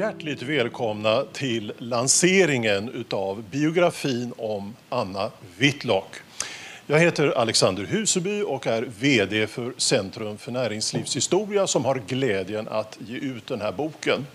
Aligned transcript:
Hjärtligt 0.00 0.42
välkomna 0.42 1.24
till 1.32 1.72
lanseringen 1.78 3.04
av 3.10 3.42
biografin 3.50 4.32
om 4.36 4.76
Anna 4.88 5.30
Whitlock. 5.58 6.16
Jag 6.86 6.98
heter 6.98 7.38
Alexander 7.38 7.84
Huseby 7.84 8.42
och 8.42 8.66
är 8.66 8.88
VD 9.00 9.46
för 9.46 9.72
Centrum 9.76 10.38
för 10.38 10.52
näringslivshistoria 10.52 11.66
som 11.66 11.84
har 11.84 12.02
glädjen 12.06 12.68
att 12.68 12.98
ge 13.06 13.16
ut 13.16 13.46
den 13.46 13.60
här 13.60 13.72
boken. 13.72 14.26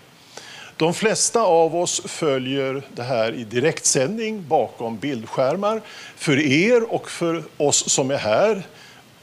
De 0.76 0.94
flesta 0.94 1.40
av 1.40 1.76
oss 1.76 2.02
följer 2.04 2.82
det 2.94 3.02
här 3.02 3.32
i 3.32 3.44
direktsändning 3.44 4.48
bakom 4.48 4.98
bildskärmar. 4.98 5.82
För 6.16 6.38
er 6.38 6.92
och 6.92 7.10
för 7.10 7.42
oss 7.56 7.90
som 7.90 8.10
är 8.10 8.18
här 8.18 8.62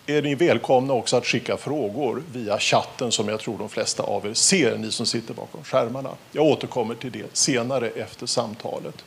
är 0.08 0.22
ni 0.22 0.36
välkomna 0.36 0.94
också 0.94 1.18
att 1.18 1.26
skicka 1.26 1.58
frågor 1.58 2.24
via 2.34 2.60
chatten 2.60 3.12
som 3.12 3.30
jag 3.30 3.40
tror 3.40 3.58
de 3.58 3.70
flesta 3.70 4.04
av 4.04 4.26
er 4.26 4.34
ser, 4.34 4.78
ni 4.78 4.92
som 4.92 5.06
sitter 5.06 5.34
bakom 5.34 5.64
skärmarna. 5.64 6.10
Jag 6.32 6.46
återkommer 6.46 6.96
till 6.96 7.12
det 7.12 7.38
senare 7.38 7.90
efter 7.90 8.26
samtalet. 8.26 9.06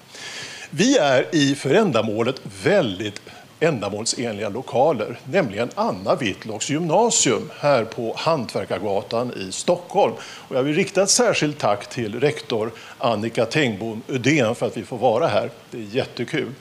Vi 0.71 0.99
är 0.99 1.35
i 1.35 1.55
för 1.55 1.75
ändamålet 1.75 2.41
väldigt 2.63 3.21
ändamålsenliga 3.61 4.49
lokaler, 4.49 5.19
nämligen 5.25 5.71
Anna 5.75 6.15
Whitlocks 6.15 6.71
gymnasium 6.71 7.51
här 7.59 7.85
på 7.85 8.15
Hantverkargatan 8.17 9.33
i 9.49 9.53
Stockholm. 9.53 10.13
Och 10.21 10.57
jag 10.57 10.63
vill 10.63 10.75
rikta 10.75 11.03
ett 11.03 11.11
särskilt 11.11 11.59
tack 11.59 11.89
till 11.89 12.21
rektor 12.21 12.71
Annika 12.99 13.45
Tengbom 13.45 14.03
Ödén 14.09 14.55
för 14.55 14.67
att 14.67 14.77
vi 14.77 14.85
får 14.85 14.99
vara 14.99 15.27
här. 15.27 15.51
Det 15.71 15.79
är 15.79 15.83
jättekul. 15.83 16.53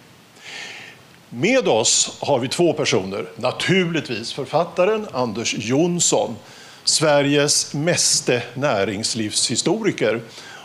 Med 1.30 1.68
oss 1.68 2.18
har 2.20 2.40
vi 2.40 2.48
två 2.48 2.74
personer. 2.74 3.26
Naturligtvis 3.36 4.34
författaren 4.34 5.08
Anders 5.12 5.56
Jonsson, 5.58 6.36
Sveriges 6.84 7.74
meste 7.74 8.44
näringslivshistoriker. 8.54 10.22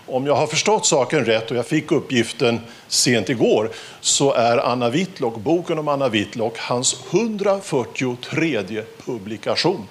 Om 0.07 0.27
jag 0.27 0.35
har 0.35 0.47
förstått 0.47 0.87
saken 0.87 1.25
rätt 1.25 1.51
och 1.51 1.57
jag 1.57 1.67
fick 1.67 1.93
uppgiften 1.93 2.61
sent 2.89 3.29
igår 3.29 3.71
så 4.01 4.33
är 4.33 4.59
Anna 4.59 4.91
Whitlock, 4.91 5.37
boken 5.37 5.79
om 5.79 5.89
Anna 5.89 6.09
Whitlock 6.09 6.59
hans 6.59 6.97
143 7.11 8.83
publikation. 9.05 9.89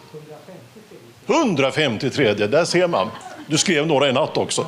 153, 1.28 2.34
där 2.34 2.66
ser 2.66 2.88
man. 2.88 3.08
Du 3.48 3.58
skrev 3.58 3.88
några 3.88 4.10
i 4.10 4.14
natt 4.14 4.38
också. 4.38 4.66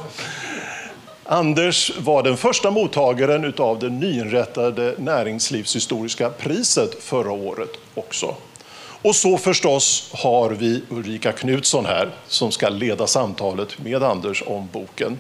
Anders 1.31 1.91
var 1.97 2.23
den 2.23 2.37
första 2.37 2.71
mottagaren 2.71 3.53
av 3.57 3.79
det 3.79 3.89
nyinrättade 3.89 4.95
näringslivshistoriska 4.97 6.29
priset 6.29 7.03
förra 7.03 7.31
året 7.31 7.69
också. 7.95 8.35
Och 9.01 9.15
så 9.15 9.37
förstås 9.37 10.11
har 10.13 10.49
vi 10.49 10.81
Ulrika 10.89 11.31
Knutsson 11.31 11.85
här 11.85 12.09
som 12.27 12.51
ska 12.51 12.69
leda 12.69 13.07
samtalet 13.07 13.79
med 13.79 14.03
Anders 14.03 14.43
om 14.45 14.69
boken. 14.71 15.19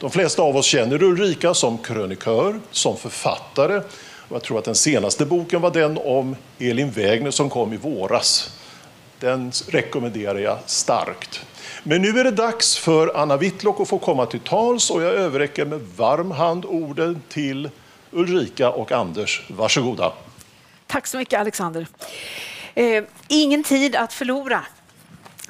De 0.00 0.10
flesta 0.10 0.42
av 0.42 0.56
oss 0.56 0.66
känner 0.66 1.02
Ulrika 1.02 1.54
som 1.54 1.78
krönikör, 1.78 2.60
som 2.70 2.96
författare. 2.96 3.76
Och 4.28 4.36
jag 4.36 4.42
tror 4.42 4.58
att 4.58 4.64
den 4.64 4.74
senaste 4.74 5.26
boken 5.26 5.60
var 5.60 5.70
den 5.70 5.98
om 5.98 6.36
Elin 6.58 6.90
Wägner 6.90 7.30
som 7.30 7.50
kom 7.50 7.72
i 7.72 7.76
våras. 7.76 8.50
Den 9.20 9.52
rekommenderar 9.68 10.38
jag 10.38 10.58
starkt. 10.66 11.46
Men 11.84 12.02
nu 12.02 12.08
är 12.08 12.24
det 12.24 12.30
dags 12.30 12.78
för 12.78 13.16
Anna 13.16 13.36
Whitlock 13.36 13.80
att 13.80 13.88
få 13.88 13.98
komma 13.98 14.26
till 14.26 14.40
tals 14.40 14.90
och 14.90 15.02
jag 15.02 15.14
överräcker 15.14 15.64
med 15.64 15.80
varm 15.96 16.30
hand 16.30 16.64
orden 16.64 17.22
till 17.28 17.70
Ulrika 18.10 18.70
och 18.70 18.92
Anders. 18.92 19.42
Varsågoda. 19.50 20.12
Tack 20.86 21.06
så 21.06 21.16
mycket 21.18 21.40
Alexander. 21.40 21.86
Eh, 22.74 23.04
ingen 23.28 23.64
tid 23.64 23.96
att 23.96 24.12
förlora. 24.12 24.62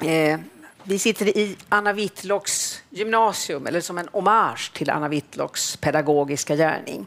Eh, 0.01 0.39
vi 0.83 0.99
sitter 0.99 1.37
i 1.37 1.57
Anna 1.69 1.93
Whitlocks 1.93 2.81
gymnasium, 2.89 3.67
eller 3.67 3.81
som 3.81 3.97
en 3.97 4.09
hommage 4.11 4.71
till 4.73 4.89
Anna 4.89 5.07
Whitlocks 5.07 5.77
pedagogiska 5.77 6.55
gärning. 6.55 7.05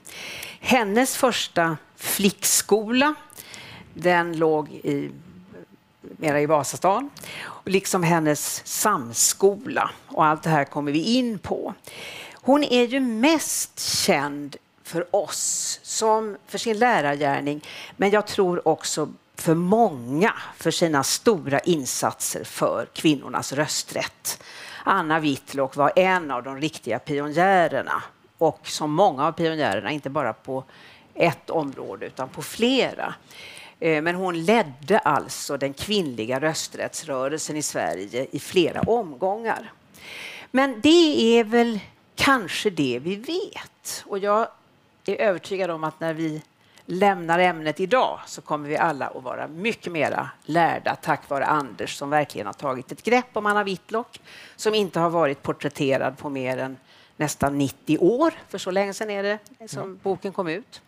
Hennes 0.60 1.16
första 1.16 1.76
flickskola, 1.96 3.14
den 3.94 4.38
låg 4.38 4.68
i 4.70 5.10
mera 6.16 6.40
i 6.40 6.46
Vasastan, 6.46 7.10
liksom 7.64 8.02
hennes 8.02 8.66
samskola. 8.66 9.90
Och 10.08 10.24
allt 10.24 10.42
det 10.42 10.50
här 10.50 10.64
kommer 10.64 10.92
vi 10.92 11.02
in 11.02 11.38
på. 11.38 11.74
Hon 12.34 12.64
är 12.64 12.84
ju 12.84 13.00
mest 13.00 13.80
känd 13.80 14.56
för 14.82 15.16
oss 15.16 15.80
som 15.82 16.36
för 16.46 16.58
sin 16.58 16.78
lärargärning, 16.78 17.64
men 17.96 18.10
jag 18.10 18.26
tror 18.26 18.68
också 18.68 19.08
för 19.34 19.54
många 19.54 20.34
för 20.56 20.70
sina 20.70 21.04
stora 21.04 21.58
insatser 21.60 22.44
för 22.44 22.88
kvinnornas 22.94 23.52
rösträtt. 23.52 24.42
Anna 24.84 25.20
Whitlock 25.20 25.76
var 25.76 25.92
en 25.96 26.30
av 26.30 26.42
de 26.42 26.60
riktiga 26.60 26.98
pionjärerna 26.98 28.02
och 28.38 28.60
som 28.68 28.92
många 28.92 29.26
av 29.26 29.32
pionjärerna, 29.32 29.90
inte 29.90 30.10
bara 30.10 30.32
på 30.32 30.64
ett 31.14 31.50
område 31.50 32.06
utan 32.06 32.28
på 32.28 32.42
flera. 32.42 33.14
Eh, 33.80 34.02
men 34.02 34.14
hon 34.14 34.44
ledde 34.44 34.98
alltså 34.98 35.56
den 35.56 35.74
kvinnliga 35.74 36.40
rösträttsrörelsen 36.40 37.56
i 37.56 37.62
Sverige 37.62 38.26
i 38.30 38.38
flera 38.38 38.80
omgångar. 38.80 39.72
Men 40.50 40.80
det 40.80 41.38
är 41.38 41.44
väl 41.44 41.80
kanske 42.14 42.70
det 42.70 42.98
vi 43.02 43.16
vet. 43.16 44.04
Och 44.06 44.18
jag 44.18 44.48
är 45.06 45.16
övertygad 45.16 45.70
om 45.70 45.84
att 45.84 46.00
när 46.00 46.14
vi 46.14 46.42
lämnar 46.86 47.38
ämnet 47.38 47.80
idag 47.80 48.20
så 48.26 48.40
kommer 48.40 48.68
vi 48.68 48.76
alla 48.76 49.06
att 49.06 49.22
vara 49.22 49.48
mycket 49.48 49.92
mera 49.92 50.30
lärda 50.44 50.96
tack 50.96 51.28
vare 51.28 51.44
Anders 51.44 51.96
som 51.96 52.10
verkligen 52.10 52.46
har 52.46 52.54
tagit 52.54 52.92
ett 52.92 53.02
grepp 53.02 53.26
om 53.32 53.46
Anna 53.46 53.64
Whitlock 53.64 54.20
som 54.56 54.74
inte 54.74 55.00
har 55.00 55.10
varit 55.10 55.42
porträtterad 55.42 56.18
på 56.18 56.30
mer 56.30 56.58
än 56.58 56.76
nästan 57.16 57.58
90 57.58 57.98
år, 57.98 58.34
för 58.48 58.58
så 58.58 58.70
länge 58.70 58.94
sedan 58.94 59.10
är 59.10 59.22
det 59.22 59.68
som 59.68 60.00
boken 60.02 60.32
kom 60.32 60.48
ut. 60.48 60.82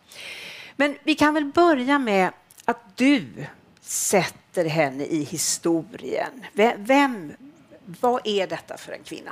Men 0.75 0.97
vi 1.03 1.15
kan 1.15 1.33
väl 1.33 1.45
börja 1.45 1.99
med 1.99 2.31
att 2.69 2.97
du 2.97 3.25
sätter 3.81 4.65
henne 4.65 5.03
i 5.03 5.23
historien. 5.23 6.45
Vem, 6.77 7.33
vad 8.01 8.21
är 8.23 8.47
detta 8.47 8.77
för 8.77 8.91
en 8.91 9.03
kvinna? 9.03 9.31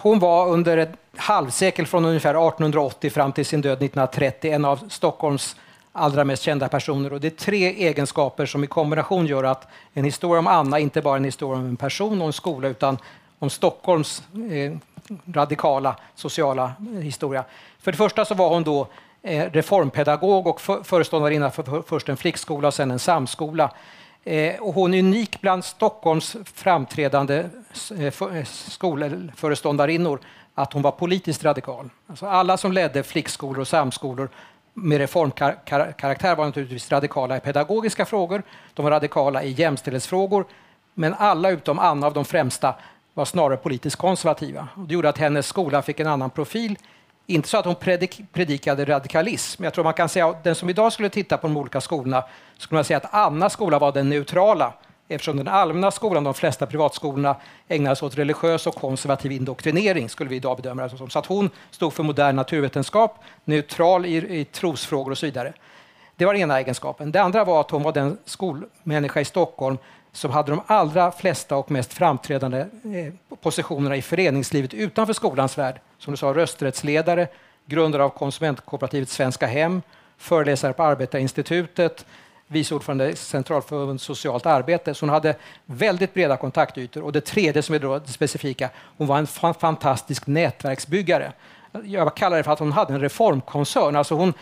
Hon 0.00 0.18
var 0.18 0.48
under 0.48 0.76
ett 0.76 0.92
halvsekel 1.16 1.86
från 1.86 2.04
ungefär 2.04 2.30
1880 2.30 3.10
fram 3.10 3.32
till 3.32 3.46
sin 3.46 3.60
död 3.60 3.72
1930 3.72 4.52
en 4.52 4.64
av 4.64 4.88
Stockholms 4.88 5.56
allra 5.92 6.24
mest 6.24 6.42
kända 6.42 6.68
personer. 6.68 7.12
Och 7.12 7.20
det 7.20 7.28
är 7.28 7.30
tre 7.30 7.86
egenskaper 7.88 8.46
som 8.46 8.64
i 8.64 8.66
kombination 8.66 9.26
gör 9.26 9.44
att 9.44 9.68
en 9.92 10.04
historia 10.04 10.38
om 10.38 10.46
Anna 10.46 10.78
inte 10.78 11.02
bara 11.02 11.14
är 11.14 11.18
en 11.18 11.24
historia 11.24 11.58
om 11.58 11.66
en 11.66 11.76
person 11.76 12.20
och 12.20 12.26
en 12.26 12.32
skola 12.32 12.68
utan 12.68 12.98
om 13.38 13.50
Stockholms 13.50 14.22
eh, 14.50 14.72
radikala 15.34 15.96
sociala 16.14 16.72
historia. 17.02 17.44
För 17.80 17.92
det 17.92 17.98
första 17.98 18.24
så 18.24 18.34
var 18.34 18.48
hon 18.48 18.64
då 18.64 18.88
Eh, 19.24 19.50
reformpedagog 19.50 20.46
och 20.46 20.60
för, 20.60 20.82
föreståndarinna 20.82 21.50
för, 21.50 21.82
först 21.82 22.08
en 22.08 22.16
flickskola 22.16 22.68
och 22.68 22.74
sen 22.74 22.90
en 22.90 22.98
samskola. 22.98 23.70
Eh, 24.24 24.60
och 24.60 24.74
hon 24.74 24.94
är 24.94 24.98
unik 24.98 25.40
bland 25.40 25.64
Stockholms 25.64 26.36
framträdande 26.54 27.44
eh, 27.98 28.44
skolföreståndarinnor 28.44 30.20
att 30.54 30.72
hon 30.72 30.82
var 30.82 30.90
politiskt 30.90 31.44
radikal. 31.44 31.90
Alltså 32.06 32.26
alla 32.26 32.56
som 32.56 32.72
ledde 32.72 33.02
flickskolor 33.02 33.60
och 33.60 33.68
samskolor 33.68 34.28
med 34.74 34.98
reformkaraktär 34.98 36.36
var 36.36 36.46
naturligtvis 36.46 36.92
radikala 36.92 37.36
i 37.36 37.40
pedagogiska 37.40 38.04
frågor, 38.04 38.42
de 38.74 38.82
var 38.82 38.90
radikala 38.90 39.42
i 39.42 39.50
jämställdhetsfrågor, 39.50 40.44
men 40.94 41.14
alla 41.14 41.50
utom 41.50 41.78
Anna 41.78 42.06
av 42.06 42.12
de 42.12 42.24
främsta 42.24 42.74
var 43.14 43.24
snarare 43.24 43.56
politiskt 43.56 43.96
konservativa. 43.96 44.68
Det 44.76 44.94
gjorde 44.94 45.08
att 45.08 45.18
hennes 45.18 45.46
skola 45.46 45.82
fick 45.82 46.00
en 46.00 46.06
annan 46.06 46.30
profil. 46.30 46.76
Inte 47.26 47.48
så 47.48 47.58
att 47.58 47.64
hon 47.64 47.74
predik 47.74 48.20
predikade 48.32 48.84
radikalism, 48.84 49.64
jag 49.64 49.74
tror 49.74 49.84
man 49.84 49.94
kan 49.94 50.08
säga 50.08 50.28
att 50.28 50.44
den 50.44 50.54
som 50.54 50.70
idag 50.70 50.92
skulle 50.92 51.08
titta 51.08 51.36
på 51.36 51.46
de 51.46 51.56
olika 51.56 51.80
skolorna 51.80 52.24
skulle 52.58 52.76
man 52.76 52.84
säga 52.84 52.96
att 52.96 53.14
Annas 53.14 53.52
skola 53.52 53.78
var 53.78 53.92
den 53.92 54.08
neutrala 54.08 54.72
eftersom 55.08 55.36
den 55.36 55.48
allmänna 55.48 55.90
skolan, 55.90 56.24
de 56.24 56.34
flesta 56.34 56.66
privatskolorna, 56.66 57.36
ägnade 57.68 57.96
sig 57.96 58.06
åt 58.06 58.18
religiös 58.18 58.66
och 58.66 58.74
konservativ 58.74 59.32
indoktrinering, 59.32 60.08
skulle 60.08 60.30
vi 60.30 60.36
idag 60.36 60.56
bedöma 60.56 60.82
det 60.82 60.96
som. 60.96 61.10
Så 61.10 61.18
att 61.18 61.26
hon 61.26 61.50
stod 61.70 61.92
för 61.92 62.02
modern 62.02 62.36
naturvetenskap, 62.36 63.18
neutral 63.44 64.06
i, 64.06 64.40
i 64.40 64.44
trosfrågor 64.44 65.10
och 65.10 65.18
så 65.18 65.26
vidare. 65.26 65.52
Det 66.16 66.24
var 66.24 66.32
den 66.32 66.42
ena 66.42 66.58
egenskapen. 66.58 67.12
Det 67.12 67.22
andra 67.22 67.44
var 67.44 67.60
att 67.60 67.70
hon 67.70 67.82
var 67.82 67.92
den 67.92 68.18
skolmänniska 68.24 69.20
i 69.20 69.24
Stockholm 69.24 69.78
som 70.12 70.30
hade 70.30 70.52
de 70.52 70.62
allra 70.66 71.12
flesta 71.12 71.56
och 71.56 71.70
mest 71.70 71.92
framträdande 71.92 72.58
eh, 72.58 73.36
positionerna 73.42 73.96
i 73.96 74.02
föreningslivet 74.02 74.74
utanför 74.74 75.12
skolans 75.12 75.58
värld. 75.58 75.80
Som 75.98 76.10
du 76.12 76.16
sa, 76.16 76.34
rösträttsledare, 76.34 77.28
grundare 77.66 78.04
av 78.04 78.08
konsumentkooperativet 78.08 79.08
Svenska 79.08 79.46
Hem, 79.46 79.82
föreläsare 80.16 80.72
på 80.72 80.82
Arbetarinstitutet, 80.82 82.06
vice 82.46 82.74
ordförande 82.74 83.10
i 83.10 83.16
Centralförbundet 83.16 84.02
socialt 84.02 84.46
arbete. 84.46 84.94
Så 84.94 85.06
hon 85.06 85.10
hade 85.10 85.34
väldigt 85.64 86.14
breda 86.14 86.36
kontaktytor. 86.36 87.02
Och 87.02 87.12
det 87.12 87.20
tredje 87.20 87.62
som 87.62 87.74
är 87.74 87.78
då 87.78 87.98
det 87.98 88.08
specifika, 88.08 88.70
hon 88.76 89.06
var 89.06 89.18
en 89.18 89.54
fantastisk 89.54 90.26
nätverksbyggare. 90.26 91.32
Jag 91.84 92.16
kallar 92.16 92.36
det 92.36 92.42
för 92.42 92.52
att 92.52 92.58
hon 92.58 92.72
hade 92.72 92.94
en 92.94 93.00
reformkoncern. 93.00 93.96
Alltså 93.96 94.14
hon 94.14 94.34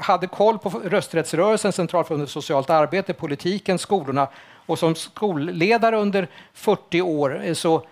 hade 0.00 0.26
koll 0.26 0.58
på 0.58 0.68
rösträttsrörelsen, 0.84 1.72
Centralförbundet 1.72 2.30
socialt 2.30 2.70
arbete, 2.70 3.12
politiken, 3.12 3.78
skolorna. 3.78 4.28
Och 4.72 4.78
som 4.78 4.94
skolledare 4.94 5.96
under 5.96 6.28
40 6.52 7.02
år 7.02 7.44
eh, 7.44 7.54
så 7.54 7.82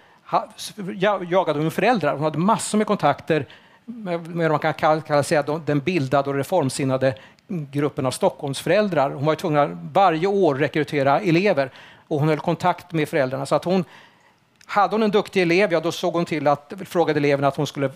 jagade 1.29 1.59
hon 1.59 1.71
föräldrar. 1.71 2.13
Hon 2.15 2.23
hade 2.23 2.39
massor 2.39 2.79
med 2.79 2.87
kontakter 2.87 3.47
med, 3.85 4.27
med 4.27 4.51
man 4.51 4.59
kan 4.59 4.75
kalla, 4.75 5.23
säga, 5.23 5.43
den 5.43 5.81
bildade 5.81 6.31
och 6.31 6.37
reformsinnade 6.37 7.15
gruppen 7.49 8.07
av 8.07 8.11
Stockholmsföräldrar. 8.11 9.11
Hon 9.11 9.25
var 9.25 9.35
tvungen 9.35 9.61
att 9.61 9.71
varje 9.93 10.27
år 10.27 10.55
rekrytera 10.55 11.21
elever 11.21 11.71
och 12.09 12.19
hon 12.19 12.29
höll 12.29 12.39
kontakt 12.39 12.93
med 12.93 13.09
föräldrarna. 13.09 13.47
Så 13.47 13.55
att 13.55 13.65
hon, 13.65 13.85
hade 14.71 14.95
hon 14.95 15.03
en 15.03 15.11
duktig 15.11 15.43
elev, 15.43 15.73
ja, 15.73 15.81
då 15.81 15.93
såg 15.93 16.15
hon 16.15 16.25
till 16.25 16.47
att 16.47 16.73
frågade 16.85 17.19
eleven 17.19 17.45
att 17.45 17.57
hon 17.57 17.67
skulle 17.67 17.91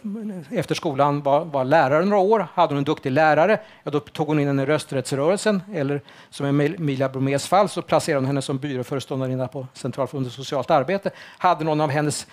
efter 0.51 0.75
skolan 0.75 1.23
vara, 1.23 1.45
var 1.45 1.65
lärare 1.65 2.05
några 2.05 2.23
år. 2.23 2.47
Hade 2.55 2.71
hon 2.71 2.79
en 2.79 2.85
duktig 2.85 3.13
lärare, 3.13 3.61
ja, 3.83 3.91
då 3.91 4.01
tog 4.01 4.27
hon 4.27 4.41
in 4.41 4.47
henne 4.47 4.63
i 4.63 4.67
rösträttsrörelsen. 4.67 5.63
Eller 5.75 6.01
som 6.31 6.61
i 6.61 6.67
Emilia 6.67 7.09
Bromés 7.09 7.49
fall 7.49 7.69
så 7.69 7.83
placerade 7.83 8.21
hon 8.21 8.27
henne 8.27 8.43
som 8.43 8.59
byråföreståndarinna 8.59 9.49
på 9.49 9.67
Centralförbundet 9.73 10.33
socialt 10.33 10.71
arbete. 10.71 11.11
Hade 11.39 11.65
någon 11.65 11.81
av 11.81 11.91
hennes 11.91 12.27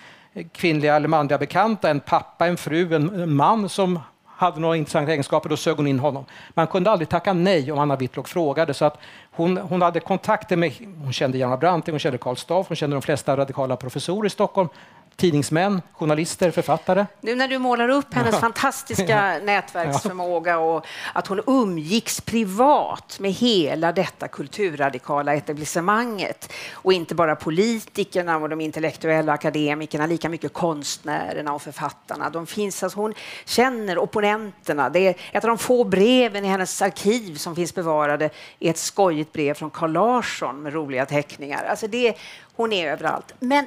kvinnliga 0.52 0.96
eller 0.96 1.08
manliga 1.08 1.38
bekanta, 1.38 1.90
en 1.90 2.00
pappa, 2.00 2.46
en 2.46 2.56
fru, 2.56 2.94
en 2.94 3.34
man 3.34 3.68
som 3.68 4.00
hade 4.42 4.60
några 4.60 4.76
intressanta 4.76 5.12
egenskaper, 5.12 5.48
då 5.48 5.56
sög 5.56 5.76
hon 5.76 5.86
in 5.86 5.98
honom. 5.98 6.24
Man 6.54 6.66
kunde 6.66 6.90
aldrig 6.90 7.08
tacka 7.08 7.32
nej 7.32 7.72
om 7.72 7.78
Anna 7.78 7.96
Whitlock 7.96 8.28
frågade. 8.28 8.74
Så 8.74 8.84
att 8.84 8.98
hon, 9.30 9.56
hon 9.56 9.82
hade 9.82 10.00
kontakter 10.00 10.56
med, 10.56 10.72
hon 11.02 11.12
kände 11.12 11.38
Hjalmar 11.38 11.56
Branting, 11.56 11.92
hon 11.92 11.98
kände 11.98 12.18
Karl 12.18 12.36
Staaff, 12.36 12.68
hon 12.68 12.76
kände 12.76 12.96
de 12.96 13.02
flesta 13.02 13.36
radikala 13.36 13.76
professorer 13.76 14.26
i 14.26 14.30
Stockholm 14.30 14.68
tidningsmän, 15.16 15.82
journalister, 15.92 16.50
författare. 16.50 17.06
Nu 17.20 17.34
när 17.34 17.48
du 17.48 17.58
målar 17.58 17.88
upp 17.88 18.14
hennes 18.14 18.40
fantastiska 18.40 19.38
nätverksförmåga 19.42 20.58
och 20.58 20.86
att 21.12 21.26
hon 21.26 21.40
umgicks 21.46 22.20
privat 22.20 23.16
med 23.20 23.32
hela 23.32 23.92
detta 23.92 24.28
kulturradikala 24.28 25.34
etablissemanget 25.34 26.52
och 26.72 26.92
inte 26.92 27.14
bara 27.14 27.36
politikerna 27.36 28.36
och 28.36 28.48
de 28.48 28.60
intellektuella 28.60 29.32
akademikerna, 29.32 30.06
lika 30.06 30.28
mycket 30.28 30.52
konstnärerna 30.52 31.52
och 31.52 31.62
författarna. 31.62 32.30
De 32.30 32.46
finns, 32.46 32.82
alltså 32.82 32.98
hon 32.98 33.14
känner 33.44 33.98
opponenterna. 33.98 34.90
Det 34.90 35.08
är 35.08 35.14
ett 35.32 35.44
av 35.44 35.48
de 35.48 35.58
få 35.58 35.84
breven 35.84 36.44
i 36.44 36.48
hennes 36.48 36.82
arkiv 36.82 37.36
som 37.36 37.56
finns 37.56 37.74
bevarade 37.74 38.30
är 38.60 38.70
ett 38.70 38.78
skojigt 38.78 39.32
brev 39.32 39.54
från 39.54 39.70
Carl 39.70 39.92
Larsson 39.92 40.62
med 40.62 40.72
roliga 40.72 41.06
teckningar. 41.06 41.64
Alltså 41.64 41.86
det, 41.86 42.14
hon 42.56 42.72
är 42.72 42.92
överallt. 42.92 43.34
Men 43.38 43.66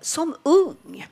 som 0.00 0.36
ung. 0.42 1.06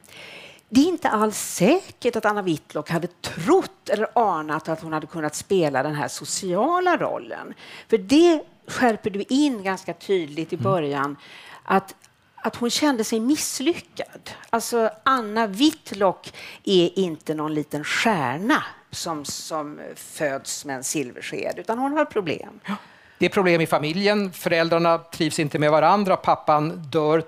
Det 0.68 0.80
är 0.80 0.88
inte 0.88 1.08
alls 1.08 1.38
säkert 1.38 2.16
att 2.16 2.24
Anna 2.24 2.42
Whitlock 2.42 2.90
hade 2.90 3.06
trott 3.06 3.88
eller 3.88 4.08
anat 4.14 4.68
att 4.68 4.82
hon 4.82 4.92
hade 4.92 5.06
kunnat 5.06 5.34
spela 5.34 5.82
den 5.82 5.94
här 5.94 6.08
sociala 6.08 6.96
rollen. 6.96 7.54
För 7.88 7.98
det 7.98 8.42
skärper 8.66 9.10
du 9.10 9.22
in 9.22 9.62
ganska 9.62 9.94
tydligt 9.94 10.52
i 10.52 10.56
mm. 10.56 10.64
början, 10.64 11.16
att, 11.62 11.94
att 12.36 12.56
hon 12.56 12.70
kände 12.70 13.04
sig 13.04 13.20
misslyckad. 13.20 14.30
Alltså, 14.50 14.90
Anna 15.02 15.46
Whitlock 15.46 16.34
är 16.64 16.98
inte 16.98 17.34
någon 17.34 17.54
liten 17.54 17.84
stjärna 17.84 18.62
som, 18.90 19.24
som 19.24 19.80
föds 19.96 20.64
med 20.64 20.76
en 20.76 20.84
silversked, 20.84 21.58
utan 21.58 21.78
hon 21.78 21.92
har 21.92 22.04
problem. 22.04 22.60
Ja. 22.64 22.74
Det 23.18 23.26
är 23.26 23.30
problem 23.30 23.60
i 23.60 23.66
familjen, 23.66 24.32
föräldrarna 24.32 24.98
trivs 24.98 25.38
inte 25.38 25.58
med 25.58 25.70
varandra, 25.70 26.16
pappan 26.16 26.82
dör, 26.90 27.22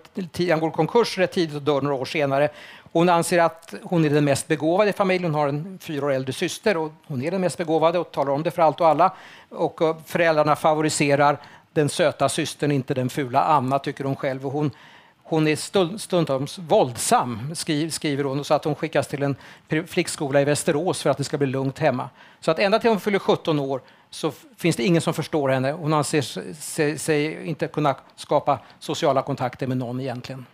han 0.51 0.61
går 0.61 0.71
konkurs 0.71 1.19
rätt 1.19 1.33
tidigt 1.33 1.57
och 1.57 1.63
dör 1.63 1.81
några 1.81 1.97
år 1.97 2.05
senare. 2.05 2.49
Hon 2.93 3.09
anser 3.09 3.39
att 3.39 3.75
hon 3.83 4.05
är 4.05 4.11
den 4.11 4.25
mest 4.25 4.49
begåvade 4.49 4.91
i 4.91 4.93
familjen, 4.93 5.35
hon 5.35 5.41
har 5.41 5.49
en 5.49 5.79
fyra 5.83 6.07
år 6.07 6.13
äldre 6.13 6.33
syster 6.33 6.77
och 6.77 6.93
hon 7.07 7.23
är 7.23 7.31
den 7.31 7.41
mest 7.41 7.59
begåvade 7.59 7.99
och 7.99 8.13
talar 8.13 8.33
om 8.33 8.43
det 8.43 8.51
för 8.51 8.63
allt 8.63 8.81
och 8.81 8.89
alla. 8.89 9.13
Och 9.49 9.83
eh, 9.83 9.97
föräldrarna 10.07 10.57
favoriserar 10.57 11.39
den 11.73 11.89
söta 11.89 12.29
systern, 12.29 12.73
inte 12.73 12.95
den 12.95 13.09
fula 13.09 13.43
Anna, 13.43 13.79
tycker 13.79 14.05
hon 14.05 14.17
själv. 14.17 14.47
Och 14.47 14.53
hon, 14.53 14.71
hon 15.29 15.49
är 15.49 15.57
stundtals 15.99 16.59
våldsam, 16.59 17.55
skriver 17.91 18.25
hon, 18.25 18.45
så 18.45 18.55
att 18.55 18.65
hon 18.65 18.75
skickas 18.75 19.09
till 19.09 19.23
en 19.23 19.37
flickskola 19.87 20.41
i 20.41 20.45
Västerås 20.45 21.03
för 21.03 21.11
att 21.11 21.19
det 21.19 21.25
ska 21.25 21.39
bli 21.39 21.47
lugnt 21.47 21.79
hemma. 21.79 22.11
Så 22.41 22.51
att 22.51 22.59
ända 22.59 22.79
till 22.79 22.91
hon 22.91 23.01
fyller 23.01 23.19
17 23.19 23.59
år 23.59 23.81
så 24.11 24.33
finns 24.57 24.77
det 24.77 24.85
ingen 24.85 25.03
som 25.03 25.15
förstår 25.15 25.49
henne. 25.49 25.73
Hon 25.73 25.93
anser 25.93 26.23
sig, 26.55 26.99
sig 26.99 27.47
inte 27.47 27.69
kunna 27.69 27.95
skapa 28.17 28.59
sociala 28.79 29.23
kontakter 29.23 29.67
med 29.67 29.77
någon 29.77 30.01
egentligen. 30.01 30.47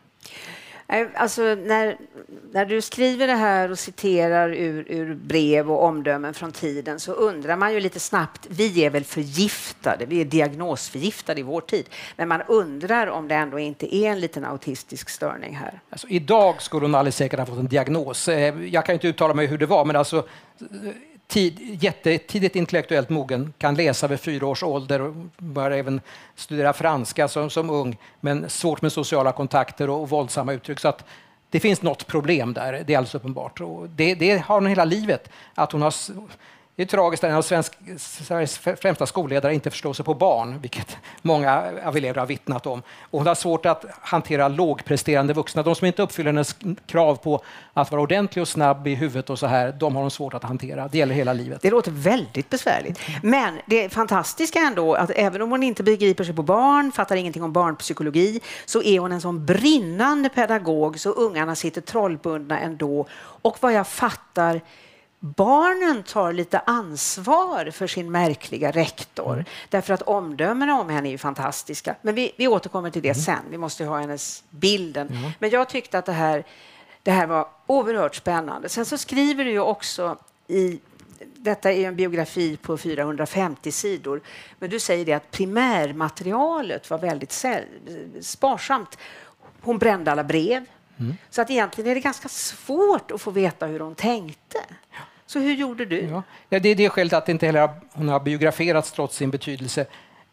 Alltså, 0.87 1.43
när, 1.43 1.97
när 2.53 2.65
du 2.65 2.81
skriver 2.81 3.27
det 3.27 3.35
här 3.35 3.71
och 3.71 3.79
citerar 3.79 4.49
ur, 4.49 4.85
ur, 4.89 5.15
brev 5.15 5.71
och 5.71 5.85
omdömen 5.85 6.35
från 6.35 6.53
tiden 6.53 7.01
så 7.01 7.13
undrar 7.13 7.57
man 7.57 7.73
ju 7.73 7.81
lite 7.81 8.01
snabbt, 8.01 8.47
vi 8.51 8.85
är 8.85 8.91
väl 8.91 9.05
förgiftade, 9.05 10.07
vi 10.07 10.21
är 10.21 10.25
diagnosförgiftade 10.25 11.41
i 11.41 11.43
vår 11.43 11.61
tid, 11.61 11.87
men 12.17 12.29
man 12.29 12.43
undrar 12.49 13.07
om 13.07 13.29
det 13.29 13.35
ändå 13.35 13.59
inte 13.59 13.97
är 13.97 14.11
en 14.11 14.21
liten 14.21 14.45
autistisk 14.45 15.09
störning 15.09 15.57
här. 15.57 15.81
Alltså, 15.91 16.09
idag 16.09 16.63
skulle 16.63 16.87
hon 16.87 16.95
alldeles 16.95 17.17
säkert 17.17 17.39
ha 17.39 17.47
fått 17.47 17.59
en 17.59 17.69
diagnos. 17.69 18.29
Eh, 18.29 18.63
jag 18.65 18.87
kan 18.87 18.93
inte 18.93 19.09
uttala 19.09 19.35
mig 19.35 19.47
hur 19.47 19.59
det 19.59 19.67
var, 19.67 19.85
men 19.85 19.97
alltså 19.97 20.27
tid, 21.27 21.83
jättetidigt 21.83 22.57
intellektuellt 22.57 23.11
mogen, 23.11 23.53
kan 23.59 23.75
läsa 23.75 24.09
vid 24.09 24.21
fyra 24.21 24.47
års 24.47 24.63
ålder 24.63 25.01
och 25.01 25.15
börjar 25.39 25.71
även 25.71 26.01
studera 26.35 26.73
franska 26.73 27.29
som, 27.29 27.51
som 27.51 27.71
ung, 27.71 27.97
men 28.21 28.51
svårt 28.51 28.83
med 28.83 28.93
sociala 28.93 29.33
kontakter 29.33 29.91
och, 29.91 30.03
och 30.03 30.09
våldsamma 30.09 30.53
uttryck. 30.53 30.81
Så 30.81 30.89
att 30.89 31.05
det 31.51 31.61
finns 31.61 31.83
något 31.83 32.07
problem 32.07 32.53
där, 32.53 32.73
det 32.73 32.95
är 32.95 32.99
alldeles 32.99 33.15
uppenbart. 33.15 33.61
Och 33.61 33.89
det, 33.89 34.15
det 34.15 34.39
har 34.39 34.55
hon 34.55 34.67
hela 34.67 34.85
livet, 34.85 35.31
att 35.55 35.73
hon 35.73 35.83
har 35.83 35.95
det 36.77 36.83
är 36.83 36.87
tragiskt 36.87 37.25
att 37.25 37.31
en 37.31 37.37
av 37.37 37.43
svensk, 37.43 37.73
Sveriges 37.99 38.59
främsta 38.59 39.07
skolledare 39.07 39.55
inte 39.55 39.71
förstår 39.71 39.93
sig 39.93 40.05
på 40.05 40.15
barn, 40.15 40.61
vilket 40.61 40.97
många 41.23 41.63
av 41.85 41.97
elever 41.97 42.19
har 42.19 42.27
vittnat 42.27 42.67
om. 42.67 42.83
Och 43.01 43.19
hon 43.19 43.27
har 43.27 43.35
svårt 43.35 43.67
att 43.67 43.85
hantera 44.01 44.49
lågpresterande 44.49 45.33
vuxna. 45.33 45.63
De 45.63 45.75
som 45.75 45.87
inte 45.87 46.03
uppfyller 46.03 46.29
hennes 46.29 46.57
krav 46.87 47.17
på 47.17 47.43
att 47.73 47.91
vara 47.91 48.03
ordentlig 48.03 48.43
och 48.43 48.49
snabb 48.49 48.87
i 48.87 48.95
huvudet 48.95 49.31
och 49.31 49.39
så 49.39 49.47
här, 49.47 49.73
de 49.73 49.95
har 49.95 50.03
hon 50.03 50.11
svårt 50.11 50.35
att 50.35 50.43
hantera. 50.43 50.89
Det 50.89 50.99
gäller 50.99 51.15
hela 51.15 51.33
livet. 51.33 51.63
Det 51.63 51.71
låter 51.71 51.91
väldigt 51.91 52.51
besvärligt. 52.51 53.01
Men 53.23 53.61
det 53.67 53.89
fantastiska 53.89 54.59
ändå, 54.59 54.95
att 54.95 55.11
även 55.11 55.43
om 55.43 55.51
hon 55.51 55.63
inte 55.63 55.83
begriper 55.83 56.25
sig 56.25 56.35
på 56.35 56.43
barn, 56.43 56.93
fattar 56.93 57.17
ingenting 57.17 57.43
om 57.43 57.53
barnpsykologi, 57.53 58.41
så 58.65 58.83
är 58.83 58.99
hon 58.99 59.13
en 59.13 59.21
sån 59.21 59.47
brinnande 59.47 60.29
pedagog 60.29 61.01
så 61.01 61.11
ungarna 61.11 61.55
sitter 61.55 61.81
trollbundna 61.81 62.61
ändå. 62.61 63.07
Och 63.43 63.57
vad 63.61 63.73
jag 63.73 63.87
fattar 63.87 64.61
barnen 65.25 66.03
tar 66.03 66.33
lite 66.33 66.59
ansvar 66.59 67.71
för 67.71 67.87
sin 67.87 68.11
märkliga 68.11 68.71
rektor. 68.71 69.33
Mm. 69.33 69.45
Därför 69.69 69.95
att 69.95 70.03
omdömena 70.03 70.81
om 70.81 70.89
henne 70.89 71.09
är 71.09 71.11
ju 71.11 71.19
fantastiska. 71.19 71.97
Men 72.03 72.15
vi, 72.15 72.33
vi 72.37 72.49
återkommer 72.49 72.91
till 72.91 73.03
det 73.03 73.09
mm. 73.09 73.23
sen. 73.23 73.43
Vi 73.51 73.59
måste 73.59 73.85
ha 73.85 73.99
hennes 73.99 74.45
bilden. 74.51 75.09
Mm. 75.09 75.31
Men 75.39 75.51
jag 75.51 75.69
tyckte 75.69 75.99
att 75.99 76.07
det 76.07 76.13
här, 76.13 76.45
det 77.03 77.11
här 77.11 77.27
var 77.27 77.49
oerhört 77.67 78.15
spännande. 78.15 78.69
Sen 78.69 78.87
så 78.87 78.99
skriver 78.99 79.45
du 79.45 79.51
ju 79.51 79.61
också 79.61 80.17
i 80.49 80.81
detta 81.37 81.73
är 81.73 81.89
en 81.89 81.97
biografi 81.97 82.57
på 82.57 82.79
450 82.79 83.73
sidor. 83.73 84.21
Men 84.59 84.71
du 84.71 84.81
säger 84.81 85.05
det 85.05 85.13
att 85.13 85.31
primärmaterialet 85.31 86.91
var 86.91 86.99
väldigt 86.99 87.45
sparsamt. 88.21 88.99
Hon 89.61 89.79
brände 89.79 90.13
alla 90.13 90.25
brev. 90.25 90.65
Mm. 90.99 91.17
Så 91.31 91.43
att 91.43 91.51
egentligen 91.51 91.91
är 91.91 91.95
det 91.95 92.01
ganska 92.01 92.29
svårt 92.29 93.11
att 93.11 93.21
få 93.21 93.31
veta 93.31 93.67
hur 93.67 93.81
hon 93.81 93.95
tänkte. 93.95 94.59
Så 95.35 95.41
hur 95.41 95.55
gjorde 95.55 95.85
du? 95.85 96.01
Ja. 96.01 96.23
ja 96.49 96.59
det 96.59 96.69
är 96.69 96.75
det 96.75 96.89
skälet 96.89 97.13
att 97.13 97.29
inte 97.29 97.47
heller 97.47 97.69
hon 97.93 98.09
har 98.09 98.21
biograferats 98.21 98.93
trots 98.93 99.17
sin 99.17 99.31
betydelse. 99.31 99.87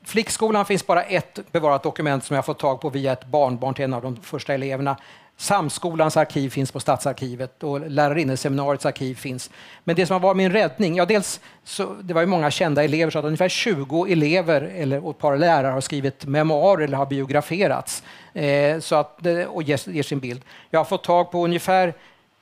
Flickskolan 0.04 0.66
finns 0.66 0.88
bara 0.88 1.04
ett 1.04 1.40
bevarat 1.52 1.84
dokument 1.84 2.24
som 2.24 2.36
jag 2.36 2.46
fått 2.46 2.60
tag 2.60 2.82
på 2.82 2.90
via 2.90 3.12
ett 3.12 3.26
barnbarn 3.26 3.74
till 3.74 3.86
en 3.86 3.94
av 3.94 4.02
de 4.02 4.16
första 4.22 4.54
eleverna. 4.54 4.98
Samskolans 5.38 6.18
arkiv 6.18 6.50
finns 6.50 6.72
på 6.72 6.80
Stadsarkivet 6.80 7.64
och 7.64 7.90
lärarinneseminariets 7.90 8.86
arkiv 8.86 9.16
finns. 9.16 9.50
Men 9.84 9.96
det 9.96 10.06
som 10.06 10.14
har 10.14 10.20
varit 10.20 10.38
min 10.38 10.52
räddning, 10.52 10.96
ja 10.96 11.06
dels 11.06 11.40
så 11.64 11.96
det 12.02 12.14
var 12.14 12.22
ju 12.22 12.28
många 12.28 12.52
kända 12.52 12.84
elever 12.84 13.12
så 13.12 13.20
att 13.20 13.26
ungefär 13.26 13.50
20 13.50 14.06
elever 14.06 14.62
eller 14.62 15.10
ett 15.10 15.18
par 15.18 15.38
lärare 15.38 15.72
har 15.72 15.82
skrivit 15.82 16.26
memoarer 16.26 16.84
eller 16.84 16.98
har 16.98 17.06
biograferats 17.06 18.04
eh, 18.34 18.80
så 18.80 18.96
att, 18.96 19.20
och 19.48 19.64
ger, 19.64 19.90
ger 19.90 20.04
sin 20.04 20.20
bild. 20.20 20.42
Jag 20.70 20.80
har 20.80 20.86
fått 20.86 21.04
tag 21.04 21.32
på 21.32 21.46
ungefär 21.46 21.94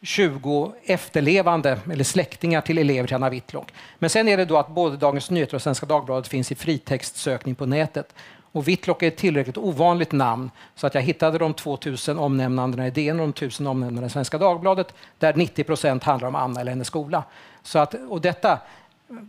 20 0.01 0.73
efterlevande 0.83 1.79
eller 1.91 2.03
släktingar 2.03 2.61
till 2.61 2.77
elever 2.77 3.07
till 3.07 3.15
Anna 3.15 3.29
Whitlock. 3.29 3.73
Men 3.99 4.09
sen 4.09 4.27
är 4.27 4.37
det 4.37 4.45
då 4.45 4.57
att 4.57 4.67
både 4.67 4.97
Dagens 4.97 5.29
Nyheter 5.29 5.55
och 5.55 5.61
Svenska 5.61 5.85
Dagbladet 5.85 6.27
finns 6.27 6.51
i 6.51 6.55
fritextsökning 6.55 7.55
på 7.55 7.65
nätet. 7.65 8.13
Och 8.51 8.67
Whitlock 8.67 9.03
är 9.03 9.07
ett 9.07 9.17
tillräckligt 9.17 9.57
ovanligt 9.57 10.11
namn 10.11 10.51
så 10.75 10.87
att 10.87 10.95
jag 10.95 11.01
hittade 11.01 11.37
de 11.37 11.53
2000 11.53 12.19
omnämnandena 12.19 12.87
i 12.87 12.91
DN 12.91 13.19
och 13.19 13.25
de 13.25 13.29
1000 13.29 13.67
omnämnandena 13.67 14.07
i 14.07 14.09
Svenska 14.09 14.37
Dagbladet 14.37 14.93
där 15.17 15.33
90 15.33 15.63
procent 15.63 16.03
handlar 16.03 16.27
om 16.27 16.35
Anna 16.35 16.61
eller 16.61 16.71
hennes 16.71 16.87
skola. 16.87 17.23
Så 17.63 17.79
att, 17.79 17.93
och 18.09 18.21
detta, 18.21 18.59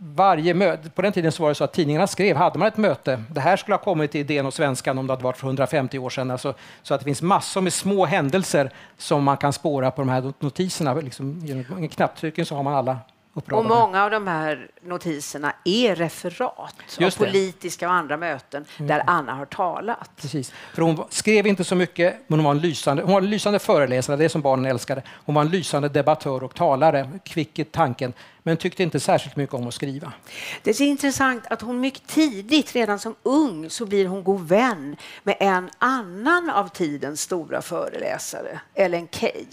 varje 0.01 0.53
möte, 0.53 0.89
på 0.89 1.01
den 1.01 1.13
tiden 1.13 1.31
så 1.31 1.43
var 1.43 1.49
det 1.49 1.55
så 1.55 1.63
att 1.63 1.73
tidningarna 1.73 2.07
skrev, 2.07 2.35
hade 2.35 2.59
man 2.59 2.67
ett 2.67 2.77
möte, 2.77 3.23
det 3.29 3.41
här 3.41 3.57
skulle 3.57 3.75
ha 3.75 3.83
kommit 3.83 4.15
i 4.15 4.23
DN 4.23 4.45
och 4.45 4.53
Svenskan 4.53 4.97
om 4.97 5.07
det 5.07 5.13
hade 5.13 5.23
varit 5.23 5.37
för 5.37 5.47
150 5.47 5.99
år 5.99 6.09
sedan. 6.09 6.31
Alltså, 6.31 6.53
så 6.83 6.93
att 6.93 6.99
det 6.99 7.05
finns 7.05 7.21
massor 7.21 7.61
med 7.61 7.73
små 7.73 8.05
händelser 8.05 8.71
som 8.97 9.23
man 9.23 9.37
kan 9.37 9.53
spåra 9.53 9.91
på 9.91 10.01
de 10.01 10.09
här 10.09 10.33
notiserna. 10.39 10.93
Liksom, 10.93 11.39
genom 11.43 11.77
en 11.77 11.89
knapptryckning 11.89 12.45
så 12.45 12.55
har 12.55 12.63
man 12.63 12.73
alla 12.73 12.97
och 13.33 13.65
många 13.65 14.03
av 14.03 14.11
de 14.11 14.27
här 14.27 14.71
notiserna 14.81 15.53
är 15.65 15.95
referat 15.95 16.75
Just 16.99 17.21
av 17.21 17.25
politiska 17.25 17.87
och 17.87 17.93
andra 17.93 18.17
möten 18.17 18.65
mm. 18.77 18.87
där 18.87 19.03
Anna 19.07 19.33
har 19.33 19.45
talat. 19.45 20.09
Precis. 20.21 20.53
För 20.73 20.81
hon 20.81 21.03
skrev 21.09 21.47
inte 21.47 21.63
så 21.63 21.75
mycket, 21.75 22.15
men 22.27 22.39
hon 22.39 22.43
var 22.43 22.51
en 22.51 22.59
lysande, 22.59 23.03
hon 23.03 23.13
var 23.13 23.21
en 23.21 23.29
lysande 23.29 23.59
föreläsare, 23.59 24.17
det 24.17 24.29
som 24.29 24.41
barnen 24.41 24.65
älskade. 24.65 25.01
Hon 25.25 25.35
var 25.35 25.41
en 25.41 25.49
lysande 25.49 25.89
debattör 25.89 26.43
och 26.43 26.55
talare, 26.55 27.09
kvick 27.23 27.59
i 27.59 27.63
tanken, 27.63 28.13
men 28.43 28.57
tyckte 28.57 28.83
inte 28.83 28.99
särskilt 28.99 29.35
mycket 29.35 29.55
om 29.55 29.67
att 29.67 29.73
skriva. 29.73 30.13
Det 30.63 30.79
är 30.79 30.81
intressant 30.81 31.43
att 31.49 31.61
hon 31.61 31.79
mycket 31.79 32.07
tidigt, 32.07 32.75
redan 32.75 32.99
som 32.99 33.15
ung, 33.23 33.69
så 33.69 33.85
blir 33.85 34.07
hon 34.07 34.23
god 34.23 34.47
vän 34.47 34.95
med 35.23 35.35
en 35.39 35.69
annan 35.77 36.49
av 36.49 36.67
tidens 36.67 37.21
stora 37.21 37.61
föreläsare, 37.61 38.61
Ellen 38.73 39.07
Key. 39.11 39.45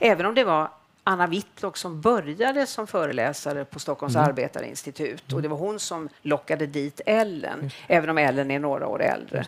Även 0.00 0.26
om 0.26 0.34
det 0.34 0.44
var 0.44 0.70
Anna 1.08 1.26
Whitlock 1.26 1.76
som 1.76 2.00
började 2.00 2.66
som 2.66 2.86
föreläsare 2.86 3.64
på 3.64 3.78
Stockholms 3.80 4.16
mm. 4.16 4.28
arbetarinstitut 4.28 5.32
och 5.32 5.42
det 5.42 5.48
var 5.48 5.56
hon 5.56 5.78
som 5.78 6.08
lockade 6.22 6.66
dit 6.66 7.00
Ellen, 7.06 7.70
även 7.86 8.10
om 8.10 8.18
Ellen 8.18 8.50
är 8.50 8.58
några 8.58 8.88
år 8.88 9.02
äldre. 9.02 9.46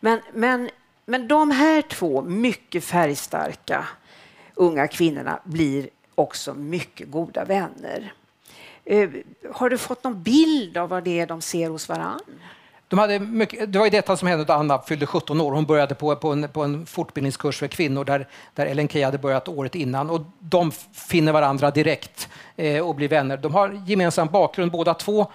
Men, 0.00 0.20
men, 0.32 0.70
men 1.04 1.28
de 1.28 1.50
här 1.50 1.82
två 1.82 2.22
mycket 2.22 2.84
färgstarka 2.84 3.88
unga 4.54 4.88
kvinnorna 4.88 5.40
blir 5.44 5.88
också 6.14 6.54
mycket 6.54 7.10
goda 7.10 7.44
vänner. 7.44 8.12
Uh, 8.90 9.10
har 9.52 9.70
du 9.70 9.78
fått 9.78 10.04
någon 10.04 10.22
bild 10.22 10.76
av 10.76 10.88
vad 10.88 11.04
det 11.04 11.20
är 11.20 11.26
de 11.26 11.42
ser 11.42 11.70
hos 11.70 11.88
varann? 11.88 12.40
De 12.88 12.98
hade 12.98 13.20
mycket, 13.20 13.72
det 13.72 13.78
var 13.78 13.86
ju 13.86 13.90
detta 13.90 14.16
som 14.16 14.28
hände 14.28 14.44
då 14.44 14.52
Anna 14.52 14.78
fyllde 14.82 15.06
17 15.06 15.40
år. 15.40 15.52
Hon 15.52 15.64
började 15.64 15.94
på, 15.94 16.16
på, 16.16 16.32
en, 16.32 16.48
på 16.48 16.62
en 16.62 16.86
fortbildningskurs 16.86 17.58
för 17.58 17.68
kvinnor 17.68 18.04
där, 18.04 18.28
där 18.54 18.66
Ellen 18.66 18.88
Key 18.88 19.02
hade 19.02 19.18
börjat 19.18 19.48
året 19.48 19.74
innan. 19.74 20.10
Och 20.10 20.20
de 20.38 20.70
finner 20.92 21.32
varandra 21.32 21.70
direkt 21.70 22.28
eh, 22.56 22.88
och 22.88 22.94
blir 22.94 23.08
vänner. 23.08 23.36
De 23.36 23.54
har 23.54 23.82
gemensam 23.86 24.28
bakgrund 24.28 24.72
båda 24.72 24.94
två, 24.94 25.32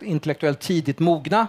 intellektuellt 0.00 0.60
tidigt 0.60 0.98
mogna 0.98 1.46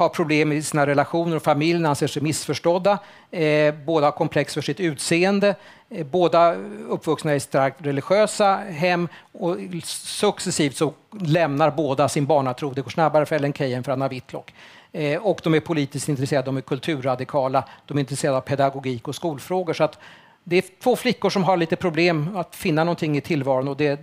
har 0.00 0.08
problem 0.08 0.52
i 0.52 0.62
sina 0.62 0.86
relationer 0.86 1.36
och 1.36 1.42
familjen, 1.42 1.86
anser 1.86 2.06
sig 2.06 2.22
missförstådda. 2.22 2.98
Eh, 3.30 3.74
båda 3.74 4.06
har 4.06 4.12
komplex 4.12 4.54
för 4.54 4.62
sitt 4.62 4.80
utseende. 4.80 5.54
Eh, 5.90 6.06
båda 6.06 6.54
uppvuxna 6.88 7.34
i 7.34 7.40
starkt 7.40 7.86
religiösa 7.86 8.56
hem 8.56 9.08
och 9.32 9.56
successivt 9.84 10.76
så 10.76 10.92
lämnar 11.20 11.70
båda 11.70 12.08
sin 12.08 12.26
barnatro. 12.26 12.70
Det 12.70 12.82
går 12.82 12.90
snabbare 12.90 13.26
för 13.26 13.36
Ellen 13.36 13.52
Key 13.52 13.72
än 13.72 13.84
för 13.84 13.92
Anna 13.92 14.08
Whitlock. 14.08 14.54
Eh, 14.92 15.20
och 15.26 15.40
de 15.42 15.54
är 15.54 15.60
politiskt 15.60 16.08
intresserade, 16.08 16.46
de 16.46 16.56
är 16.56 16.60
kulturradikala, 16.60 17.64
de 17.86 17.96
är 17.96 18.00
intresserade 18.00 18.38
av 18.38 18.40
pedagogik 18.40 19.08
och 19.08 19.14
skolfrågor. 19.14 19.72
Så 19.72 19.84
att 19.84 19.98
det 20.44 20.56
är 20.56 20.64
två 20.82 20.96
flickor 20.96 21.30
som 21.30 21.44
har 21.44 21.56
lite 21.56 21.76
problem 21.76 22.36
att 22.36 22.56
finna 22.56 22.84
någonting 22.84 23.16
i 23.16 23.20
tillvaron. 23.20 23.68
Och 23.68 23.76
det, 23.76 24.00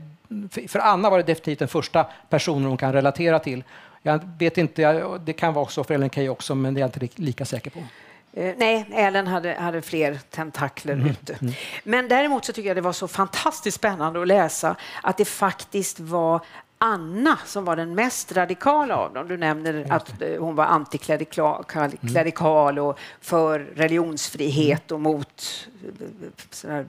för 0.67 0.79
Anna 0.79 1.09
var 1.09 1.17
det 1.17 1.23
definitivt 1.23 1.59
den 1.59 1.67
första 1.67 2.05
personen 2.29 2.65
hon 2.65 2.77
kan 2.77 2.93
relatera 2.93 3.39
till. 3.39 3.63
Jag 4.01 4.29
vet 4.39 4.57
inte, 4.57 5.17
det 5.17 5.33
kan 5.33 5.53
vara 5.53 5.67
så 5.67 5.83
för 5.83 5.93
Ellen 5.93 6.09
Key 6.09 6.29
också, 6.29 6.55
men 6.55 6.73
det 6.73 6.79
är 6.79 6.81
jag 6.81 7.03
inte 7.03 7.21
lika 7.21 7.45
säker 7.45 7.71
på. 7.71 7.79
Eh, 8.33 8.53
nej, 8.57 8.85
Ellen 8.93 9.27
hade, 9.27 9.53
hade 9.53 9.81
fler 9.81 10.19
tentakler 10.29 10.93
mm. 10.93 11.07
ute. 11.07 11.37
Mm. 11.41 11.53
Men 11.83 12.07
däremot 12.07 12.45
så 12.45 12.53
tycker 12.53 12.69
jag 12.69 12.77
det 12.77 12.81
var 12.81 12.93
så 12.93 13.07
fantastiskt 13.07 13.77
spännande 13.77 14.21
att 14.21 14.27
läsa 14.27 14.75
att 15.03 15.17
det 15.17 15.25
faktiskt 15.25 15.99
var 15.99 16.41
Anna 16.77 17.37
som 17.45 17.65
var 17.65 17.75
den 17.75 17.95
mest 17.95 18.31
radikala 18.31 18.95
av 18.95 19.13
dem. 19.13 19.27
Du 19.27 19.37
nämner 19.37 19.85
att 19.89 20.21
eh, 20.21 20.39
hon 20.39 20.55
var 20.55 20.65
antiklerikal 20.65 22.79
och 22.79 22.99
för 23.21 23.59
religionsfrihet 23.59 24.91
och 24.91 25.01
mot 25.01 25.67
eh, 26.67 26.81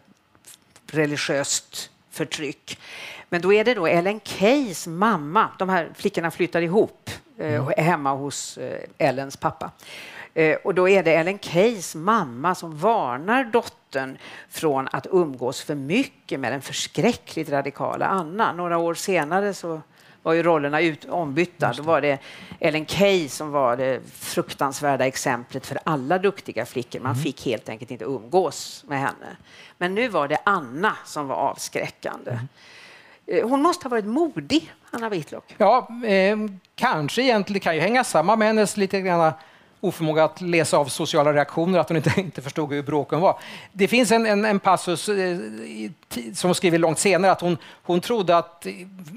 religiöst 0.87 1.91
förtryck. 2.11 2.79
Men 3.29 3.41
då 3.41 3.53
är 3.53 3.65
det 3.65 3.75
då 3.75 3.87
Ellen 3.87 4.21
Keys 4.25 4.87
mamma, 4.87 5.49
de 5.59 5.69
här 5.69 5.91
flickorna 5.95 6.31
flyttar 6.31 6.63
ihop 6.63 7.11
eh, 7.39 7.55
mm. 7.55 7.73
hemma 7.77 8.15
hos 8.15 8.59
eh, 8.59 8.81
Ellens 8.99 9.37
pappa. 9.37 9.71
Eh, 10.35 10.57
och 10.57 10.75
då 10.75 10.89
är 10.89 11.03
det 11.03 11.15
Ellen 11.15 11.39
Keys 11.39 11.95
mamma 11.95 12.55
som 12.55 12.79
varnar 12.79 13.45
dottern 13.45 14.19
från 14.49 14.89
att 14.93 15.07
umgås 15.11 15.63
för 15.63 15.75
mycket 15.75 16.41
med 16.41 16.53
den 16.53 16.63
förskräckligt 16.63 17.51
radikala 17.51 18.07
Anna. 18.07 18.53
Några 18.53 18.79
år 18.79 18.95
senare 18.95 19.55
så 19.55 19.81
var 20.23 20.33
ju 20.33 20.43
rollerna 20.43 20.81
ut, 20.81 21.05
ombytta. 21.05 21.73
Då 21.77 21.83
var 21.83 22.01
det 22.01 22.19
Ellen 22.61 22.87
Key 22.87 23.29
som 23.29 23.51
var 23.51 23.77
det 23.77 24.01
fruktansvärda 24.13 25.07
exemplet 25.07 25.67
för 25.67 25.79
alla 25.85 26.19
duktiga 26.19 26.67
flickor. 26.67 27.01
Man 27.01 27.13
mm. 27.13 27.23
fick 27.23 27.47
helt 27.47 27.69
enkelt 27.69 27.91
inte 27.91 28.05
umgås 28.05 28.85
med 28.89 29.01
henne. 29.01 29.37
Men 29.79 29.95
nu 29.95 30.09
var 30.09 30.29
det 30.29 30.39
Anna 30.45 30.97
som 31.05 31.29
var 31.29 31.37
avskräckande. 31.37 32.31
Mm. 32.31 32.49
Eh, 33.29 33.49
hon 33.49 33.63
måste 33.63 33.85
ha 33.85 33.91
varit 33.91 34.05
modig, 34.05 34.73
Anna 34.91 35.09
Whitlock. 35.09 35.55
Ja, 35.59 35.89
eh, 36.07 36.37
kanske 36.75 37.23
egentligen. 37.23 37.55
Det 37.55 37.61
kan 37.61 37.75
ju 37.75 37.81
hänga 37.81 38.05
samman 38.05 38.39
med 38.39 38.49
hennes 38.49 38.77
lite 38.77 39.01
grann 39.01 39.33
oförmåga 39.81 40.25
att 40.25 40.41
läsa 40.41 40.79
av 40.79 40.85
sociala 40.85 41.33
reaktioner, 41.33 41.79
att 41.79 41.89
hon 41.89 41.97
inte, 41.97 42.13
inte 42.21 42.43
förstod 42.43 42.73
hur 42.73 42.83
bråken 42.83 43.21
var. 43.21 43.39
Det 43.73 43.89
finns 43.89 44.13
en, 44.13 44.27
en, 44.27 44.45
en 44.45 44.61
passus 44.61 45.09
eh, 45.09 45.39
som 46.35 46.49
hon 46.49 46.55
skriver 46.55 46.79
långt 46.79 46.99
senare 46.99 47.33
att 47.33 47.41
hon, 47.41 47.57
hon 47.83 48.01
trodde 48.01 48.37
att 48.39 48.67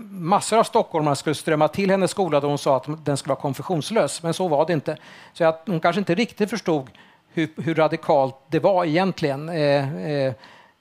massor 0.09 0.57
av 0.57 0.63
stockholmare 0.63 1.15
skulle 1.15 1.35
strömma 1.35 1.67
till 1.67 1.91
hennes 1.91 2.11
skola 2.11 2.39
då 2.39 2.47
hon 2.47 2.57
sa 2.57 2.77
att 2.77 3.05
den 3.05 3.17
skulle 3.17 3.31
vara 3.31 3.41
konfessionslös, 3.41 4.23
men 4.23 4.33
så 4.33 4.47
var 4.47 4.65
det 4.65 4.73
inte. 4.73 4.97
Så 5.33 5.45
att 5.45 5.63
hon 5.65 5.79
kanske 5.79 5.99
inte 5.99 6.15
riktigt 6.15 6.49
förstod 6.49 6.89
hur, 7.33 7.49
hur 7.57 7.75
radikalt 7.75 8.35
det 8.47 8.59
var 8.59 8.85
egentligen. 8.85 9.49
Eh, 9.49 9.95
Eh, 9.95 10.33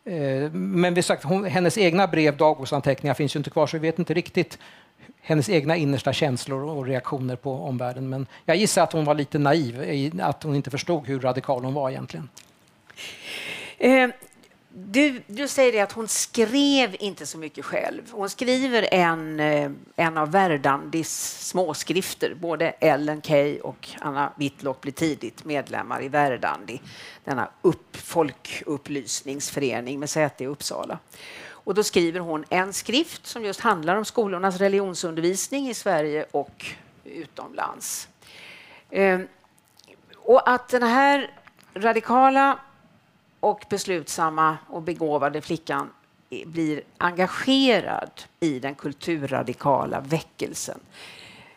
Eh, 0.04 0.52
men 0.52 0.94
vi 0.94 1.02
sagt, 1.02 1.24
hon, 1.24 1.44
hennes 1.44 1.78
egna 1.78 2.06
brev, 2.06 2.36
dagboksanteckningar 2.36 3.14
finns 3.14 3.36
ju 3.36 3.38
inte 3.38 3.50
kvar 3.50 3.66
så 3.66 3.76
vi 3.78 3.88
vet 3.88 3.98
inte 3.98 4.14
riktigt 4.14 4.58
hennes 5.20 5.48
egna 5.48 5.76
innersta 5.76 6.12
känslor 6.12 6.64
och 6.64 6.86
reaktioner 6.86 7.36
på 7.36 7.52
omvärlden. 7.52 8.08
Men 8.08 8.26
jag 8.44 8.56
gissar 8.56 8.82
att 8.82 8.92
hon 8.92 9.04
var 9.04 9.14
lite 9.14 9.38
naiv, 9.38 10.20
att 10.22 10.42
hon 10.42 10.54
inte 10.54 10.70
förstod 10.70 11.06
hur 11.06 11.20
radikal 11.20 11.64
hon 11.64 11.74
var 11.74 11.90
egentligen. 11.90 12.28
Eh, 13.78 14.08
du, 14.72 15.22
du 15.26 15.48
säger 15.48 15.72
det 15.72 15.80
att 15.80 15.92
hon 15.92 16.08
skrev 16.08 16.96
inte 16.98 17.26
så 17.26 17.38
mycket 17.38 17.64
själv. 17.64 18.12
Hon 18.12 18.30
skriver 18.30 18.94
en, 18.94 19.40
eh, 19.40 19.70
en 19.96 20.18
av 20.18 20.30
Verdandis 20.30 21.38
småskrifter. 21.48 22.34
Både 22.34 22.70
Ellen 22.70 23.22
Key 23.22 23.60
och 23.60 23.88
Anna 24.00 24.32
Whitlock 24.36 24.80
blir 24.80 24.92
tidigt 24.92 25.44
medlemmar 25.44 26.02
i 26.02 26.08
Verdandi, 26.08 26.80
denna 27.24 27.48
upp, 27.62 27.96
folkupplysningsförening 27.96 30.00
med 30.00 30.10
säte 30.10 30.44
i 30.44 30.46
Uppsala. 30.46 30.98
Och 31.48 31.74
då 31.74 31.82
skriver 31.82 32.20
hon 32.20 32.44
en 32.48 32.72
skrift 32.72 33.26
som 33.26 33.44
just 33.44 33.60
handlar 33.60 33.96
om 33.96 34.04
skolornas 34.04 34.58
religionsundervisning 34.58 35.68
i 35.68 35.74
Sverige 35.74 36.26
och 36.30 36.66
utomlands. 37.04 38.08
Ehm, 38.90 39.28
och 40.16 40.50
att 40.50 40.68
den 40.68 40.82
här 40.82 41.30
radikala 41.74 42.58
och 43.40 43.64
beslutsamma 43.70 44.58
och 44.68 44.82
begåvade 44.82 45.40
flickan 45.40 45.90
blir 46.46 46.82
engagerad 46.98 48.10
i 48.40 48.58
den 48.58 48.74
kulturradikala 48.74 50.00
väckelsen. 50.00 50.80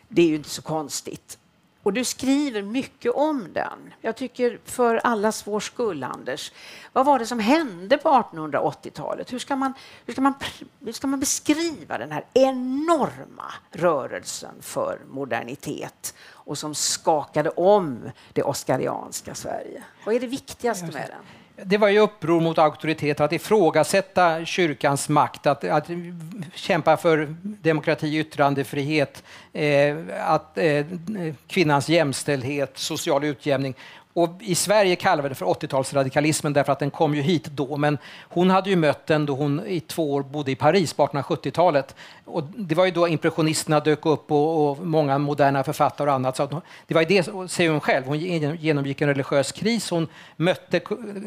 Det 0.08 0.22
är 0.22 0.26
ju 0.26 0.34
inte 0.34 0.48
så 0.48 0.62
konstigt. 0.62 1.38
Och 1.82 1.92
du 1.92 2.04
skriver 2.04 2.62
mycket 2.62 3.12
om 3.12 3.52
den. 3.52 3.94
Jag 4.00 4.16
tycker 4.16 4.58
för 4.64 4.96
allas 4.96 5.46
vår 5.46 5.60
skull, 5.60 6.04
Anders. 6.04 6.52
Vad 6.92 7.06
var 7.06 7.18
det 7.18 7.26
som 7.26 7.38
hände 7.38 7.98
på 7.98 8.08
1880-talet? 8.08 9.32
Hur 9.32 9.38
ska, 9.38 9.56
man, 9.56 9.72
hur, 10.06 10.12
ska 10.12 10.20
man, 10.22 10.34
hur 10.80 10.92
ska 10.92 11.06
man 11.06 11.20
beskriva 11.20 11.98
den 11.98 12.12
här 12.12 12.24
enorma 12.34 13.52
rörelsen 13.70 14.54
för 14.60 14.98
modernitet 15.10 16.14
och 16.26 16.58
som 16.58 16.74
skakade 16.74 17.50
om 17.50 18.10
det 18.32 18.42
oskarianska 18.42 19.34
Sverige? 19.34 19.84
Vad 20.06 20.14
är 20.14 20.20
det 20.20 20.26
viktigaste 20.26 20.86
med 20.86 21.08
den? 21.08 21.43
Det 21.62 21.78
var 21.78 21.88
ju 21.88 21.98
uppror 21.98 22.40
mot 22.40 22.58
auktoriteter, 22.58 23.24
att 23.24 23.32
ifrågasätta 23.32 24.44
kyrkans 24.44 25.08
makt, 25.08 25.46
att, 25.46 25.64
att 25.64 25.90
kämpa 26.54 26.96
för 26.96 27.36
demokrati, 27.40 28.18
yttrandefrihet, 28.18 29.22
eh, 29.52 29.96
att, 30.20 30.58
eh, 30.58 30.86
kvinnans 31.46 31.88
jämställdhet, 31.88 32.78
social 32.78 33.24
utjämning. 33.24 33.74
Och 34.16 34.28
I 34.40 34.54
Sverige 34.54 34.96
kallar 34.96 35.22
vi 35.22 35.28
det 35.28 35.34
för 35.34 35.46
80-talsradikalismen 35.46 36.52
därför 36.52 36.72
att 36.72 36.78
den 36.78 36.90
kom 36.90 37.14
ju 37.14 37.22
hit 37.22 37.44
då. 37.44 37.76
Men 37.76 37.98
hon 38.28 38.50
hade 38.50 38.70
ju 38.70 38.76
mött 38.76 39.06
den 39.06 39.26
då 39.26 39.34
hon 39.34 39.66
i 39.66 39.80
två 39.80 40.12
år 40.12 40.22
bodde 40.22 40.50
i 40.50 40.56
Paris 40.56 40.94
på 40.94 41.06
1870-talet. 41.06 41.94
Och 42.24 42.42
det 42.44 42.74
var 42.74 42.84
ju 42.84 42.90
då 42.90 43.08
impressionisterna 43.08 43.80
dök 43.80 44.06
upp 44.06 44.30
och, 44.32 44.70
och 44.70 44.86
många 44.86 45.18
moderna 45.18 45.64
författare 45.64 46.10
och 46.10 46.14
annat. 46.14 46.36
Så 46.36 46.62
det 46.86 46.94
var 46.94 47.00
ju 47.00 47.06
det, 47.06 47.50
säger 47.50 47.70
hon 47.70 47.80
själv, 47.80 48.06
hon 48.06 48.18
genomgick 48.18 49.00
en 49.00 49.08
religiös 49.08 49.52
kris. 49.52 49.90
Hon 49.90 50.08
mötte 50.36 50.80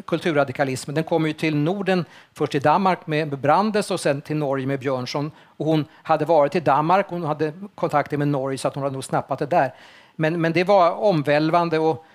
kulturradikalismen. 0.05 0.95
Den 0.95 1.03
kom 1.03 1.27
ju 1.27 1.33
till 1.33 1.55
Norden, 1.55 2.05
först 2.33 2.51
till 2.51 2.61
Danmark 2.61 3.07
med 3.07 3.39
Brandes 3.39 3.91
och 3.91 3.99
sen 3.99 4.21
till 4.21 4.37
Norge 4.37 4.67
med 4.67 4.79
Björnsson. 4.79 5.31
Och 5.57 5.65
hon 5.65 5.85
hade 6.03 6.25
varit 6.25 6.55
i 6.55 6.59
Danmark, 6.59 7.05
hon 7.09 7.23
hade 7.23 7.53
kontakter 7.75 8.17
med 8.17 8.27
Norge 8.27 8.57
så 8.57 8.67
att 8.67 8.73
hon 8.73 8.83
hade 8.83 8.93
nog 8.93 9.03
snappat 9.03 9.39
det 9.39 9.45
där. 9.45 9.73
Men, 10.15 10.41
men 10.41 10.53
det 10.53 10.63
var 10.63 10.91
omvälvande. 10.91 11.79
Och, 11.79 12.05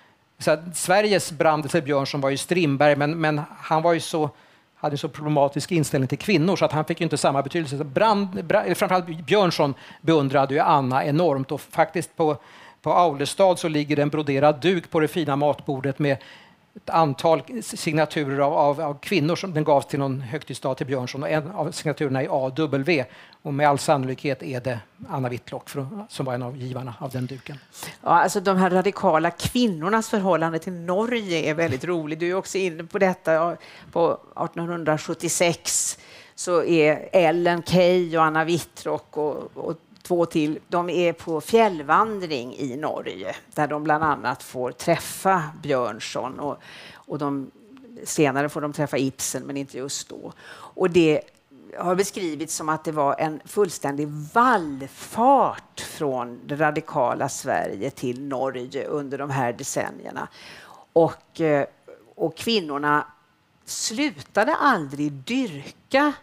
så 0.43 0.57
Sveriges 0.73 1.31
Brandes 1.31 1.71
Björnsson 1.71 2.21
var 2.21 2.29
ju 2.29 2.37
Strindberg, 2.37 2.95
men, 2.95 3.21
men 3.21 3.41
han 3.57 3.81
var 3.81 3.93
ju 3.93 3.99
så 3.99 4.29
hade 4.83 4.93
en 4.93 4.97
så 4.97 5.09
problematisk 5.09 5.71
inställning 5.71 6.07
till 6.07 6.17
kvinnor 6.17 6.55
så 6.55 6.65
att 6.65 6.71
han 6.71 6.85
fick 6.85 7.01
inte 7.01 7.17
samma 7.17 7.41
betydelse. 7.41 7.83
Brand, 7.83 8.45
brand, 8.45 8.77
framförallt 8.77 9.25
Björnsson 9.25 9.73
beundrade 10.01 10.53
ju 10.53 10.59
Anna 10.59 11.05
enormt 11.05 11.51
och 11.51 11.61
faktiskt 11.61 12.15
på, 12.15 12.37
på 12.81 12.93
Aulestad 12.93 13.59
så 13.59 13.67
ligger 13.67 13.95
det 13.95 14.01
en 14.01 14.09
broderad 14.09 14.61
duk 14.61 14.89
på 14.89 14.99
det 14.99 15.07
fina 15.07 15.35
matbordet 15.35 15.99
med 15.99 16.17
ett 16.75 16.89
antal 16.89 17.43
signaturer 17.61 18.39
av, 18.39 18.53
av, 18.53 18.81
av, 18.81 18.99
kvinnor 18.99 19.35
som 19.35 19.53
den 19.53 19.63
gavs 19.63 19.85
till 19.85 19.99
någon 19.99 20.21
högtidsdag 20.21 20.77
till 20.77 20.87
Björnsson 20.87 21.23
och 21.23 21.29
en 21.29 21.51
av 21.51 21.71
signaturerna 21.71 22.23
är 22.23 22.27
AW 22.29 23.05
och 23.41 23.53
med 23.53 23.69
all 23.69 23.79
sannolikhet 23.79 24.43
är 24.43 24.61
det 24.61 24.79
Anna 25.09 25.29
Whitlock 25.29 25.69
som 26.09 26.25
var 26.25 26.33
en 26.33 26.43
av 26.43 26.57
givarna 26.57 26.93
av 26.99 27.09
den 27.09 27.25
duken. 27.25 27.57
Ja, 28.01 28.09
alltså 28.09 28.39
de 28.39 28.57
här 28.57 28.69
radikala 28.69 29.31
kvinnornas 29.31 30.09
förhållande 30.09 30.59
till 30.59 30.73
Norge 30.73 31.49
är 31.49 31.53
väldigt 31.53 31.83
roligt. 31.83 32.19
Du 32.19 32.29
är 32.29 32.33
också 32.33 32.57
inne 32.57 32.83
på 32.83 32.99
detta. 32.99 33.57
På 33.91 34.11
1876 34.11 35.99
så 36.35 36.63
är 36.63 37.09
Ellen 37.11 37.63
Key 37.63 38.17
och 38.17 38.23
Anna 38.23 38.43
Whitlock 38.43 39.17
och, 39.17 39.57
och 39.57 39.77
två 40.03 40.25
till, 40.25 40.59
de 40.67 40.89
är 40.89 41.13
på 41.13 41.41
fjällvandring 41.41 42.55
i 42.55 42.77
Norge 42.77 43.35
där 43.53 43.67
de 43.67 43.83
bland 43.83 44.03
annat 44.03 44.43
får 44.43 44.71
träffa 44.71 45.43
Björnsson 45.61 46.39
och, 46.39 46.57
och 46.93 47.17
de, 47.17 47.51
senare 48.03 48.49
får 48.49 48.61
de 48.61 48.73
träffa 48.73 48.97
Ibsen, 48.97 49.43
men 49.43 49.57
inte 49.57 49.77
just 49.77 50.09
då. 50.09 50.33
Och 50.51 50.89
det 50.89 51.21
har 51.77 51.95
beskrivits 51.95 52.55
som 52.55 52.69
att 52.69 52.83
det 52.83 52.91
var 52.91 53.15
en 53.19 53.39
fullständig 53.45 54.07
vallfart 54.33 55.79
från 55.79 56.39
det 56.45 56.55
radikala 56.55 57.29
Sverige 57.29 57.89
till 57.89 58.23
Norge 58.23 58.85
under 58.85 59.17
de 59.17 59.29
här 59.29 59.53
decennierna. 59.53 60.27
Och, 60.93 61.41
eh, 61.41 61.65
och 62.15 62.37
kvinnorna 62.37 63.07
slutade 63.65 64.55
aldrig 64.55 65.11
dyrka 65.11 66.13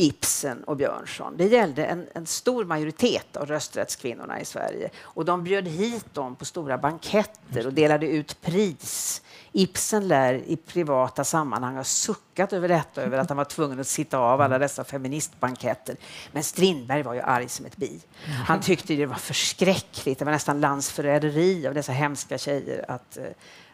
Ibsen 0.00 0.64
och 0.64 0.76
Björnsson. 0.76 1.36
Det 1.36 1.46
gällde 1.46 1.84
en, 1.84 2.06
en, 2.14 2.26
stor 2.26 2.64
majoritet 2.64 3.36
av 3.36 3.46
rösträttskvinnorna 3.46 4.40
i 4.40 4.44
Sverige. 4.44 4.90
Och 5.00 5.24
de 5.24 5.44
bjöd 5.44 5.68
hit 5.68 6.14
dem 6.14 6.36
på 6.36 6.44
stora 6.44 6.78
banketter 6.78 7.66
och 7.66 7.72
delade 7.72 8.06
ut 8.06 8.40
pris. 8.40 9.22
Ibsen 9.52 10.08
lär 10.08 10.34
i 10.34 10.56
privata 10.56 11.24
sammanhang 11.24 11.76
ha 11.76 11.84
suckat 11.84 12.52
över 12.52 12.68
detta, 12.68 13.02
över 13.02 13.18
att 13.18 13.28
han 13.28 13.36
var 13.36 13.44
tvungen 13.44 13.80
att 13.80 13.86
sitta 13.86 14.18
av 14.18 14.40
alla 14.40 14.58
dessa 14.58 14.84
feministbanketter. 14.84 15.96
Men 16.32 16.42
Strindberg 16.42 17.02
var 17.02 17.14
ju 17.14 17.20
arg 17.20 17.48
som 17.48 17.66
ett 17.66 17.76
bi. 17.76 18.00
Han 18.46 18.60
tyckte 18.60 18.94
det 18.94 19.06
var 19.06 19.14
förskräckligt, 19.14 20.18
det 20.18 20.24
var 20.24 20.32
nästan 20.32 20.60
landsförräderi 20.60 21.66
av 21.66 21.74
dessa 21.74 21.92
hemska 21.92 22.38
tjejer 22.38 22.84
att, 22.90 23.16
eh, 23.16 23.24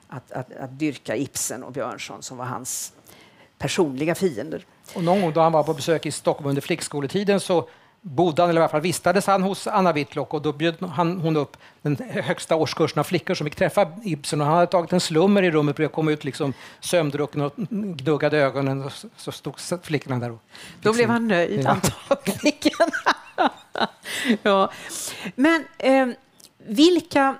att, 0.09 0.33
att, 0.33 0.57
att 0.57 0.79
dyrka 0.79 1.17
Ibsen 1.17 1.63
och 1.63 1.73
Björnsson 1.73 2.23
som 2.23 2.37
var 2.37 2.45
hans 2.45 2.93
personliga 3.59 4.15
fiender. 4.15 4.65
Och 4.95 5.05
någon 5.05 5.21
gång 5.21 5.33
då 5.33 5.41
han 5.41 5.53
var 5.53 5.63
på 5.63 5.75
besök 5.75 6.07
i 6.07 6.13
Stockholm 6.13 6.49
under 6.49 6.63
flickskoletiden 6.63 7.41
så 7.41 7.69
bodde 8.07 8.43
han, 8.43 8.51
eller 8.51 8.61
i 8.61 8.63
alla 8.63 8.69
fall 8.69 8.81
vistades 8.81 9.27
han 9.27 9.43
hos 9.43 9.67
Anna 9.67 9.93
Whitlock 9.93 10.35
och 10.35 10.43
då 10.43 10.53
bjöd 10.53 10.83
han, 10.83 11.21
hon 11.21 11.37
upp 11.37 11.57
den 11.83 11.97
högsta 12.11 12.57
årskursen 12.57 12.99
av 12.99 13.05
flickor 13.05 13.35
som 13.35 13.45
fick 13.45 13.57
träffa 13.57 13.93
Ibsen 14.05 14.41
och 14.41 14.47
han 14.47 14.57
hade 14.57 14.67
tagit 14.67 14.93
en 14.93 15.01
slummer 15.01 15.43
i 15.43 15.51
rummet 15.51 15.79
och 15.79 15.93
kom 15.93 16.09
ut 16.09 16.25
liksom 16.25 16.53
sömndrucken 16.81 17.41
och 17.41 17.53
gnuggade 17.97 18.39
ögonen 18.39 18.85
och 18.85 18.93
så 19.17 19.33
stod 19.33 19.55
flickorna 19.83 20.19
där. 20.19 20.31
Och 20.31 20.43
då 20.83 20.93
blev 20.93 21.09
han 21.09 21.29
nöjd 21.29 21.65
ja. 21.65 21.71
antagligen. 21.71 22.91
ja. 24.43 24.73
Men 25.35 25.65
eh, 25.79 26.07
vilka, 26.59 27.35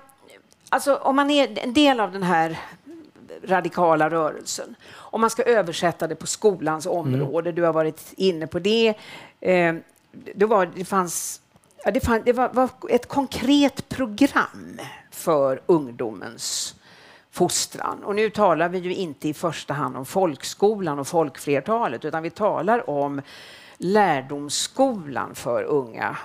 alltså 0.69 0.95
om 0.95 1.15
man 1.15 1.31
är 1.31 1.59
en 1.59 1.73
del 1.73 1.99
av 1.99 2.11
den 2.11 2.23
här 2.23 2.57
radikala 3.47 4.09
rörelsen. 4.09 4.75
Om 4.93 5.21
man 5.21 5.29
ska 5.29 5.43
översätta 5.43 6.07
det 6.07 6.15
på 6.15 6.27
skolans 6.27 6.85
mm. 6.85 6.97
område, 6.97 7.49
mm. 7.49 7.55
du 7.55 7.63
har 7.63 7.73
varit 7.73 8.13
inne 8.17 8.47
på 8.47 8.59
det. 8.59 8.93
Eh, 9.39 9.75
det, 10.35 10.45
var, 10.45 10.65
det, 10.75 10.85
fanns, 10.85 11.41
ja, 11.85 11.91
det, 11.91 11.99
fann, 11.99 12.21
det 12.25 12.33
var, 12.33 12.49
var, 12.49 12.69
ett 12.89 13.07
konkret 13.07 13.89
program 13.89 14.79
för 15.11 15.61
ungdomens 15.65 16.75
fostran. 17.31 18.03
Och 18.03 18.15
nu 18.15 18.29
talar 18.29 18.69
vi 18.69 18.77
ju 18.77 18.95
inte 18.95 19.29
i 19.29 19.33
första 19.33 19.73
hand 19.73 19.97
om 19.97 20.05
folkskolan 20.05 20.99
och 20.99 21.07
folkflertalet, 21.07 22.05
utan 22.05 22.23
vi 22.23 22.29
talar 22.29 22.89
om 22.89 23.21
lärdomsskolan 23.77 25.35
för 25.35 25.63
unga 25.63 26.17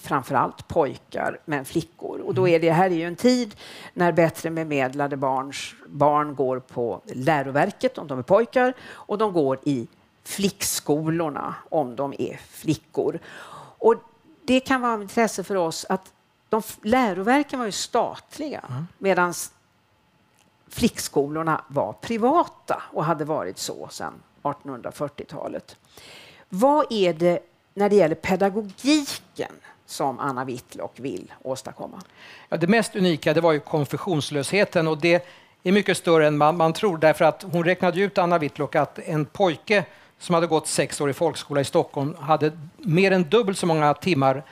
framförallt 0.00 0.68
pojkar, 0.68 1.38
men 1.44 1.64
flickor. 1.64 2.20
Och 2.20 2.34
då 2.34 2.48
är 2.48 2.60
det 2.60 2.72
här 2.72 2.90
är 2.90 2.94
ju 2.94 3.04
en 3.04 3.16
tid 3.16 3.56
när 3.94 4.12
bättre 4.12 4.50
bemedlade 4.50 5.16
barns, 5.16 5.74
barn 5.86 6.34
går 6.34 6.60
på 6.60 7.00
läroverket 7.04 7.98
om 7.98 8.06
de 8.06 8.18
är 8.18 8.22
pojkar 8.22 8.74
och 8.90 9.18
de 9.18 9.32
går 9.32 9.58
i 9.64 9.88
flickskolorna 10.24 11.54
om 11.68 11.96
de 11.96 12.14
är 12.18 12.40
flickor. 12.50 13.18
Och 13.78 13.94
det 14.44 14.60
kan 14.60 14.80
vara 14.80 14.92
av 14.92 15.02
intresse 15.02 15.44
för 15.44 15.54
oss 15.54 15.86
att 15.88 16.12
de, 16.48 16.62
läroverken 16.82 17.58
var 17.58 17.66
ju 17.66 17.72
statliga 17.72 18.64
mm. 18.70 18.86
medan 18.98 19.34
flickskolorna 20.68 21.64
var 21.68 21.92
privata 21.92 22.82
och 22.92 23.04
hade 23.04 23.24
varit 23.24 23.58
så 23.58 23.88
sedan 23.90 24.14
1840-talet. 24.42 25.76
Vad 26.48 26.86
är 26.90 27.14
det 27.14 27.40
när 27.74 27.88
det 27.88 27.96
gäller 27.96 28.14
pedagogiken 28.14 29.52
som 29.90 30.18
Anna 30.18 30.44
Whitlock 30.44 30.92
vill 30.96 31.32
åstadkomma? 31.42 32.00
Ja, 32.48 32.56
det 32.56 32.66
mest 32.66 32.96
unika 32.96 33.34
det 33.34 33.40
var 33.40 33.52
ju 33.52 33.60
konfessionslösheten 33.60 34.88
och 34.88 34.98
det 34.98 35.26
är 35.62 35.72
mycket 35.72 35.96
större 35.96 36.26
än 36.26 36.38
man, 36.38 36.56
man 36.56 36.72
tror 36.72 36.98
därför 36.98 37.24
att 37.24 37.44
hon 37.52 37.64
räknade 37.64 38.00
ut, 38.00 38.18
Anna 38.18 38.38
Whitlock, 38.38 38.74
att 38.74 38.98
en 38.98 39.24
pojke 39.24 39.84
som 40.18 40.34
hade 40.34 40.46
gått 40.46 40.66
sex 40.66 41.00
år 41.00 41.10
i 41.10 41.12
folkskola 41.12 41.60
i 41.60 41.64
Stockholm 41.64 42.14
hade 42.20 42.52
mer 42.76 43.10
än 43.10 43.22
dubbelt 43.22 43.58
så 43.58 43.66
många 43.66 43.94
timmar 43.94 44.42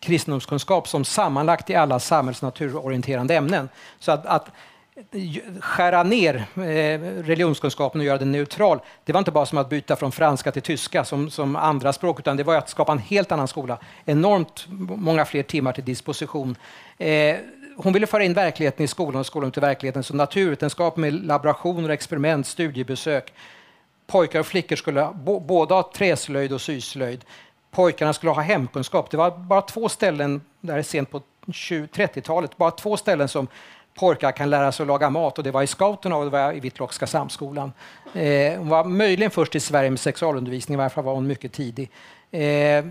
kristendomskunskap 0.00 0.88
som 0.88 1.04
sammanlagt 1.04 1.70
i 1.70 1.74
alla 1.74 2.00
samhälls 2.00 2.42
och 2.42 2.46
naturorienterande 2.46 3.34
ämnen. 3.34 3.68
Så 3.98 4.12
att, 4.12 4.26
att 4.26 4.50
skära 5.60 6.02
ner 6.02 6.34
eh, 6.56 7.00
religionskunskapen 7.22 8.00
och 8.00 8.04
göra 8.04 8.18
den 8.18 8.32
neutral, 8.32 8.80
det 9.04 9.12
var 9.12 9.18
inte 9.18 9.30
bara 9.30 9.46
som 9.46 9.58
att 9.58 9.68
byta 9.68 9.96
från 9.96 10.12
franska 10.12 10.52
till 10.52 10.62
tyska 10.62 11.04
som, 11.04 11.30
som 11.30 11.56
andra 11.56 11.92
språk, 11.92 12.20
utan 12.20 12.36
det 12.36 12.42
var 12.42 12.56
att 12.56 12.68
skapa 12.68 12.92
en 12.92 12.98
helt 12.98 13.32
annan 13.32 13.48
skola. 13.48 13.78
Enormt 14.04 14.66
många 14.78 15.24
fler 15.24 15.42
timmar 15.42 15.72
till 15.72 15.84
disposition. 15.84 16.56
Eh, 16.98 17.36
hon 17.76 17.92
ville 17.92 18.06
föra 18.06 18.24
in 18.24 18.34
verkligheten 18.34 18.84
i 18.84 18.88
skolan 18.88 19.20
och 19.20 19.26
skolan 19.26 19.50
till 19.50 19.62
verkligheten, 19.62 20.02
så 20.02 20.14
naturvetenskap 20.14 20.96
med 20.96 21.26
laborationer, 21.26 21.88
experiment, 21.88 22.46
studiebesök. 22.46 23.32
Pojkar 24.06 24.40
och 24.40 24.46
flickor 24.46 24.76
skulle 24.76 25.00
ha, 25.00 25.12
båda 25.40 25.74
ha 25.74 25.90
träslöjd 25.94 26.52
och 26.52 26.60
syslöjd. 26.60 27.24
Pojkarna 27.70 28.12
skulle 28.12 28.32
ha 28.32 28.42
hemkunskap. 28.42 29.10
Det 29.10 29.16
var 29.16 29.30
bara 29.30 29.62
två 29.62 29.88
ställen, 29.88 30.40
där 30.60 30.82
sent 30.82 31.10
på 31.10 31.22
30-talet, 31.46 32.56
bara 32.56 32.70
två 32.70 32.96
ställen 32.96 33.28
som 33.28 33.48
pojkar 33.94 34.32
kan 34.32 34.50
lära 34.50 34.72
sig 34.72 34.84
att 34.84 34.88
laga 34.88 35.10
mat 35.10 35.38
och 35.38 35.44
det 35.44 35.50
var 35.50 35.62
i 35.62 35.66
scouterna 35.66 36.16
och 36.16 36.24
det 36.24 36.30
var 36.30 36.52
i 36.52 36.60
Vitlockska 36.60 37.06
samskolan. 37.06 37.72
Eh, 38.14 38.58
hon 38.58 38.68
var 38.68 38.84
möjligen 38.84 39.30
först 39.30 39.54
i 39.54 39.60
Sverige 39.60 39.90
med 39.90 40.00
sexualundervisning, 40.00 40.74
i 40.74 40.76
varje 40.76 40.90
fall 40.90 41.04
var 41.04 41.14
hon 41.14 41.26
mycket 41.26 41.52
tidig. 41.52 41.90
Eh, 42.30 42.84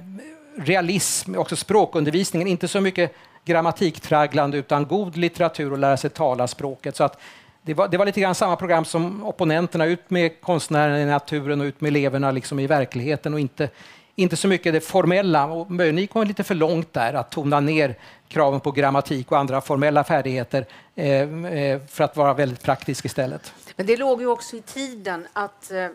realism, 0.57 1.35
också 1.35 1.55
språkundervisningen, 1.55 2.47
inte 2.47 2.67
så 2.67 2.81
mycket 2.81 3.15
grammatiktragglande 3.45 4.57
utan 4.57 4.85
god 4.85 5.17
litteratur 5.17 5.71
och 5.71 5.77
lära 5.77 5.97
sig 5.97 6.09
tala 6.09 6.47
språket. 6.47 6.95
Så 6.95 7.03
att 7.03 7.19
det, 7.61 7.73
var, 7.73 7.87
det 7.87 7.97
var 7.97 8.05
lite 8.05 8.21
grann 8.21 8.35
samma 8.35 8.55
program 8.55 8.85
som 8.85 9.25
opponenterna, 9.25 9.85
ut 9.85 10.09
med 10.09 10.41
konstnären 10.41 10.99
i 10.99 11.05
naturen 11.05 11.61
och 11.61 11.65
ut 11.65 11.81
med 11.81 11.89
eleverna 11.89 12.31
liksom 12.31 12.59
i 12.59 12.67
verkligheten 12.67 13.33
och 13.33 13.39
inte, 13.39 13.69
inte 14.15 14.37
så 14.37 14.47
mycket 14.47 14.73
det 14.73 14.81
formella. 14.81 15.45
Och 15.45 15.71
möjligen 15.71 15.97
gick 15.97 16.11
hon 16.11 16.27
lite 16.27 16.43
för 16.43 16.55
långt 16.55 16.93
där, 16.93 17.13
att 17.13 17.31
tona 17.31 17.59
ner 17.59 17.95
kraven 18.27 18.59
på 18.59 18.71
grammatik 18.71 19.31
och 19.31 19.37
andra 19.37 19.61
formella 19.61 20.03
färdigheter 20.03 20.65
eh, 20.95 21.21
eh, 21.45 21.81
för 21.87 22.03
att 22.03 22.17
vara 22.17 22.33
väldigt 22.33 22.63
praktisk 22.63 23.05
istället. 23.05 23.53
Men 23.75 23.85
det 23.85 23.97
låg 23.97 24.21
ju 24.21 24.27
också 24.27 24.55
i 24.55 24.61
tiden 24.61 25.27
att 25.33 25.71
eh, 25.71 25.87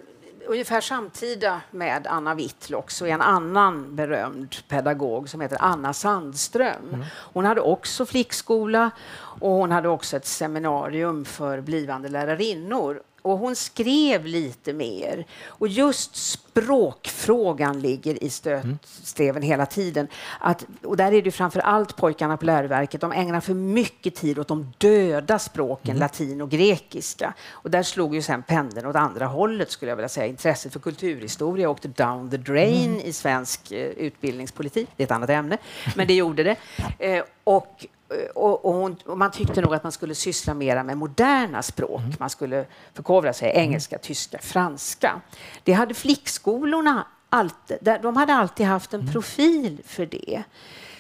ungefär 0.47 0.81
samtida 0.81 1.61
med 1.71 2.07
Anna 2.07 2.35
Whitlock 2.35 2.91
så 2.91 3.07
är 3.07 3.11
en 3.11 3.21
annan 3.21 3.97
berömd 3.97 4.57
pedagog 4.69 5.29
som 5.29 5.41
heter 5.41 5.59
Anna 5.61 5.93
Sandström. 5.93 6.89
Mm. 6.93 7.05
Hon 7.15 7.45
hade 7.45 7.61
också 7.61 8.07
flickskola 8.07 8.91
och 9.17 9.51
hon 9.51 9.71
hade 9.71 9.89
också 9.89 10.17
ett 10.17 10.27
seminarium 10.27 11.25
för 11.25 11.61
blivande 11.61 12.09
lärarinnor. 12.09 13.03
Och 13.23 13.39
hon 13.39 13.57
skrev 13.57 14.27
lite 14.27 14.73
mer. 14.73 15.27
Och 15.47 15.69
just 15.69 16.17
språkfrågan 16.17 17.81
ligger 17.81 18.25
i 18.25 18.31
stötsteven 18.31 19.37
mm. 19.37 19.49
hela 19.49 19.67
tiden. 19.67 20.09
Att, 20.41 20.67
och 20.83 20.97
där 20.97 21.13
är 21.13 21.23
det 21.23 21.31
framför 21.31 21.61
allt 21.61 21.97
pojkarna 21.97 22.37
på 22.37 22.45
läroverket. 22.45 23.01
De 23.01 23.13
ägnar 23.13 23.41
för 23.41 23.55
mycket 23.55 24.15
tid 24.15 24.39
åt 24.39 24.49
de 24.49 24.73
döda 24.79 25.39
språken, 25.39 25.91
mm. 25.91 26.01
latin 26.01 26.41
och 26.41 26.51
grekiska. 26.51 27.35
Och 27.51 27.71
där 27.71 27.83
slog 27.83 28.15
ju 28.15 28.23
sen 28.23 28.43
pendeln 28.43 28.87
åt 28.87 28.97
andra 28.97 29.27
hållet, 29.27 29.71
skulle 29.71 29.91
jag 29.91 29.97
vilja 29.97 30.09
säga. 30.09 30.27
Intresset 30.27 30.73
för 30.73 30.81
kulturhistoria 30.81 31.71
åkte 31.71 31.89
down 31.89 32.31
the 32.31 32.37
drain 32.37 32.91
mm. 32.93 33.07
i 33.07 33.13
svensk 33.13 33.73
eh, 33.73 33.89
utbildningspolitik. 33.89 34.89
Det 34.97 35.03
är 35.03 35.05
ett 35.05 35.11
annat 35.11 35.31
ämne, 35.31 35.59
men 35.97 36.07
det 36.07 36.15
gjorde 36.15 36.43
det. 36.43 36.57
Eh, 36.99 37.23
och 37.45 37.87
och, 38.35 38.65
och, 38.65 38.75
hon, 38.75 38.97
och, 39.07 39.19
man 39.19 39.31
tyckte 39.31 39.61
nog 39.61 39.75
att 39.75 39.83
man 39.83 39.93
skulle 39.93 40.15
syssla 40.15 40.55
mera 40.55 40.83
med 40.83 40.97
moderna 40.97 41.63
språk. 41.63 42.01
Mm. 42.01 42.13
Man 42.19 42.31
skulle 42.31 42.67
förkovra 42.95 43.33
sig 43.33 43.53
engelska, 43.55 43.99
tyska, 43.99 44.39
franska. 44.39 45.21
Det 45.65 45.73
hade 45.73 45.95
flickskolorna 45.95 47.07
alltid, 47.29 47.79
de 48.03 48.17
hade 48.17 48.35
alltid 48.35 48.67
haft 48.67 48.95
en 48.95 49.01
mm. 49.01 49.13
profil 49.13 49.81
för 49.87 50.07
det. 50.07 50.43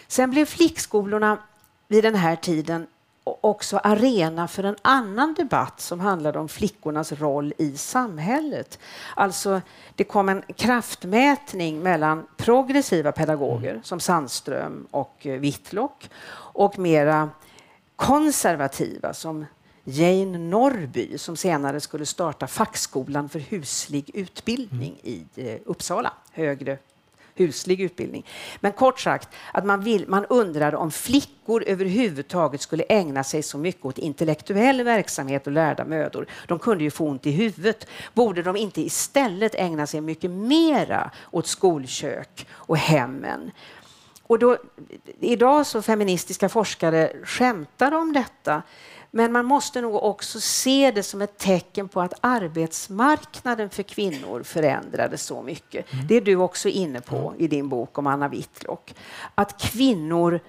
Sen 0.09 0.31
blev 0.31 0.45
flickskolorna 0.45 1.39
vid 1.89 2.05
den 2.05 2.15
här 2.15 2.37
tiden 2.37 2.87
också 3.41 3.79
arena 3.79 4.49
för 4.49 4.65
en 4.65 4.77
annan 4.83 5.35
debatt 5.35 5.81
som 5.81 6.01
handlade 6.01 6.39
om 6.39 6.49
flickornas 6.49 7.13
roll 7.13 7.53
i 7.59 7.77
samhället. 7.77 8.79
Alltså, 9.17 9.61
det 9.95 10.05
kom 10.05 10.29
en 10.29 10.43
kraftmätning 10.57 11.81
mellan 11.81 12.27
progressiva 12.37 13.13
pedagoger 13.13 13.71
mm. 13.71 13.83
som 13.83 14.01
Sandström 14.01 14.87
och 14.91 15.27
eh, 15.27 15.41
Whitlock 15.41 16.11
och 16.35 16.79
mera 16.79 17.31
konservativa 17.97 19.15
som 19.15 19.47
Jane 19.85 20.39
Norby 20.39 21.19
som 21.19 21.37
senare 21.37 21.81
skulle 21.81 22.07
starta 22.07 22.47
fackskolan 22.47 23.29
för 23.29 23.39
huslig 23.39 24.11
utbildning 24.15 25.01
mm. 25.03 25.03
i 25.03 25.27
eh, 25.37 25.61
Uppsala, 25.65 26.13
högre 26.33 26.79
huslig 27.39 27.81
utbildning. 27.81 28.27
Men 28.61 28.73
kort 28.73 29.01
sagt, 29.01 29.29
att 29.53 29.65
man, 29.65 29.81
vill, 29.81 30.09
man 30.09 30.25
undrade 30.25 30.77
om 30.77 30.91
flickor 30.91 31.65
överhuvudtaget 31.67 32.61
skulle 32.61 32.85
ägna 32.89 33.25
sig 33.25 33.43
så 33.43 33.59
mycket 33.59 33.85
åt 33.85 33.99
intellektuell 33.99 34.83
verksamhet 34.83 35.47
och 35.47 35.53
lärda 35.53 35.85
mödor. 35.85 36.27
De 36.47 36.59
kunde 36.59 36.85
ju 36.85 36.91
få 36.91 37.07
ont 37.07 37.27
i 37.27 37.31
huvudet. 37.31 37.87
Borde 38.15 38.43
de 38.43 38.57
inte 38.57 38.81
istället 38.81 39.55
ägna 39.55 39.87
sig 39.87 40.01
mycket 40.01 40.31
mera 40.31 41.11
åt 41.31 41.47
skolkök 41.47 42.47
och 42.53 42.77
hemmen? 42.77 43.51
Och 44.29 44.39
då, 44.39 44.57
idag 45.21 45.67
så 45.67 45.83
feministiska 45.83 46.49
forskare 46.49 47.13
skämtar 47.25 47.93
om 47.95 48.13
detta. 48.13 48.63
Men 49.11 49.33
man 49.33 49.45
måste 49.45 49.81
nog 49.81 49.95
också 49.95 50.41
se 50.41 50.91
det 50.91 51.03
som 51.03 51.23
ett 51.23 51.39
tecken 51.39 51.89
på 51.89 52.01
att 52.01 52.15
arbetsmarknaden 52.21 53.71
för 53.71 53.83
kvinnor 53.83 54.43
förändrades 54.43 55.23
så 55.23 55.43
mycket. 55.43 55.93
Mm. 55.93 56.07
Det 56.07 56.15
är 56.15 56.21
du 56.21 56.37
också 56.37 56.69
inne 56.69 57.01
på 57.01 57.35
i 57.39 57.49
din 57.49 57.69
bok 57.69 57.99
om 57.99 58.07
Anna 58.07 58.29
Whitlock. 58.29 58.95
Att 59.35 59.61
kvinnor 59.61 60.41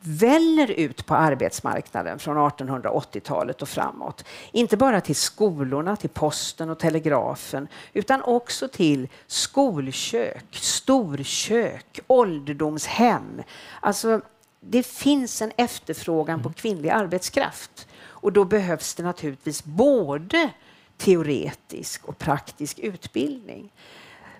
väller 0.00 0.70
ut 0.70 1.06
på 1.06 1.14
arbetsmarknaden 1.14 2.18
från 2.18 2.36
1880-talet 2.36 3.62
och 3.62 3.68
framåt. 3.68 4.24
Inte 4.52 4.76
bara 4.76 5.00
till 5.00 5.16
skolorna, 5.16 5.96
till 5.96 6.10
posten 6.10 6.70
och 6.70 6.78
telegrafen, 6.78 7.68
utan 7.92 8.22
också 8.22 8.68
till 8.68 9.08
skolkök, 9.26 10.46
storkök, 10.50 12.00
ålderdomshem. 12.06 13.42
Alltså, 13.80 14.20
det 14.60 14.86
finns 14.86 15.42
en 15.42 15.52
efterfrågan 15.56 16.42
på 16.42 16.52
kvinnlig 16.52 16.90
arbetskraft. 16.90 17.88
Och 18.20 18.32
då 18.32 18.44
behövs 18.44 18.94
det 18.94 19.02
naturligtvis 19.02 19.64
både 19.64 20.50
teoretisk 20.96 22.04
och 22.04 22.18
praktisk 22.18 22.78
utbildning. 22.78 23.72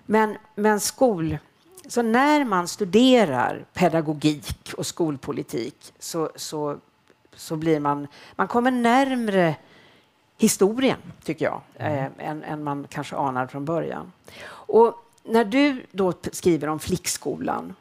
Men, 0.05 0.37
men 0.55 0.79
skol... 0.79 1.37
Så 1.89 2.01
när 2.01 2.45
man 2.45 2.67
studerar 2.67 3.65
pedagogik 3.73 4.73
och 4.77 4.85
skolpolitik 4.85 5.93
så, 5.99 6.31
så, 6.35 6.77
så 7.35 7.55
blir 7.55 7.79
man... 7.79 8.07
Man 8.35 8.47
kommer 8.47 8.71
närmre 8.71 9.55
historien, 10.37 10.99
tycker 11.23 11.45
jag, 11.45 11.61
mm. 11.75 12.11
eh, 12.19 12.29
än, 12.29 12.43
än 12.43 12.63
man 12.63 12.87
kanske 12.89 13.15
anar 13.15 13.47
från 13.47 13.65
början. 13.65 14.11
Och 14.49 14.95
när 15.23 15.45
du 15.45 15.85
då 15.91 16.13
skriver 16.31 16.67
om 16.67 16.79
flickskolan 16.79 17.75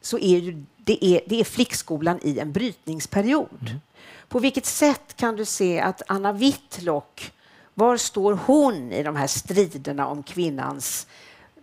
så 0.00 0.18
är 0.18 0.38
ju, 0.38 0.64
det, 0.76 1.04
är, 1.04 1.20
det 1.26 1.40
är 1.40 1.44
flickskolan 1.44 2.18
i 2.22 2.38
en 2.38 2.52
brytningsperiod. 2.52 3.60
Mm. 3.60 3.80
På 4.28 4.38
vilket 4.38 4.66
sätt 4.66 5.16
kan 5.16 5.36
du 5.36 5.44
se 5.44 5.80
att 5.80 6.02
Anna 6.06 6.32
Whitlock, 6.32 7.32
var 7.74 7.96
står 7.96 8.32
hon 8.46 8.92
i 8.92 9.02
de 9.02 9.16
här 9.16 9.26
striderna 9.26 10.06
om 10.06 10.22
kvinnans, 10.22 11.06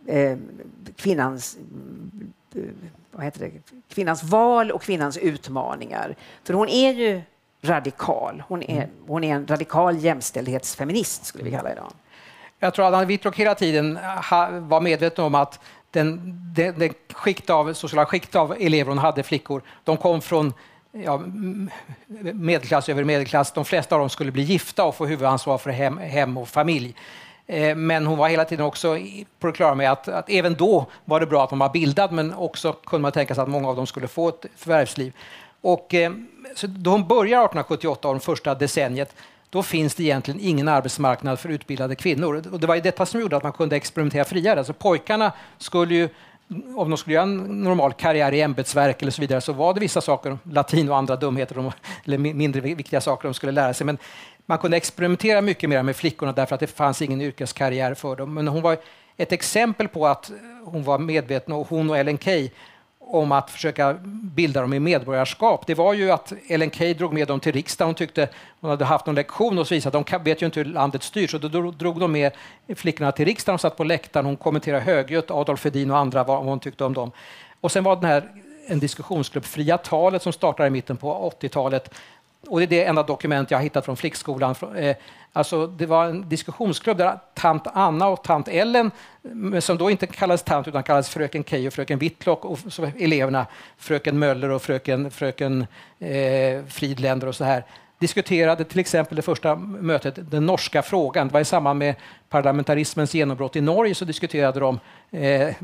eh, 0.08 0.38
kvinnans 0.96 1.58
eh, 2.56 2.62
vad 3.12 3.26
heter 3.26 3.40
det? 3.40 3.52
kvinnans 3.94 4.24
val 4.24 4.72
och 4.72 4.82
kvinnans 4.82 5.18
utmaningar. 5.18 6.16
För 6.44 6.54
hon 6.54 6.70
är 6.70 6.94
ju 6.94 7.22
radikal. 7.62 8.44
Hon 8.48 8.64
är, 8.64 8.90
hon 9.08 9.24
är 9.24 9.36
en 9.36 9.48
radikal 9.48 9.98
jämställdhetsfeminist, 9.98 11.26
skulle 11.26 11.44
vi 11.44 11.52
kalla 11.52 11.72
idag. 11.72 11.92
Jag 12.60 12.74
tror 12.74 12.88
att 12.88 12.94
Anna 12.94 13.06
Whitlock 13.06 13.36
hela 13.36 13.56
tiden 13.56 14.00
var 14.62 14.82
medveten 14.82 15.26
om 15.26 15.36
att 15.36 15.60
den, 15.92 16.22
den, 16.56 16.80
den 16.80 16.94
skikt 17.14 17.50
av, 17.50 17.74
sociala 17.74 18.06
skikt 18.06 18.36
av 18.36 18.56
elever 18.60 18.90
hon 18.90 18.98
hade, 18.98 19.24
flickor, 19.24 19.62
de 19.84 19.98
kom 19.98 20.22
från 20.22 20.54
ja, 20.94 21.22
medelklass 22.34 22.90
över 22.90 23.04
medelklass. 23.04 23.52
De 23.52 23.66
flesta 23.66 23.96
av 23.96 24.00
dem 24.00 24.10
skulle 24.10 24.32
bli 24.32 24.44
gifta 24.44 24.86
och 24.86 24.96
få 24.96 25.06
huvudansvar 25.06 25.58
för 25.58 25.70
hem, 25.70 25.98
hem 25.98 26.38
och 26.38 26.50
familj. 26.50 26.96
Eh, 27.48 27.76
men 27.76 28.06
hon 28.06 28.18
var 28.18 28.30
hela 28.30 28.46
tiden 28.46 28.66
också 28.66 28.98
på 29.40 29.48
det 29.48 29.54
klara 29.54 29.76
med 29.76 29.92
att, 29.92 30.08
att, 30.08 30.30
även 30.30 30.54
då 30.54 30.86
var 31.06 31.20
det 31.20 31.26
bra 31.26 31.44
att 31.44 31.52
man 31.52 31.60
var 31.60 31.70
bildad, 31.70 32.12
men 32.12 32.34
också 32.34 32.74
kunde 32.74 33.02
man 33.02 33.12
tänka 33.12 33.36
sig 33.36 33.42
att 33.42 33.50
många 33.50 33.70
av 33.70 33.76
dem 33.76 33.88
skulle 33.88 34.08
få 34.08 34.30
ett 34.30 34.46
förvärvsliv. 34.56 35.14
Och, 35.62 35.94
eh, 35.94 36.12
så 36.56 36.68
då 36.68 36.92
hon 36.92 37.08
börjar 37.08 37.40
1878, 37.40 38.08
av 38.08 38.14
det 38.14 38.22
första 38.22 38.56
decenniet, 38.56 39.16
då 39.50 39.64
finns 39.64 39.96
det 39.96 40.04
egentligen 40.04 40.40
ingen 40.44 40.68
arbetsmarknad 40.68 41.40
för 41.40 41.50
utbildade 41.50 41.96
kvinnor. 41.96 42.44
Och 42.52 42.60
det 42.60 42.68
var 42.68 42.76
ju 42.76 42.82
detta 42.82 43.06
som 43.06 43.22
gjorde 43.22 43.38
att 43.38 43.44
man 43.44 43.52
kunde 43.52 43.76
experimentera 43.76 44.26
friare. 44.26 44.60
Alltså 44.60 44.74
pojkarna 44.74 45.32
skulle 45.58 45.96
ju 45.96 46.10
om 46.76 46.90
de 46.90 46.98
skulle 46.98 47.14
göra 47.14 47.24
en 47.24 47.64
normal 47.64 47.94
karriär 47.94 48.32
i 48.32 48.42
ämbetsverk 48.42 49.02
eller 49.02 49.12
så 49.12 49.22
vidare 49.22 49.42
så 49.42 49.54
var 49.54 49.74
det 49.74 49.80
vissa 49.80 50.02
saker, 50.02 50.38
latin 50.44 50.90
och 50.90 50.98
andra 50.98 51.16
dumheter, 51.16 51.74
eller 52.06 52.18
mindre 52.18 52.62
viktiga 52.62 53.02
saker 53.02 53.28
de 53.28 53.34
skulle 53.34 53.52
lära 53.52 53.74
sig. 53.74 53.86
Men 53.86 53.98
man 54.46 54.58
kunde 54.58 54.78
experimentera 54.78 55.42
mycket 55.42 55.70
mer 55.70 55.84
med 55.84 55.96
flickorna 55.96 56.32
därför 56.32 56.56
att 56.56 56.60
det 56.60 56.68
fanns 56.68 57.02
ingen 57.02 57.22
yrkeskarriär 57.22 57.94
för 57.94 58.16
dem. 58.16 58.34
Men 58.34 58.48
hon 58.48 58.62
var 58.62 58.78
ett 59.18 59.32
exempel 59.32 59.88
på 59.88 60.08
att 60.08 60.32
hon 60.66 60.84
var 60.84 60.98
medveten, 60.98 61.54
och 61.54 61.68
hon 61.68 61.90
och 61.90 61.98
Ellen 61.98 62.18
Key, 62.18 62.50
om 63.08 63.32
att 63.32 63.50
försöka 63.50 63.94
bilda 64.36 64.62
dem 64.62 64.74
i 64.74 64.80
medborgarskap, 64.80 65.68
det 65.68 65.76
var 65.76 65.94
ju 65.94 66.12
att 66.12 66.34
Ellen 66.48 66.72
Key 66.72 66.94
drog 66.94 67.14
med 67.14 67.28
dem 67.28 67.40
till 67.40 67.52
riksdagen. 67.52 67.88
Hon 67.88 67.96
tyckte 67.96 68.30
hon 68.60 68.70
hade 68.70 68.86
haft 68.86 69.06
någon 69.06 69.16
lektion 69.16 69.60
och 69.60 69.68
så 69.68 69.76
visade 69.76 69.98
att 69.98 70.08
de 70.08 70.24
vet 70.24 70.42
ju 70.42 70.46
inte 70.46 70.60
hur 70.60 70.66
landet 70.66 71.04
styrs. 71.04 71.34
Och 71.34 71.42
då 71.42 71.72
drog 71.72 72.00
de 72.00 72.12
med 72.12 72.32
flickorna 72.76 73.12
till 73.12 73.26
riksdagen 73.26 73.54
och 73.54 73.62
satt 73.62 73.78
på 73.78 73.84
läktaren. 73.84 74.26
Hon 74.26 74.38
kommenterade 74.38 74.84
högljutt 74.84 75.32
Adolf 75.32 75.64
Hedin 75.64 75.92
och 75.92 75.98
andra 75.98 76.24
vad 76.24 76.44
hon 76.44 76.60
tyckte 76.60 76.86
om 76.86 76.94
dem. 76.94 77.12
Och 77.62 77.72
sen 77.72 77.84
var 77.84 77.96
den 77.96 78.06
här 78.06 78.30
en 78.68 78.80
diskussionsklubb, 78.80 79.46
Fria 79.46 79.78
talet, 79.78 80.22
som 80.22 80.34
startade 80.34 80.68
i 80.68 80.70
mitten 80.70 80.98
på 80.98 81.34
80-talet 81.42 81.94
och 82.48 82.60
det 82.60 82.66
är 82.66 82.68
det 82.68 82.84
enda 82.84 83.04
dokument 83.04 83.52
jag 83.52 83.58
har 83.58 83.64
hittat 83.64 83.86
från 83.86 83.98
flickskolan. 83.98 84.56
Eh, 84.76 84.96
alltså, 85.34 85.68
det 85.68 85.86
var 85.86 86.06
en 86.06 86.30
diskussionsklubb 86.30 86.98
där 86.98 87.20
tant 87.34 87.68
Anna 87.74 88.08
och 88.08 88.24
tant 88.24 88.48
Ellen, 88.48 88.92
som 89.60 89.78
då 89.78 89.90
inte 89.90 90.08
kallades 90.08 90.44
tant 90.44 90.68
utan 90.68 90.84
kallades 90.84 91.10
fröken 91.10 91.44
Key 91.44 91.68
och 91.68 91.74
fröken 91.74 92.00
Whitlock 92.00 92.46
och 92.46 92.60
eleverna 93.00 93.46
fröken 93.78 94.20
Möller 94.20 94.50
och 94.50 94.62
fröken, 94.62 95.12
fröken 95.12 95.66
eh, 96.00 96.66
Fridländer 96.68 97.28
och 97.28 97.36
så 97.36 97.44
här 97.44 97.64
diskuterade 98.04 98.64
till 98.64 98.80
exempel 98.80 99.16
det 99.16 99.22
första 99.22 99.56
mötet 99.56 100.32
den 100.32 100.46
norska 100.46 100.82
frågan. 100.82 101.28
Det 101.28 101.34
var 101.34 101.42
i 101.42 101.46
samband 101.46 101.80
med 101.80 101.96
parlamentarismens 102.30 103.14
genombrott 103.14 103.56
i 103.56 103.62
Norge 103.62 103.96
så 103.96 104.06
diskuterade 104.06 104.60
de 104.60 104.80
eh, 105.12 105.56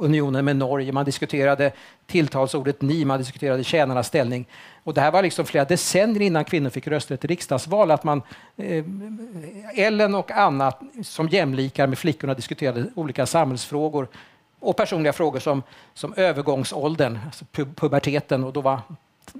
unionen 0.00 0.44
med 0.44 0.56
Norge. 0.56 0.92
Man 0.92 1.04
diskuterade 1.04 1.72
tilltalsordet 2.06 2.82
ni, 2.82 3.04
man 3.04 3.18
diskuterade 3.18 3.64
tjänarnas 3.64 4.06
ställning. 4.06 4.46
Och 4.84 4.94
det 4.94 5.00
här 5.00 5.10
var 5.10 5.22
liksom 5.22 5.44
flera 5.44 5.64
decennier 5.64 6.22
innan 6.22 6.44
kvinnor 6.44 6.70
fick 6.70 6.86
rösträtt 6.86 7.24
i 7.24 7.28
riksdagsval. 7.28 7.90
Att 7.90 8.04
man, 8.04 8.22
eh, 8.56 8.84
Ellen 9.74 10.14
och 10.14 10.30
Anna 10.30 10.72
som 11.02 11.28
jämlikar 11.28 11.86
med 11.86 11.98
flickorna 11.98 12.34
diskuterade 12.34 12.90
olika 12.94 13.26
samhällsfrågor 13.26 14.08
och 14.60 14.76
personliga 14.76 15.12
frågor 15.12 15.40
som, 15.40 15.62
som 15.94 16.14
övergångsåldern, 16.16 17.18
alltså 17.26 17.44
puberteten. 17.74 18.44
Och 18.44 18.52
då 18.52 18.60
var 18.60 18.80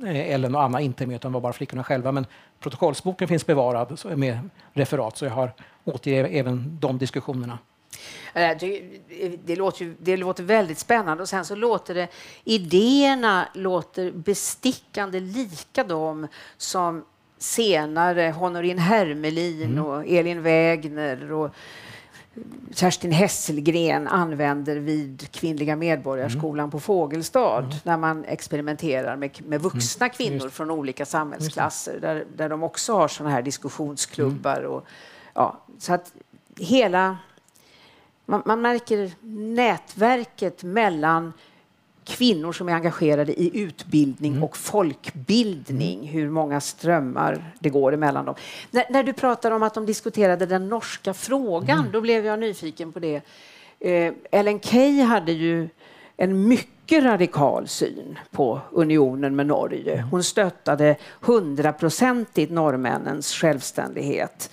Ellen 0.04 0.54
och 0.54 0.62
Anna 0.62 0.80
inte 0.80 1.06
med, 1.06 1.16
utan 1.16 1.32
var 1.32 1.40
bara 1.40 1.52
flickorna 1.52 1.84
själva. 1.84 2.12
Men 2.12 2.26
protokollsboken 2.60 3.28
finns 3.28 3.46
bevarad 3.46 3.98
med 4.16 4.50
referat, 4.72 5.16
så 5.16 5.24
jag 5.24 5.32
har 5.32 5.52
återgett 5.84 6.30
även 6.30 6.78
de 6.80 6.98
diskussionerna. 6.98 7.58
Eh, 8.34 8.56
det, 8.60 8.82
det, 9.44 9.56
låter 9.56 9.94
det 9.98 10.16
låter 10.16 10.42
väldigt 10.42 10.78
spännande 10.78 11.22
och 11.22 11.28
sen 11.28 11.44
så 11.44 11.54
låter 11.54 11.94
det, 11.94 12.08
idéerna 12.44 13.48
låter 13.54 14.10
bestickande 14.10 15.20
lika 15.20 15.84
de 15.84 16.26
som 16.56 17.04
senare 17.38 18.30
Honorin 18.30 18.78
Hermelin 18.78 19.62
mm. 19.62 19.84
och 19.84 20.06
Elin 20.06 20.42
Wägner 20.42 21.32
och 21.32 21.50
Kerstin 22.74 23.12
Hesselgren 23.12 24.08
använder 24.08 24.76
vid 24.76 25.30
Kvinnliga 25.30 25.76
Medborgarskolan 25.76 26.64
mm. 26.64 26.70
på 26.70 26.80
Fågelstad 26.80 27.58
mm. 27.58 27.70
när 27.82 27.96
man 27.96 28.24
experimenterar 28.24 29.16
med, 29.16 29.46
med 29.46 29.60
vuxna 29.60 30.06
mm. 30.06 30.14
kvinnor 30.14 30.44
Just. 30.44 30.56
från 30.56 30.70
olika 30.70 31.06
samhällsklasser 31.06 32.00
där, 32.00 32.24
där 32.36 32.48
de 32.48 32.62
också 32.62 32.92
har 32.92 33.08
såna 33.08 33.30
här 33.30 33.42
diskussionsklubbar. 33.42 34.58
Mm. 34.58 34.70
Och, 34.70 34.86
ja, 35.34 35.60
så 35.78 35.94
att 35.94 36.12
hela... 36.58 37.18
Man, 38.26 38.42
man 38.46 38.60
märker 38.60 39.12
nätverket 39.54 40.62
mellan 40.62 41.32
kvinnor 42.04 42.52
som 42.52 42.68
är 42.68 42.72
engagerade 42.72 43.40
i 43.40 43.60
utbildning 43.60 44.32
mm. 44.32 44.44
och 44.44 44.56
folkbildning, 44.56 46.08
hur 46.08 46.30
många 46.30 46.60
strömmar 46.60 47.52
det 47.58 47.68
går 47.68 47.94
emellan 47.94 48.24
dem. 48.24 48.34
När, 48.70 48.84
när, 48.90 49.02
du 49.02 49.12
pratar 49.12 49.50
om 49.50 49.62
att 49.62 49.74
de 49.74 49.86
diskuterade 49.86 50.46
den 50.46 50.68
norska 50.68 51.14
frågan, 51.14 51.78
mm. 51.78 51.92
då 51.92 52.00
blev 52.00 52.26
jag 52.26 52.38
nyfiken 52.38 52.92
på 52.92 52.98
det. 52.98 53.22
Eh, 53.80 54.12
Ellen 54.30 54.60
Key 54.60 55.02
hade 55.02 55.32
ju 55.32 55.68
en 56.16 56.48
mycket 56.48 57.04
radikal 57.04 57.68
syn 57.68 58.18
på 58.30 58.60
unionen 58.70 59.36
med 59.36 59.46
Norge. 59.46 59.94
Mm. 59.94 60.08
Hon 60.08 60.24
stöttade 60.24 60.96
hundraprocentigt 61.20 62.52
norrmännens 62.52 63.32
självständighet 63.32 64.50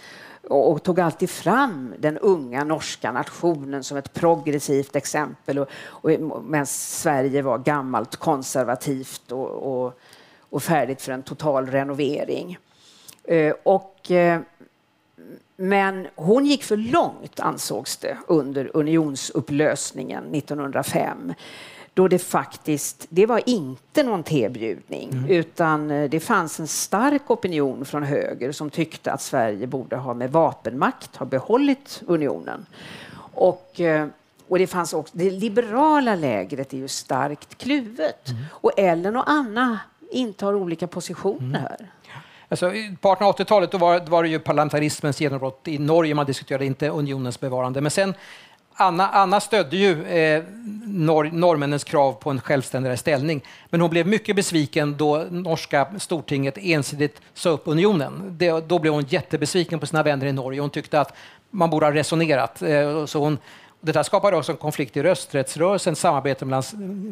och, 0.50 0.84
tog 0.84 1.00
alltid 1.00 1.30
fram 1.30 1.94
den 2.00 2.18
unga 2.18 2.64
norska 2.64 3.12
nationen 3.12 3.84
som 3.84 3.98
ett 3.98 4.14
progressivt 4.14 4.96
exempel 4.96 5.60
och, 5.60 5.70
och, 5.86 6.12
medan 6.44 6.66
Sverige 6.66 7.42
var 7.42 7.58
gammalt 7.58 8.16
konservativt 8.16 9.32
och, 9.32 9.50
och, 9.50 10.00
och 10.50 10.64
färdigt 10.64 11.02
för 11.02 11.12
en 11.12 11.24
total 11.24 11.68
renovering. 11.68 12.58
Eh, 13.24 13.54
och, 13.64 14.12
eh, 14.12 14.40
men 15.56 16.08
hon 16.16 16.46
gick 16.46 16.64
för 16.64 16.78
långt, 16.78 17.40
ansågs 17.40 17.98
det, 17.98 18.18
under 18.28 18.72
unionsupplösningen 18.74 20.36
1905 20.36 21.34
då 21.98 22.08
det 22.08 22.20
faktiskt, 22.20 23.06
det 23.10 23.26
var 23.26 23.50
inte 23.50 24.04
någon 24.04 24.24
tebjudning, 24.24 25.10
mm. 25.10 25.30
utan 25.30 25.92
eh, 25.92 26.10
det 26.10 26.20
fanns 26.20 26.60
en 26.60 26.68
stark 26.68 27.32
opinion 27.32 27.86
från 27.86 28.04
höger 28.04 28.52
som 28.52 28.70
tyckte 28.70 29.12
att 29.12 29.22
Sverige 29.22 29.68
borde 29.68 29.96
ha 29.96 30.14
med 30.14 30.32
vapenmakt 30.32 31.16
ha 31.16 31.26
behållit 31.26 32.04
unionen. 32.08 32.66
Och, 33.34 33.80
eh, 33.80 34.08
och 34.48 34.58
det 34.58 34.68
fanns 34.68 34.94
också, 34.94 35.18
det 35.18 35.30
liberala 35.30 36.16
lägret 36.16 36.74
är 36.74 36.78
ju 36.78 36.88
starkt 36.88 37.58
kluvet. 37.58 38.30
Mm. 38.30 38.44
Och 38.52 38.80
Ellen 38.80 39.16
och 39.16 39.30
Anna 39.30 39.80
intar 40.12 40.54
olika 40.54 40.88
positioner 40.88 41.76
mm. 41.80 41.92
Alltså, 42.50 42.72
på 43.02 43.16
1880-talet 43.16 43.74
var, 43.74 44.10
var 44.10 44.24
det 44.24 44.30
ju 44.30 44.40
parlamentarismens 44.40 45.22
genombrott 45.22 45.68
i 45.68 45.78
Norge 45.78 46.16
man 46.16 46.26
diskuterade, 46.26 46.66
inte 46.66 46.90
unionens 46.90 47.40
bevarande. 47.40 47.82
Men 47.82 47.92
sen 47.92 48.14
Anna, 48.80 49.10
Anna 49.10 49.40
stödde 49.40 49.78
ju 49.78 50.06
eh, 50.06 50.44
norr, 50.86 51.30
norrmännens 51.34 51.84
krav 51.84 52.14
på 52.14 52.30
en 52.30 52.42
självständigare 52.42 52.98
ställning, 52.98 53.44
men 53.70 53.82
hon 53.82 53.90
blev 53.90 54.08
mycket 54.08 54.36
besviken 54.36 54.98
då 54.98 55.26
norska 55.30 55.88
stortinget 55.98 56.58
ensidigt 56.58 57.22
sa 57.34 57.50
upp 57.50 57.62
unionen. 57.66 58.36
Det, 58.38 58.68
då 58.68 58.80
blev 58.80 58.94
hon 58.94 59.06
jättebesviken 59.10 59.80
på 59.80 59.86
sina 59.86 60.04
vänner 60.04 60.26
i 60.26 60.32
Norge. 60.32 60.62
Hon 60.62 60.70
tyckte 60.70 61.02
att 61.02 61.14
man 61.50 61.70
borde 61.70 61.86
ha 61.86 61.94
resonerat. 61.94 62.62
Eh, 62.62 63.06
så 63.06 63.20
hon, 63.20 63.38
det 63.82 64.04
skapade 64.04 64.38
också 64.38 64.52
en 64.52 64.58
konflikt 64.58 64.98
i 64.98 65.04
rösträttsrörelsen, 65.04 65.96
samarbete 65.96 66.46
mellan 66.46 66.64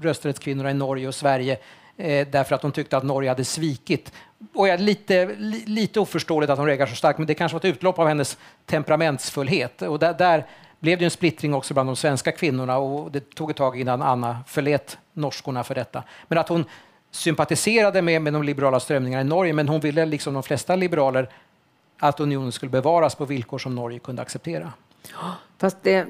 rösträttskvinnorna 0.03 0.71
i 0.71 0.73
Norge 0.73 1.07
och 1.07 1.15
Sverige, 1.15 1.57
eh, 1.97 2.27
därför 2.27 2.55
att 2.55 2.63
hon 2.63 2.71
tyckte 2.71 2.97
att 2.97 3.03
Norge 3.03 3.29
hade 3.29 3.45
svikit. 3.45 4.11
Och 4.55 4.67
är 4.67 4.77
lite, 4.77 5.25
li, 5.37 5.63
lite 5.65 5.99
oförståeligt 5.99 6.51
att 6.51 6.57
hon 6.57 6.67
reagerar 6.67 6.87
så 6.87 6.95
starkt, 6.95 7.19
men 7.19 7.27
det 7.27 7.33
kanske 7.33 7.53
var 7.53 7.59
ett 7.59 7.75
utlopp 7.75 7.99
av 7.99 8.07
hennes 8.07 8.37
temperamentsfullhet. 8.65 9.81
Och 9.81 9.99
där, 9.99 10.13
där 10.13 10.45
blev 10.85 10.99
det 10.99 11.05
en 11.05 11.11
splittring 11.11 11.53
också 11.53 11.73
bland 11.73 11.89
de 11.89 11.95
svenska 11.95 12.31
kvinnorna 12.31 12.77
och 12.77 13.11
det 13.11 13.35
tog 13.35 13.49
ett 13.49 13.57
tag 13.57 13.79
innan 13.79 14.01
Anna 14.01 14.37
förlät 14.47 14.97
norskorna 15.13 15.63
för 15.63 15.75
detta. 15.75 16.03
Men 16.27 16.37
att 16.37 16.49
hon 16.49 16.65
sympatiserade 17.11 18.01
med, 18.01 18.21
med 18.21 18.33
de 18.33 18.43
liberala 18.43 18.79
strömningarna 18.79 19.21
i 19.21 19.23
Norge, 19.23 19.53
men 19.53 19.69
hon 19.69 19.79
ville, 19.79 20.05
liksom 20.05 20.33
de 20.33 20.43
flesta 20.43 20.75
liberaler, 20.75 21.29
att 21.99 22.19
unionen 22.19 22.51
skulle 22.51 22.69
bevaras 22.69 23.15
på 23.15 23.25
villkor 23.25 23.57
som 23.57 23.75
Norge 23.75 23.99
kunde 23.99 24.21
acceptera. 24.21 24.73
Fast 25.57 25.77
det, 25.81 26.07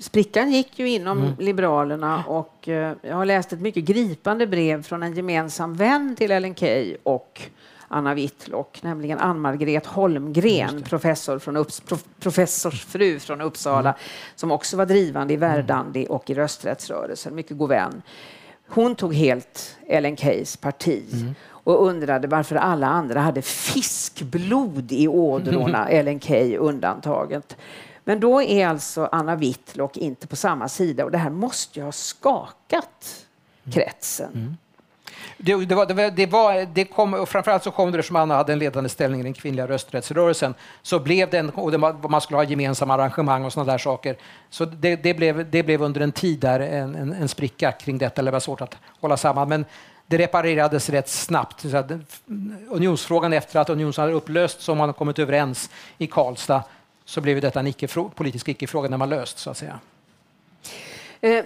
sprickan 0.00 0.50
gick 0.50 0.78
ju 0.78 0.88
inom 0.88 1.18
mm. 1.18 1.34
Liberalerna 1.38 2.24
och 2.26 2.68
eh, 2.68 2.92
jag 3.02 3.16
har 3.16 3.26
läst 3.26 3.52
ett 3.52 3.60
mycket 3.60 3.84
gripande 3.84 4.46
brev 4.46 4.82
från 4.82 5.02
en 5.02 5.14
gemensam 5.14 5.74
vän 5.74 6.16
till 6.16 6.30
Ellen 6.30 6.54
Key 6.54 6.96
och 7.02 7.42
Anna 7.88 8.14
Whitlock, 8.14 8.82
nämligen 8.82 9.18
Ann-Margret 9.18 9.86
Holmgren, 9.86 10.82
professor 10.82 11.38
från 11.38 11.56
Upps, 11.56 11.80
prof, 11.80 12.04
professorsfru 12.20 13.18
från 13.18 13.40
Uppsala, 13.40 13.88
mm. 13.88 14.00
som 14.34 14.50
också 14.50 14.76
var 14.76 14.86
drivande 14.86 15.34
i. 15.34 15.36
Verdandi 15.36 16.06
och 16.08 16.30
i 16.30 16.34
rösträttsrörelsen, 16.34 17.34
mycket 17.34 17.58
god 17.58 17.68
vän. 17.68 18.02
Hon 18.68 18.94
tog 18.94 19.14
helt 19.14 19.76
Ellen 19.86 20.16
Keys 20.16 20.56
parti 20.56 21.04
mm. 21.12 21.34
och 21.44 21.86
undrade 21.86 22.28
varför 22.28 22.56
alla 22.56 22.86
andra 22.86 23.20
hade 23.20 23.42
fiskblod 23.42 24.92
i 24.92 25.08
ådrorna, 25.08 25.88
Ellen 25.90 26.20
Key 26.20 26.56
undantaget. 26.56 27.56
Men 28.04 28.20
då 28.20 28.42
är 28.42 28.66
alltså 28.66 29.08
Anna 29.12 29.36
Whitlock 29.36 29.96
inte 29.96 30.26
på 30.26 30.36
samma 30.36 30.68
sida 30.68 31.04
och 31.04 31.10
det 31.10 31.18
här 31.18 31.30
måste 31.30 31.78
ju 31.78 31.84
ha 31.84 31.92
skakat 31.92 33.26
mm. 33.64 33.72
kretsen. 33.72 34.32
Mm. 34.34 34.56
Det, 35.40 35.64
det, 35.64 35.74
var, 35.74 35.86
det, 35.86 36.10
det, 36.10 36.26
var, 36.26 36.66
det 36.74 36.84
kom, 36.84 37.14
och 37.14 37.28
framförallt 37.28 37.64
så 37.64 37.70
kom 37.70 37.92
det 37.92 38.02
som 38.02 38.16
Anna 38.16 38.34
hade 38.34 38.52
en 38.52 38.58
ledande 38.58 38.88
ställning 38.88 39.20
i 39.20 39.22
den 39.22 39.34
kvinnliga 39.34 39.68
rösträttsrörelsen. 39.68 40.54
Så 40.82 40.98
blev 40.98 41.30
det 41.30 41.48
och 41.54 41.72
det, 41.72 41.78
man 42.08 42.20
skulle 42.20 42.36
ha 42.36 42.44
gemensamma 42.44 42.94
arrangemang 42.94 43.44
och 43.44 43.52
sådana 43.52 43.72
där 43.72 43.78
saker. 43.78 44.16
Så 44.50 44.64
det, 44.64 44.96
det, 44.96 45.14
blev, 45.14 45.50
det 45.50 45.62
blev 45.62 45.82
under 45.82 46.00
en 46.00 46.12
tid 46.12 46.38
där 46.38 46.60
en, 46.60 46.94
en, 46.94 47.12
en 47.12 47.28
spricka 47.28 47.72
kring 47.72 47.98
detta, 47.98 48.20
eller 48.20 48.30
det 48.30 48.34
var 48.34 48.40
svårt 48.40 48.60
att 48.60 48.76
hålla 49.00 49.16
samman. 49.16 49.48
Men 49.48 49.64
det 50.06 50.18
reparerades 50.18 50.90
rätt 50.90 51.08
snabbt. 51.08 51.60
Så 51.60 51.76
att, 51.76 51.92
unionsfrågan 52.68 53.32
efter 53.32 53.60
att 53.60 53.70
unionen 53.70 53.94
hade 53.96 54.12
upplösts, 54.12 54.64
som 54.64 54.78
man 54.78 54.92
kommit 54.92 55.18
överens 55.18 55.70
i 55.98 56.06
Karlstad, 56.06 56.62
så 57.04 57.20
blev 57.20 57.40
detta 57.40 57.60
en 57.60 57.66
icke, 57.66 57.88
politisk 58.14 58.48
icke-fråga 58.48 58.88
när 58.88 58.96
man 58.96 59.08
löst, 59.08 59.38
så 59.38 59.50
att 59.50 59.56
säga. 59.56 59.80
Eh, 61.20 61.44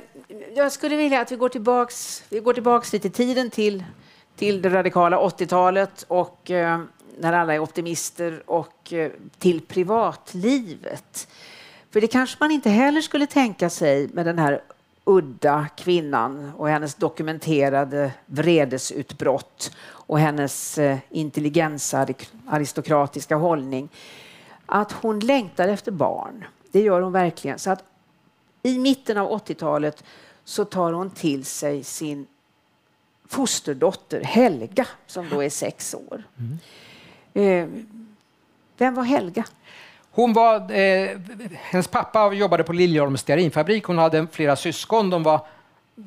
jag 0.54 0.72
skulle 0.72 0.96
vilja 0.96 1.20
att 1.20 1.32
vi 1.32 1.36
går 1.36 1.48
tillbaks, 1.48 2.24
vi 2.28 2.40
går 2.40 2.52
tillbaks 2.52 2.92
lite 2.92 3.08
i 3.08 3.10
tiden 3.10 3.50
till, 3.50 3.84
till 4.36 4.62
det 4.62 4.68
radikala 4.68 5.18
80-talet 5.18 6.04
och 6.08 6.50
eh, 6.50 6.80
när 7.18 7.32
alla 7.32 7.54
är 7.54 7.58
optimister 7.58 8.42
och 8.46 8.92
eh, 8.92 9.10
till 9.38 9.60
privatlivet. 9.60 11.28
För 11.90 12.00
det 12.00 12.06
kanske 12.06 12.36
man 12.40 12.50
inte 12.50 12.70
heller 12.70 13.00
skulle 13.00 13.26
tänka 13.26 13.70
sig 13.70 14.08
med 14.08 14.26
den 14.26 14.38
här 14.38 14.62
udda 15.04 15.66
kvinnan 15.76 16.52
och 16.56 16.68
hennes 16.68 16.94
dokumenterade 16.94 18.12
vredesutbrott 18.26 19.76
och 19.88 20.18
hennes 20.18 20.78
eh, 20.78 20.98
intelligensaristokratiska 21.10 23.36
hållning. 23.36 23.88
Att 24.66 24.92
hon 24.92 25.20
längtar 25.20 25.68
efter 25.68 25.92
barn, 25.92 26.44
det 26.72 26.80
gör 26.80 27.00
hon 27.00 27.12
verkligen. 27.12 27.58
Så 27.58 27.70
att 27.70 27.84
i 28.62 28.78
mitten 28.78 29.18
av 29.18 29.30
80-talet 29.30 30.04
så 30.44 30.64
tar 30.64 30.92
hon 30.92 31.10
till 31.10 31.44
sig 31.44 31.84
sin 31.84 32.26
fosterdotter 33.28 34.20
Helga 34.24 34.86
som 35.06 35.28
då 35.28 35.42
är 35.42 35.50
sex 35.50 35.94
år. 35.94 36.22
Mm. 36.38 36.58
Eh, 37.34 37.84
vem 38.76 38.94
var 38.94 39.02
Helga? 39.02 39.44
Hon 40.10 40.32
var, 40.32 40.72
eh, 40.72 41.18
hennes 41.52 41.88
pappa 41.88 42.32
jobbade 42.32 42.64
på 42.64 42.72
Liljeholms 42.72 43.20
stearinfabrik. 43.20 43.84
Hon 43.84 43.98
hade 43.98 44.26
flera 44.32 44.56
syskon. 44.56 45.10
De 45.10 45.22
var 45.22 45.46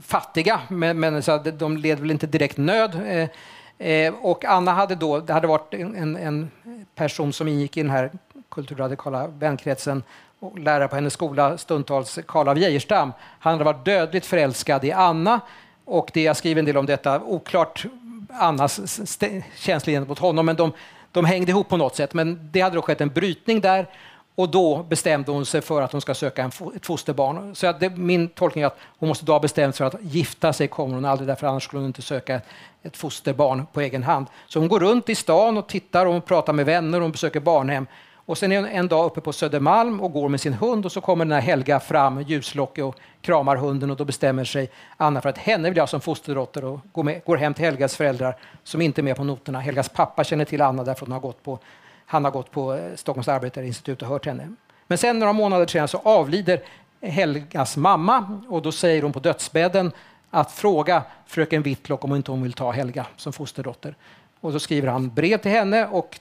fattiga, 0.02 0.62
men, 0.70 1.00
men 1.00 1.24
så 1.24 1.38
de 1.38 1.78
led 1.78 2.00
väl 2.00 2.12
inte 2.12 2.28
direkt 2.28 2.58
nöd. 2.58 3.02
Eh, 3.06 3.88
eh, 3.88 4.13
och 4.22 4.46
Anna 4.46 4.72
hade 4.72 4.96
då, 4.96 5.20
det 5.20 5.34
hade 5.34 5.48
varit 5.48 5.74
en, 5.74 6.15
en 6.15 6.52
person 6.96 7.34
som 7.34 7.48
ingick 7.48 7.78
i 7.78 7.82
den 7.82 7.91
här 7.91 8.12
kulturradikala 8.50 9.28
vänkretsen 9.28 10.04
och 10.45 10.60
lärare 10.60 10.88
på 10.88 10.95
hennes 10.95 11.13
skola, 11.13 11.58
stundtals 11.58 12.19
Karl 12.27 12.47
av 12.47 12.58
Geijerstam. 12.58 13.13
Han 13.39 13.53
hade 13.53 13.63
varit 13.63 13.86
dödligt 13.86 14.25
förälskad 14.25 14.86
i 14.86 14.91
Anna 14.91 15.39
och 15.86 16.12
det 16.13 16.21
jag 16.21 16.38
skriver 16.38 16.60
en 16.60 16.65
del 16.65 16.77
om 16.77 16.86
detta, 16.86 17.21
oklart 17.21 17.86
Annas 18.39 18.99
känsla 19.55 19.91
gentemot 19.91 20.19
honom, 20.19 20.45
men 20.45 20.55
de, 20.55 20.71
de 21.12 21.25
hängde 21.25 21.51
ihop 21.51 21.69
på 21.69 21.77
något 21.77 21.95
sätt. 21.95 22.13
Men 22.13 22.49
det 22.51 22.62
hade 22.62 22.75
då 22.75 22.81
skett 22.81 23.01
en 23.01 23.10
brytning 23.10 23.62
där 23.62 23.88
och 24.36 24.49
då 24.49 24.84
bestämde 24.84 25.31
hon 25.31 25.45
sig 25.45 25.62
för 25.62 25.81
att 25.81 25.91
hon 25.91 26.01
ska 26.01 26.13
söka 26.13 26.43
en, 26.43 26.51
ett 26.75 26.86
fosterbarn. 26.86 27.55
Så 27.55 27.71
det, 27.79 27.89
min 27.89 28.27
tolkning 28.27 28.62
är 28.62 28.67
att 28.67 28.77
hon 28.99 29.10
måste 29.10 29.25
då 29.25 29.31
ha 29.31 29.39
bestämt 29.39 29.75
sig 29.75 29.89
för 29.89 29.97
att 29.97 30.03
gifta 30.03 30.53
sig 30.53 30.67
kommer 30.67 30.95
hon 30.95 31.05
aldrig, 31.05 31.27
därför 31.27 31.47
annars 31.47 31.63
skulle 31.63 31.79
hon 31.79 31.88
inte 31.88 32.01
söka 32.01 32.41
ett, 32.84 32.97
fosterbarn 32.97 33.65
på 33.73 33.81
egen 33.81 34.03
hand. 34.03 34.27
Så 34.47 34.60
hon 34.60 34.67
går 34.67 34.79
runt 34.79 35.10
i 35.10 35.15
stan 35.15 35.58
och 35.58 35.67
tittar 35.67 36.05
och 36.05 36.25
pratar 36.25 36.53
med 36.53 36.65
vänner 36.65 36.97
och 36.97 37.01
hon 37.01 37.12
besöker 37.12 37.39
barnhem. 37.39 37.88
Och 38.25 38.38
sen 38.38 38.51
är 38.51 38.55
hon 38.55 38.69
en 38.69 38.88
dag 38.88 39.05
uppe 39.05 39.21
på 39.21 39.33
Södermalm 39.33 40.01
och 40.01 40.11
går 40.11 40.29
med 40.29 40.41
sin 40.41 40.53
hund 40.53 40.85
och 40.85 40.91
så 40.91 41.01
kommer 41.01 41.25
den 41.25 41.31
här 41.31 41.41
Helga 41.41 41.79
fram, 41.79 42.21
ljuslockig 42.21 42.85
och 42.85 42.95
kramar 43.21 43.55
hunden 43.55 43.91
och 43.91 43.97
då 43.97 44.05
bestämmer 44.05 44.43
sig 44.43 44.69
Anna 44.97 45.21
för 45.21 45.29
att 45.29 45.38
henne 45.38 45.69
vill 45.69 45.77
jag 45.77 45.89
som 45.89 46.01
fosterdotter 46.01 46.65
och 46.65 46.79
går, 46.91 47.03
med, 47.03 47.23
går 47.25 47.38
hem 47.38 47.53
till 47.53 47.65
Helgas 47.65 47.95
föräldrar 47.95 48.35
som 48.63 48.81
inte 48.81 49.01
är 49.01 49.03
med 49.03 49.15
på 49.15 49.23
noterna. 49.23 49.59
Helgas 49.59 49.89
pappa 49.89 50.23
känner 50.23 50.45
till 50.45 50.61
Anna 50.61 50.83
därför 50.83 51.05
att 51.05 51.07
hon 51.07 51.11
har 51.11 51.19
gått 51.19 51.43
på, 51.43 51.59
han 52.05 52.23
har 52.23 52.31
gått 52.31 52.51
på 52.51 52.73
eh, 52.73 52.95
Stockholms 52.95 53.27
arbetarinstitut 53.27 54.01
och 54.01 54.07
hört 54.07 54.25
henne. 54.25 54.53
Men 54.88 54.97
sen 54.97 55.19
några 55.19 55.33
månader 55.33 55.67
senare 55.67 55.88
så 55.88 56.01
avlider 56.03 56.61
Helgas 57.01 57.77
mamma 57.77 58.41
och 58.49 58.61
då 58.61 58.71
säger 58.71 59.01
hon 59.01 59.13
på 59.13 59.19
dödsbädden 59.19 59.91
att 60.29 60.51
fråga 60.51 61.03
fröken 61.25 61.61
Whitlock 61.61 62.03
om 62.03 62.15
inte 62.15 62.31
hon 62.31 62.43
vill 62.43 62.53
ta 62.53 62.71
Helga 62.71 63.05
som 63.15 63.33
fosterdotter. 63.33 63.95
Och 64.45 64.51
så 64.51 64.60
skriver 64.60 64.88
han 64.88 65.10
brev 65.13 65.38
till 65.38 65.51
henne 65.51 65.88
och 65.88 66.19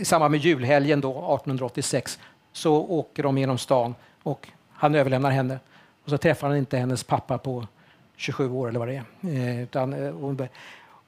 i 0.00 0.04
samband 0.04 0.30
med 0.30 0.40
julhelgen 0.40 1.00
då, 1.00 1.10
1886 1.10 2.18
så 2.52 2.74
åker 2.74 3.22
de 3.22 3.38
genom 3.38 3.58
stan 3.58 3.94
och 4.22 4.48
han 4.72 4.94
överlämnar 4.94 5.30
henne. 5.30 5.58
Och 6.04 6.10
så 6.10 6.18
träffar 6.18 6.48
han 6.48 6.56
inte 6.56 6.76
hennes 6.76 7.04
pappa 7.04 7.38
på 7.38 7.66
27 8.16 8.50
år 8.50 8.68
eller 8.68 8.78
vad 8.78 8.88
det 8.88 8.94
är. 8.94 9.04
Eh, 9.22 9.62
utan, 9.62 9.92
eh, 9.92 10.40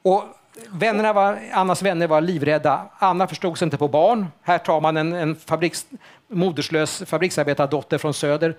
och 0.01 0.23
vännerna 0.71 1.13
var, 1.13 1.39
Annas 1.53 1.81
vänner 1.81 2.07
var 2.07 2.21
livrädda. 2.21 2.85
Anna 2.97 3.27
förstod 3.27 3.57
sig 3.57 3.65
inte 3.65 3.77
på 3.77 3.87
barn. 3.87 4.27
Här 4.41 4.57
tar 4.57 4.81
man 4.81 4.97
en, 4.97 5.13
en 5.13 5.35
fabriks, 5.35 5.85
moderslös 6.27 7.03
fabriksarbetardotter 7.05 7.97
från 7.97 8.13
Söder, 8.13 8.55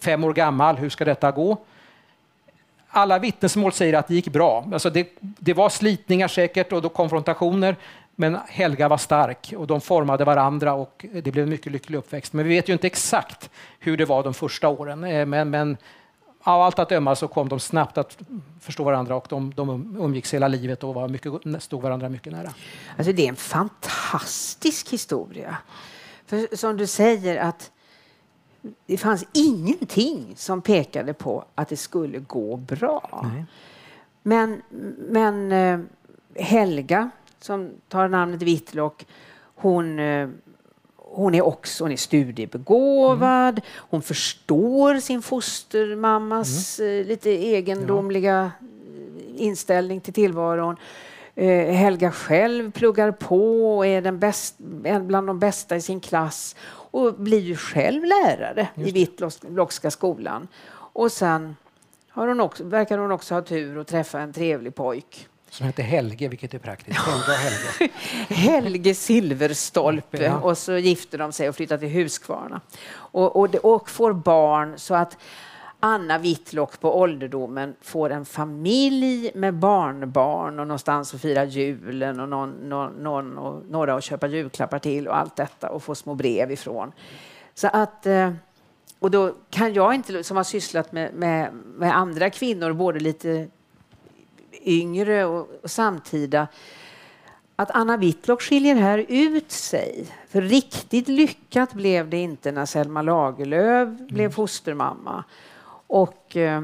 fem 0.00 0.24
år 0.24 0.32
gammal. 0.32 0.76
Hur 0.76 0.90
ska 0.90 1.04
detta 1.04 1.30
gå? 1.30 1.58
Alla 2.96 3.18
vittnesmål 3.18 3.72
säger 3.72 3.94
att 3.94 4.08
det 4.08 4.14
gick 4.14 4.28
bra. 4.28 4.68
Alltså 4.72 4.90
det, 4.90 5.08
det 5.20 5.54
var 5.54 5.68
slitningar 5.68 6.28
säkert 6.28 6.72
och 6.72 6.82
då 6.82 6.88
konfrontationer. 6.88 7.76
Men 8.14 8.38
Helga 8.48 8.88
var 8.88 8.96
stark 8.96 9.54
och 9.56 9.66
de 9.66 9.80
formade 9.80 10.24
varandra 10.24 10.74
och 10.74 11.06
det 11.12 11.32
blev 11.32 11.42
en 11.42 11.50
mycket 11.50 11.72
lycklig 11.72 11.98
uppväxt. 11.98 12.32
Men 12.32 12.48
vi 12.48 12.54
vet 12.54 12.68
ju 12.68 12.72
inte 12.72 12.86
exakt 12.86 13.50
hur 13.78 13.96
det 13.96 14.04
var 14.04 14.22
de 14.22 14.34
första 14.34 14.68
åren. 14.68 15.04
Eh, 15.04 15.26
men, 15.26 15.50
men 15.50 15.76
av 16.42 16.62
allt 16.62 16.78
att 16.78 16.88
döma 16.88 17.16
så 17.16 17.28
kom 17.28 17.48
de 17.48 17.60
snabbt 17.60 17.98
att 17.98 18.18
förstå 18.60 18.84
varandra 18.84 19.16
och 19.16 19.26
de, 19.28 19.54
de 19.54 19.70
um-, 19.70 19.96
umgicks 20.00 20.34
hela 20.34 20.48
livet 20.48 20.84
och 20.84 20.94
var 20.94 21.08
mycket, 21.08 21.32
stod 21.62 21.82
varandra 21.82 22.08
mycket 22.08 22.32
nära. 22.32 22.50
Alltså 22.96 23.12
det 23.12 23.24
är 23.24 23.28
en 23.28 23.36
fantastisk 23.36 24.92
historia. 24.92 25.56
För 26.26 26.56
som 26.56 26.76
du 26.76 26.86
säger 26.86 27.36
att 27.36 27.70
det 28.86 28.98
fanns 28.98 29.24
ingenting 29.32 30.32
som 30.36 30.62
pekade 30.62 31.14
på 31.14 31.44
att 31.54 31.68
det 31.68 31.76
skulle 31.76 32.18
gå 32.18 32.56
bra. 32.56 33.26
Nej. 33.34 33.44
Men, 34.22 34.62
men 35.08 35.52
eh, 35.52 35.80
Helga, 36.34 37.10
som 37.40 37.70
tar 37.88 38.08
namnet 38.08 38.42
Whitlock, 38.42 39.06
hon 39.54 39.98
eh, 39.98 40.28
hon 41.16 41.34
är 41.34 41.42
också 41.42 41.84
hon 41.84 41.92
är 41.92 41.96
studiebegåvad, 41.96 43.54
mm. 43.54 43.62
hon 43.74 44.02
förstår 44.02 45.00
sin 45.00 45.22
fostermammas 45.22 46.80
mm. 46.80 47.00
Eh, 47.00 47.06
lite 47.06 47.30
egendomliga 47.30 48.50
ja. 48.60 48.66
inställning 49.36 50.00
till 50.00 50.14
tillvaron. 50.14 50.76
Eh, 51.36 51.74
Helga 51.74 52.12
själv 52.12 52.70
pluggar 52.70 53.12
på 53.12 53.76
och 53.76 53.86
är 53.86 54.02
den 54.02 54.18
bäst, 54.18 54.54
bland 55.00 55.26
de 55.26 55.38
bästa 55.38 55.76
i 55.76 55.80
sin 55.80 56.00
klass 56.00 56.56
och 56.68 57.14
blir 57.14 57.40
ju 57.40 57.56
själv 57.56 58.04
lärare 58.04 58.68
i 58.74 58.90
Vittlockska 58.90 59.90
skolan. 59.90 60.48
Och 60.72 61.12
sen 61.12 61.56
har 62.08 62.28
hon 62.28 62.40
också, 62.40 62.64
verkar 62.64 62.98
hon 62.98 63.10
också 63.10 63.34
ha 63.34 63.42
tur 63.42 63.80
att 63.80 63.86
träffa 63.86 64.20
en 64.20 64.32
trevlig 64.32 64.74
pojk 64.74 65.28
som 65.50 65.66
heter 65.66 65.82
Helge, 65.82 66.28
vilket 66.28 66.54
är 66.54 66.58
praktiskt. 66.58 66.98
Helge, 66.98 67.32
Helge. 67.32 67.94
Helge 68.28 68.94
Silverstolpe. 68.94 70.24
Ja. 70.24 70.40
Och 70.40 70.58
så 70.58 70.76
gifter 70.76 71.18
de 71.18 71.32
sig 71.32 71.48
och 71.48 71.56
flyttar 71.56 71.78
till 71.78 71.88
Huskvarna. 71.88 72.60
Och, 72.88 73.36
och, 73.36 73.54
och 73.54 73.90
får 73.90 74.12
barn 74.12 74.78
så 74.78 74.94
att 74.94 75.18
Anna 75.86 76.18
Whitlock 76.18 76.80
på 76.80 77.00
ålderdomen 77.00 77.74
får 77.80 78.10
en 78.10 78.24
familj 78.24 79.30
med 79.34 79.54
barnbarn 79.54 80.58
och 80.58 80.66
någonstans 80.66 81.14
att 81.14 81.20
fira 81.20 81.44
julen 81.44 82.20
och, 82.20 82.28
någon, 82.28 82.50
någon, 82.50 82.92
någon 82.92 83.38
och 83.38 83.62
några 83.70 83.94
att 83.94 84.04
köpa 84.04 84.26
julklappar 84.26 84.78
till 84.78 85.08
och 85.08 85.16
allt 85.16 85.36
detta 85.36 85.70
och 85.70 85.82
få 85.82 85.94
små 85.94 86.14
brev 86.14 86.52
ifrån. 86.52 86.92
Så 87.54 87.68
att, 87.72 88.06
eh, 88.06 88.32
och 88.98 89.10
då 89.10 89.34
kan 89.50 89.74
jag 89.74 89.94
inte, 89.94 90.24
som 90.24 90.36
har 90.36 90.44
sysslat 90.44 90.92
med, 90.92 91.14
med, 91.14 91.52
med 91.52 91.96
andra 91.96 92.30
kvinnor, 92.30 92.72
både 92.72 93.00
lite 93.00 93.48
yngre 94.64 95.24
och, 95.24 95.48
och 95.62 95.70
samtida 95.70 96.48
att 97.56 97.70
Anna 97.70 97.96
Whitlock 97.96 98.42
skiljer 98.42 98.74
här 98.74 99.04
ut 99.08 99.52
sig. 99.52 100.06
För 100.28 100.42
riktigt 100.42 101.08
lyckat 101.08 101.72
blev 101.72 102.10
det 102.10 102.16
inte 102.16 102.52
när 102.52 102.66
Selma 102.66 103.02
Lagerlöf 103.02 103.88
mm. 103.88 104.06
blev 104.06 104.30
fostermamma. 104.30 105.24
Och 105.86 106.36
eh, 106.36 106.62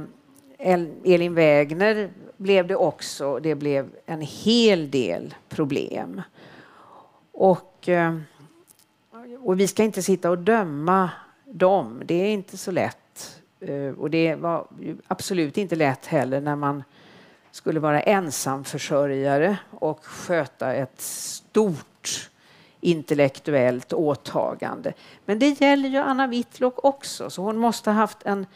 Elin 0.58 1.34
Wägner 1.34 2.10
blev 2.36 2.66
det 2.66 2.76
också. 2.76 3.38
Det 3.38 3.54
blev 3.54 3.90
en 4.06 4.20
hel 4.20 4.90
del 4.90 5.34
problem. 5.48 6.22
Och, 7.32 7.88
eh, 7.88 8.18
och 9.40 9.60
vi 9.60 9.68
ska 9.68 9.82
inte 9.82 10.02
sitta 10.02 10.30
och 10.30 10.38
döma 10.38 11.10
dem. 11.44 12.02
Det 12.04 12.14
är 12.14 12.32
inte 12.32 12.56
så 12.56 12.70
lätt. 12.70 12.96
Eh, 13.60 13.98
och 13.98 14.10
det 14.10 14.34
var 14.34 14.66
absolut 15.06 15.58
inte 15.58 15.76
lätt 15.76 16.06
heller 16.06 16.40
när 16.40 16.56
man 16.56 16.82
skulle 17.50 17.80
vara 17.80 18.00
ensamförsörjare 18.00 19.56
och 19.70 20.04
sköta 20.04 20.72
ett 20.74 21.00
stort 21.00 22.30
intellektuellt 22.80 23.92
åtagande. 23.92 24.92
Men 25.24 25.38
det 25.38 25.60
gäller 25.60 25.88
ju 25.88 25.98
Anna 25.98 26.26
Whitlock 26.26 26.84
också, 26.84 27.30
så 27.30 27.42
hon 27.42 27.56
måste 27.56 27.90
ha 27.90 27.94
haft 27.94 28.18
en 28.22 28.46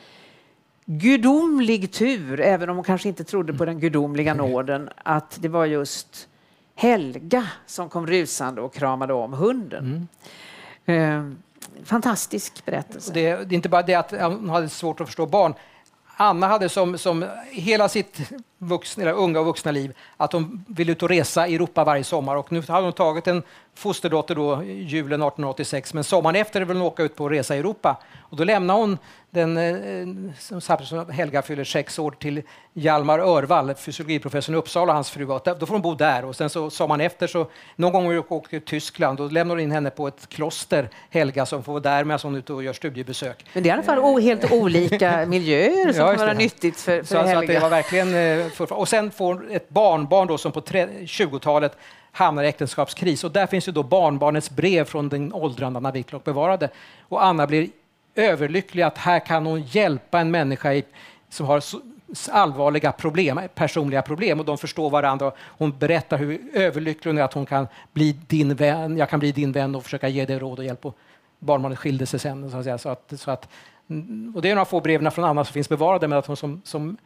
gudomlig 0.87 1.92
tur, 1.92 2.40
även 2.40 2.70
om 2.70 2.77
hon 2.77 2.85
kanske 2.85 3.09
inte 3.09 3.25
trodde 3.25 3.55
på 3.55 3.64
den 3.64 3.81
gudomliga 3.81 4.35
nåden, 4.35 4.90
att 4.96 5.38
det 5.40 5.49
var 5.49 5.66
just 5.66 6.29
Helga 6.75 7.46
som 7.66 7.88
kom 7.88 8.07
rusande 8.07 8.61
och 8.61 8.75
kramade 8.75 9.12
om 9.12 9.33
hunden. 9.33 10.09
Mm. 10.87 11.33
Eh, 11.33 11.37
fantastisk 11.85 12.64
berättelse. 12.64 13.12
Det, 13.14 13.22
det, 13.22 13.55
är 13.55 13.57
inte 13.57 13.68
bara 13.68 13.83
det 13.83 13.94
att 13.94 14.11
hon 14.11 14.49
hade 14.49 14.68
svårt 14.68 15.01
att 15.01 15.07
förstå 15.07 15.27
barn. 15.27 15.55
Anna 16.16 16.49
hade 16.49 16.68
som, 16.68 16.99
som 16.99 17.25
hela 17.51 17.88
sitt 17.88 18.33
vuxna, 18.58 19.10
unga 19.10 19.40
och 19.40 19.46
vuxna 19.46 19.70
liv 19.70 19.96
att 20.16 20.32
hon 20.32 20.64
ville 20.68 20.92
ut 20.92 21.02
och 21.02 21.08
resa 21.08 21.48
i 21.48 21.54
Europa 21.54 21.84
varje 21.84 22.04
sommar. 22.04 22.36
Och 22.36 22.52
nu 22.52 22.62
hade 22.68 22.86
hon 22.86 22.92
tagit 22.92 23.26
en 23.26 23.42
fosterdotter 23.74 24.34
då, 24.34 24.62
julen 24.62 25.22
1886, 25.22 25.94
men 25.94 26.04
sommaren 26.04 26.36
efter 26.36 26.60
ville 26.60 26.80
hon 26.80 26.86
åka 26.86 27.02
ut 27.02 27.16
på 27.16 27.28
resa 27.28 27.56
i 27.56 27.58
Europa. 27.58 27.96
Och 28.20 28.36
då 28.36 28.44
lämnade 28.44 28.80
hon 28.80 28.98
den, 29.30 29.56
eh, 29.56 30.32
som 30.38 31.10
Helga 31.10 31.42
fyller 31.42 31.64
sex 31.64 31.98
år 31.98 32.10
till 32.10 32.42
Hjalmar 32.72 33.18
Örvall, 33.18 33.74
fysiologiprofessorn 33.74 34.54
i 34.54 34.58
Uppsala 34.58 34.92
och 34.92 34.94
hans 34.94 35.10
fru. 35.10 35.26
Då 35.26 35.40
får 35.40 35.66
hon 35.66 35.82
bo 35.82 35.94
där. 35.94 36.24
Och 36.24 36.36
sen 36.36 36.50
så 36.50 36.70
sommaren 36.70 37.00
efter, 37.00 37.26
så, 37.26 37.46
någon 37.76 37.92
gång 37.92 38.06
hon 38.06 38.24
åkte 38.28 38.50
till 38.50 38.60
Tyskland, 38.60 39.18
då 39.18 39.28
lämnar 39.28 39.54
hon 39.54 39.62
in 39.62 39.70
henne 39.70 39.90
på 39.90 40.08
ett 40.08 40.28
kloster, 40.28 40.88
Helga, 41.10 41.46
som 41.46 41.62
får 41.62 41.72
vara 41.72 41.82
där 41.82 42.04
medan 42.04 42.20
hon 42.22 42.34
är 42.34 42.38
ute 42.38 42.52
och 42.52 42.62
gör 42.62 42.72
studiebesök. 42.72 43.46
Men 43.52 43.62
det 43.62 43.68
är 43.68 43.70
i 43.70 43.74
alla 43.74 43.82
fall 43.82 44.20
helt 44.20 44.52
olika 44.52 45.26
miljöer 45.28 45.92
som 45.92 46.00
ja, 46.00 46.08
kan 46.08 46.18
vara 46.18 46.32
nyttigt 46.32 46.80
för, 46.80 46.98
för 46.98 47.06
så, 47.06 47.16
Helga. 47.16 47.32
Så 47.34 47.38
att 47.38 47.46
det 47.46 47.58
var 47.58 47.70
verkligen, 47.70 48.45
för, 48.50 48.72
och 48.72 48.88
sen 48.88 49.11
får 49.11 49.35
hon 49.35 49.50
ett 49.50 49.68
barnbarn 49.68 50.26
då 50.28 50.38
som 50.38 50.52
på 50.52 50.61
20-talet 50.61 51.76
hamnar 52.12 52.42
i 52.42 52.46
äktenskapskris. 52.46 53.24
Och 53.24 53.30
där 53.30 53.46
finns 53.46 53.68
ju 53.68 53.72
då 53.72 53.82
barnbarnets 53.82 54.50
brev 54.50 54.85
från 54.85 55.09
den 55.09 55.32
åldrande 55.32 55.76
Anna 55.76 55.90
Whitlock 55.90 56.24
bevarade. 56.24 56.68
Och 57.09 57.24
Anna 57.24 57.46
blir 57.46 57.68
överlycklig 58.14 58.82
att 58.82 58.98
här 58.98 59.26
kan 59.26 59.46
hon 59.46 59.62
hjälpa 59.62 60.20
en 60.20 60.30
människa 60.30 60.74
i, 60.74 60.85
som 61.28 61.46
har 61.46 61.62
allvarliga 62.30 62.92
problem, 62.92 63.40
personliga 63.54 64.02
problem 64.02 64.40
och 64.40 64.46
de 64.46 64.59
förstår 64.59 64.90
varandra. 64.90 65.32
Hon 65.38 65.78
berättar 65.78 66.18
hur 66.18 66.40
överlycklig 66.52 67.11
hon 67.11 67.18
är 67.18 67.22
att 67.22 67.32
hon 67.32 67.46
kan 67.46 67.66
bli 67.92 68.12
din 68.12 68.54
vän, 68.54 68.96
jag 68.96 69.11
kan 69.11 69.20
bli 69.20 69.32
din 69.32 69.52
vän 69.52 69.74
och 69.74 69.85
försöka 69.85 70.09
ge 70.09 70.24
dig 70.26 70.38
råd 70.38 70.59
och 70.59 70.64
hjälp. 70.64 70.87
Och 70.87 70.96
barnbarnet 71.38 71.78
skilde 71.78 72.06
sig 72.06 72.20
sen. 72.20 72.78
Så 72.78 72.88
att. 72.88 73.12
Så 73.16 73.30
att, 73.30 73.48
och 74.35 74.42
det 74.42 74.50
är 74.50 74.54
några 74.54 74.64
få 74.64 74.80
breven 74.80 75.11
från 75.11 75.24
Anna 75.24 75.44
som 75.44 75.52
finns 75.52 75.68
bevarade, 75.68 76.09
men 76.09 76.18
att 76.18 76.26
hon 76.26 76.37
som, 76.37 76.62
som 76.64 76.96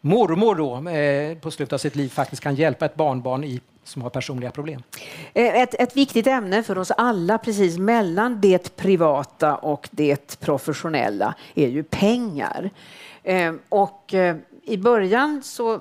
mormor 0.00 0.54
då, 0.54 0.90
eh, 0.90 1.38
på 1.38 1.50
slutet 1.50 1.72
av 1.72 1.78
sitt 1.78 1.96
liv 1.96 2.08
faktiskt 2.08 2.42
kan 2.42 2.54
hjälpa 2.54 2.84
ett 2.84 2.94
barnbarn 2.94 3.44
i, 3.44 3.60
som 3.84 4.02
har 4.02 4.10
personliga 4.10 4.50
problem. 4.50 4.82
Eh, 5.34 5.60
ett, 5.60 5.74
ett 5.74 5.96
viktigt 5.96 6.26
ämne 6.26 6.62
för 6.62 6.78
oss 6.78 6.90
alla, 6.90 7.38
precis 7.38 7.78
mellan 7.78 8.40
det 8.40 8.76
privata 8.76 9.56
och 9.56 9.88
det 9.90 10.40
professionella, 10.40 11.34
är 11.54 11.68
ju 11.68 11.82
pengar. 11.82 12.70
Eh, 13.22 13.52
och 13.68 14.14
i 14.62 14.76
början 14.76 15.42
så 15.42 15.80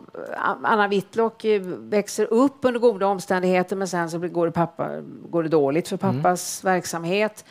Anna 0.63 0.87
Whitlock 0.87 1.45
växer 1.77 2.33
upp 2.33 2.57
under 2.61 2.79
goda 2.79 3.07
omständigheter 3.07 3.75
men 3.75 3.87
sen 3.87 4.09
så 4.09 4.17
går 4.19 4.45
det, 4.45 4.51
pappa, 4.51 4.89
går 5.29 5.43
det 5.43 5.49
dåligt 5.49 5.87
för 5.87 5.97
pappas 5.97 6.63
mm. 6.63 6.73
verksamhet. 6.73 7.45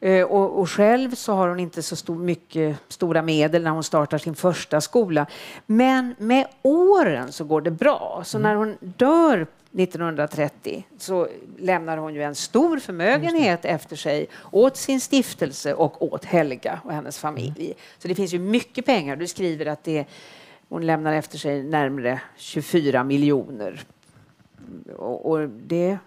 Eh, 0.00 0.24
och, 0.24 0.60
och, 0.60 0.70
själv 0.70 1.14
så 1.14 1.32
har 1.32 1.48
hon 1.48 1.60
inte 1.60 1.82
så 1.82 1.96
stor, 1.96 2.18
mycket 2.18 2.76
stora 2.88 3.22
medel 3.22 3.62
när 3.62 3.70
hon 3.70 3.84
startar 3.84 4.18
sin 4.18 4.34
första 4.34 4.80
skola. 4.80 5.26
Men 5.66 6.14
med 6.18 6.46
åren 6.62 7.32
så 7.32 7.44
går 7.44 7.60
det 7.60 7.70
bra. 7.70 8.22
Så 8.24 8.38
mm. 8.38 8.48
när 8.48 8.56
hon 8.56 8.76
dör 8.80 9.46
1930 9.72 10.86
så 10.98 11.28
lämnar 11.58 11.96
hon 11.96 12.14
ju 12.14 12.22
en 12.22 12.34
stor 12.34 12.78
förmögenhet 12.78 13.64
efter 13.64 13.96
sig 13.96 14.28
åt 14.50 14.76
sin 14.76 15.00
stiftelse 15.00 15.74
och 15.74 16.12
åt 16.12 16.24
Helga 16.24 16.80
och 16.84 16.92
hennes 16.92 17.18
familj. 17.18 17.64
Mm. 17.64 17.76
Så 17.98 18.08
det 18.08 18.14
finns 18.14 18.34
ju 18.34 18.38
mycket 18.38 18.86
pengar. 18.86 19.16
Du 19.16 19.26
skriver 19.26 19.66
att 19.66 19.84
det, 19.84 20.04
hon 20.68 20.86
lämnar 20.86 21.12
efter 21.12 21.38
sig 21.38 21.62
närmare 21.62 22.20
24 22.36 23.04
miljoner. 23.04 23.80
Och, 24.96 25.30
och 25.30 25.48
det 25.48 25.98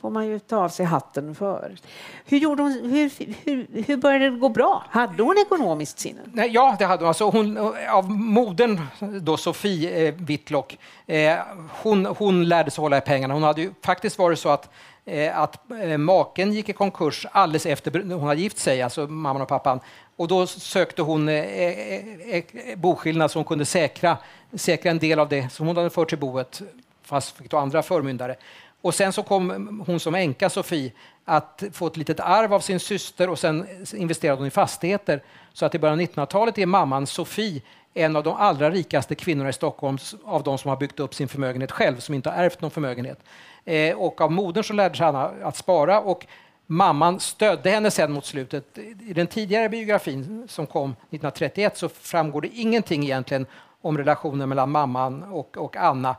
får 0.00 0.10
man 0.10 0.26
ju 0.26 0.38
ta 0.38 0.56
av 0.56 0.68
sig 0.68 0.86
hatten 0.86 1.34
för. 1.34 1.76
Hur, 2.24 2.38
gjorde 2.38 2.62
hon, 2.62 2.72
hur, 2.72 3.10
hur, 3.44 3.84
hur 3.86 3.96
började 3.96 4.30
det 4.30 4.36
gå 4.36 4.48
bra? 4.48 4.84
Hade 4.90 5.22
hon 5.22 5.38
ekonomiskt 5.38 5.98
sinne? 5.98 6.20
Nej, 6.32 6.50
ja, 6.52 6.76
det 6.78 6.84
hade 6.84 7.02
hon. 7.02 7.08
Alltså 7.08 7.30
hon 7.30 7.74
av 7.90 8.10
modern, 8.10 8.80
då 9.20 9.36
Sofie 9.36 10.08
eh, 10.08 10.14
Whitlock, 10.14 10.78
eh, 11.06 11.36
hon, 11.82 12.06
hon 12.06 12.48
lärde 12.48 12.70
sig 12.70 12.82
hålla 12.82 12.98
i 12.98 13.00
pengarna. 13.00 13.34
Hon 13.34 13.42
hade 13.42 13.60
ju 13.60 13.72
faktiskt 13.82 14.18
varit 14.18 14.38
så 14.38 14.48
att 14.48 14.70
eh, 15.04 15.38
att 15.38 15.70
eh, 15.70 15.98
maken 15.98 16.52
gick 16.52 16.68
i 16.68 16.72
konkurs 16.72 17.26
alldeles 17.32 17.66
efter 17.66 18.12
hon 18.12 18.28
hade 18.28 18.40
gift 18.40 18.58
sig, 18.58 18.82
alltså 18.82 19.06
mamman 19.06 19.42
och 19.42 19.48
pappan. 19.48 19.80
Och 20.16 20.28
då 20.28 20.46
sökte 20.46 21.02
hon 21.02 21.28
eh, 21.28 21.34
eh, 21.34 22.04
eh, 22.28 22.44
boskillnad 22.76 23.30
så 23.30 23.38
hon 23.38 23.44
kunde 23.44 23.64
säkra, 23.64 24.18
säkra 24.54 24.90
en 24.90 24.98
del 24.98 25.18
av 25.18 25.28
det 25.28 25.52
som 25.52 25.66
hon 25.66 25.76
hade 25.76 25.90
fört 25.90 26.08
till 26.08 26.18
boet, 26.18 26.62
fast 27.02 27.36
fick 27.36 27.50
då 27.50 27.56
andra 27.56 27.82
förmyndare. 27.82 28.36
Och 28.80 28.94
sen 28.94 29.12
så 29.12 29.22
kom 29.22 29.84
hon 29.86 30.00
som 30.00 30.14
änka, 30.14 30.50
Sofie, 30.50 30.92
att 31.24 31.62
få 31.72 31.86
ett 31.86 31.96
litet 31.96 32.20
arv 32.20 32.54
av 32.54 32.60
sin 32.60 32.80
syster 32.80 33.30
och 33.30 33.38
sen 33.38 33.66
investerade 33.94 34.38
hon 34.38 34.46
i 34.46 34.50
fastigheter. 34.50 35.22
Så 35.52 35.66
att 35.66 35.74
i 35.74 35.78
början 35.78 36.00
av 36.00 36.06
1900-talet 36.06 36.58
är 36.58 36.66
mamman 36.66 37.06
Sofie 37.06 37.62
en 37.94 38.16
av 38.16 38.22
de 38.22 38.34
allra 38.34 38.70
rikaste 38.70 39.14
kvinnorna 39.14 39.50
i 39.50 39.52
Stockholm 39.52 39.98
av 40.24 40.42
de 40.42 40.58
som 40.58 40.68
har 40.68 40.76
byggt 40.76 41.00
upp 41.00 41.14
sin 41.14 41.28
förmögenhet 41.28 41.72
själv, 41.72 41.98
som 41.98 42.14
inte 42.14 42.30
har 42.30 42.44
ärvt 42.44 42.60
någon 42.60 42.70
förmögenhet. 42.70 43.18
Eh, 43.64 43.96
och 43.96 44.20
av 44.20 44.32
modern 44.32 44.64
så 44.64 44.72
lärde 44.72 44.96
sig 44.96 45.06
Anna 45.06 45.30
att 45.42 45.56
spara 45.56 46.00
och 46.00 46.26
mamman 46.66 47.20
stödde 47.20 47.70
henne 47.70 47.90
sen 47.90 48.12
mot 48.12 48.24
slutet. 48.24 48.78
I 48.78 49.12
den 49.12 49.26
tidigare 49.26 49.68
biografin 49.68 50.46
som 50.48 50.66
kom 50.66 50.90
1931 50.90 51.76
så 51.76 51.88
framgår 51.88 52.40
det 52.40 52.48
ingenting 52.48 53.04
egentligen 53.04 53.46
om 53.80 53.98
relationen 53.98 54.48
mellan 54.48 54.70
mamman 54.70 55.22
och, 55.22 55.56
och 55.56 55.76
Anna. 55.76 56.16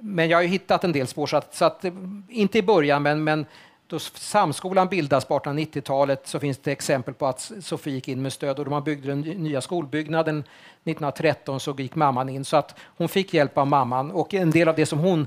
Men 0.00 0.28
jag 0.28 0.38
har 0.38 0.42
hittat 0.42 0.84
en 0.84 0.92
del 0.92 1.06
spår, 1.06 1.26
så, 1.26 1.36
att, 1.36 1.54
så 1.54 1.64
att, 1.64 1.84
inte 2.28 2.58
i 2.58 2.62
början, 2.62 3.02
men, 3.02 3.24
men 3.24 3.46
då 3.86 3.98
Samskolan 3.98 4.88
bildas 4.88 5.24
på 5.24 5.38
1890-talet 5.38 6.26
så 6.26 6.40
finns 6.40 6.58
det 6.58 6.72
exempel 6.72 7.14
på 7.14 7.26
att 7.26 7.52
Sofie 7.60 7.94
gick 7.94 8.08
in 8.08 8.22
med 8.22 8.32
stöd 8.32 8.58
och 8.58 8.64
då 8.64 8.70
man 8.70 8.84
byggde 8.84 9.08
den 9.08 9.20
nya 9.20 9.60
skolbyggnaden 9.60 10.38
1913 10.38 11.60
så 11.60 11.74
gick 11.78 11.94
mamman 11.94 12.28
in. 12.28 12.44
Så 12.44 12.56
att 12.56 12.78
hon 12.96 13.08
fick 13.08 13.34
hjälp 13.34 13.58
av 13.58 13.66
mamman 13.66 14.10
och 14.10 14.34
en 14.34 14.50
del 14.50 14.68
av 14.68 14.76
det 14.76 14.86
som 14.86 14.98
hon 14.98 15.26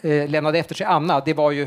eh, 0.00 0.28
lämnade 0.28 0.58
efter 0.58 0.74
sig, 0.74 0.86
Anna, 0.86 1.20
det 1.20 1.34
var 1.34 1.50
ju 1.50 1.62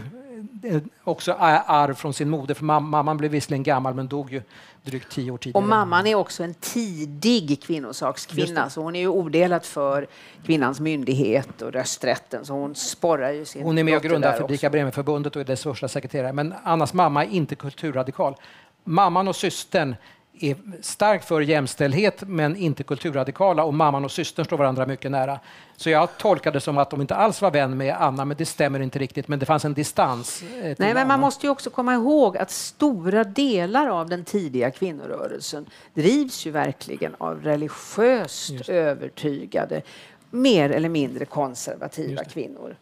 eh, 0.64 0.82
också 1.04 1.34
arv 1.34 1.94
från 1.94 2.14
sin 2.14 2.30
moder, 2.30 2.54
för 2.54 2.66
mamman 2.66 3.18
blev 3.18 3.32
visserligen 3.32 3.64
gammal 3.64 3.94
men 3.94 4.08
dog 4.08 4.32
ju 4.32 4.42
drygt 4.84 5.12
tio 5.12 5.32
år 5.32 5.38
tidigare. 5.38 5.64
Och 5.64 5.70
mamman 5.70 6.08
är 6.08 6.16
också 6.16 6.44
en 6.44 6.54
tidig 6.54 7.64
kvinnosakskvinna, 7.64 8.70
så 8.70 8.82
hon 8.82 8.96
är 8.96 9.00
ju 9.00 9.08
odelat 9.08 9.66
för 9.66 10.08
kvinnans 10.46 10.80
myndighet 10.80 11.62
och 11.62 11.72
rösträtten, 11.72 12.46
så 12.46 12.54
hon 12.54 12.76
sporrar 12.76 13.32
ju 13.32 13.46
sin 13.46 13.64
Hon 13.64 13.78
är 13.78 13.84
med 13.84 13.98
och 13.98 14.04
grundar 14.04 14.38
Fredrika 14.38 14.70
Bremer-förbundet 14.70 15.36
och 15.36 15.42
är 15.42 15.46
dess 15.46 15.64
första 15.64 15.88
sekreterare, 15.88 16.34
men 16.34 16.54
Annas 16.64 16.94
mamma 16.94 17.26
är 17.26 17.30
inte 17.30 17.56
kulturradikal. 17.56 18.36
Mamman 18.84 19.28
och 19.28 19.36
systern 19.36 19.96
är 20.40 20.56
starkt 20.82 21.26
för 21.26 21.42
jämställdhet 21.42 22.24
men 22.28 22.56
inte 22.56 22.84
kulturradikala 22.84 23.64
och 23.64 23.74
mamman 23.74 24.06
och 24.06 24.12
systern 24.12 24.46
står 24.46 24.58
varandra 24.58 24.86
mycket 24.86 25.12
nära. 25.12 25.40
Så 25.78 25.90
jag 25.90 26.18
tolkade 26.18 26.56
det 26.56 26.62
som 26.62 26.78
att 26.78 26.90
de 26.90 27.02
inte 27.02 27.16
alls 27.16 27.42
var 27.42 27.52
vän 27.52 27.78
med 27.78 27.96
Anna, 28.00 28.26
men 28.26 28.38
det 28.38 28.46
stämmer 28.46 28.80
inte 28.80 29.00
riktigt. 29.00 29.28
Men 29.28 29.40
det 29.40 29.46
fanns 29.46 29.66
en 29.66 29.74
distans. 29.74 30.44
Eh, 30.44 30.48
Nej, 30.64 30.76
men 30.78 30.98
Anna. 30.98 31.06
man 31.06 31.20
måste 31.20 31.46
ju 31.46 31.50
också 31.52 31.70
komma 31.70 31.94
ihåg 31.94 32.38
att 32.38 32.52
stora 32.52 33.24
delar 33.24 33.88
av 33.88 34.10
den 34.10 34.26
tidiga 34.26 34.72
kvinnorörelsen 34.72 35.66
drivs 35.94 36.46
ju 36.46 36.52
verkligen 36.52 37.16
av 37.18 37.42
religiöst 37.44 38.70
övertygade, 38.70 39.82
mer 40.30 40.70
eller 40.70 40.90
mindre 40.90 41.26
konservativa 41.26 42.24
kvinnor. 42.24 42.76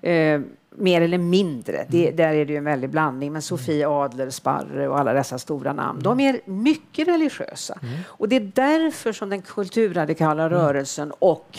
Eh, 0.00 0.40
mer 0.76 1.00
eller 1.00 1.18
mindre. 1.18 1.86
Det, 1.88 2.04
mm. 2.04 2.16
där 2.16 2.34
är 2.34 2.44
det 2.44 2.52
ju 2.52 2.58
en 2.58 2.64
väldig 2.64 2.90
blandning. 2.90 3.32
Men 3.32 3.42
Sofie 3.42 3.84
mm. 3.84 3.96
Adler, 3.96 4.30
Sparre 4.30 4.88
och 4.88 4.98
alla 4.98 5.12
dessa 5.12 5.38
stora 5.38 5.72
namn, 5.72 6.00
mm. 6.00 6.02
de 6.02 6.20
är 6.20 6.40
mycket 6.44 7.08
religiösa. 7.08 7.78
Mm. 7.82 7.98
Och 8.06 8.28
det 8.28 8.36
är 8.36 8.52
därför 8.54 9.12
som 9.12 9.30
den 9.30 9.42
kulturradikala 9.42 10.42
mm. 10.42 10.58
rörelsen 10.58 11.12
och 11.18 11.58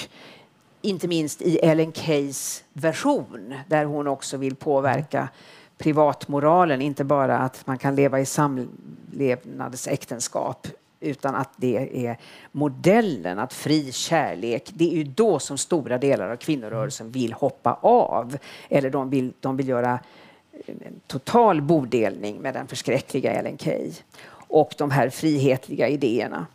inte 0.81 1.07
minst 1.07 1.41
i 1.41 1.57
Ellen 1.57 1.93
Keys 1.93 2.63
version, 2.73 3.53
där 3.67 3.85
hon 3.85 4.07
också 4.07 4.37
vill 4.37 4.55
påverka 4.55 5.29
privatmoralen, 5.77 6.81
inte 6.81 7.03
bara 7.03 7.37
att 7.37 7.67
man 7.67 7.77
kan 7.77 7.95
leva 7.95 8.19
i 8.19 8.25
samlevnadsäktenskap 8.25 10.67
utan 11.03 11.35
att 11.35 11.49
det 11.55 12.05
är 12.07 12.17
modellen, 12.51 13.39
att 13.39 13.53
fri 13.53 13.91
kärlek, 13.91 14.71
det 14.73 14.91
är 14.91 14.97
ju 14.97 15.03
då 15.03 15.39
som 15.39 15.57
stora 15.57 15.97
delar 15.97 16.29
av 16.29 16.35
kvinnorörelsen 16.35 17.11
vill 17.11 17.33
hoppa 17.33 17.73
av. 17.81 18.37
Eller 18.69 18.89
de 18.89 19.09
vill, 19.09 19.33
de 19.39 19.57
vill 19.57 19.67
göra 19.67 19.99
eh, 20.53 20.75
en 20.85 20.99
total 21.07 21.61
bodelning 21.61 22.37
med 22.37 22.53
den 22.53 22.67
förskräckliga 22.67 23.31
Ellen 23.31 23.57
Key 23.57 23.91
och 24.47 24.73
de 24.77 24.91
här 24.91 25.09
frihetliga 25.09 25.87
idéerna. 25.87 26.47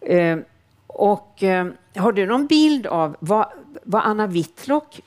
Eh, 0.00 0.38
och 0.86 1.42
eh, 1.42 1.68
har 1.96 2.12
du 2.12 2.26
någon 2.26 2.46
bild 2.46 2.86
av 2.86 3.16
vad, 3.20 3.46
vad 3.84 4.02
Anna 4.04 4.26
Whitlock 4.26 5.00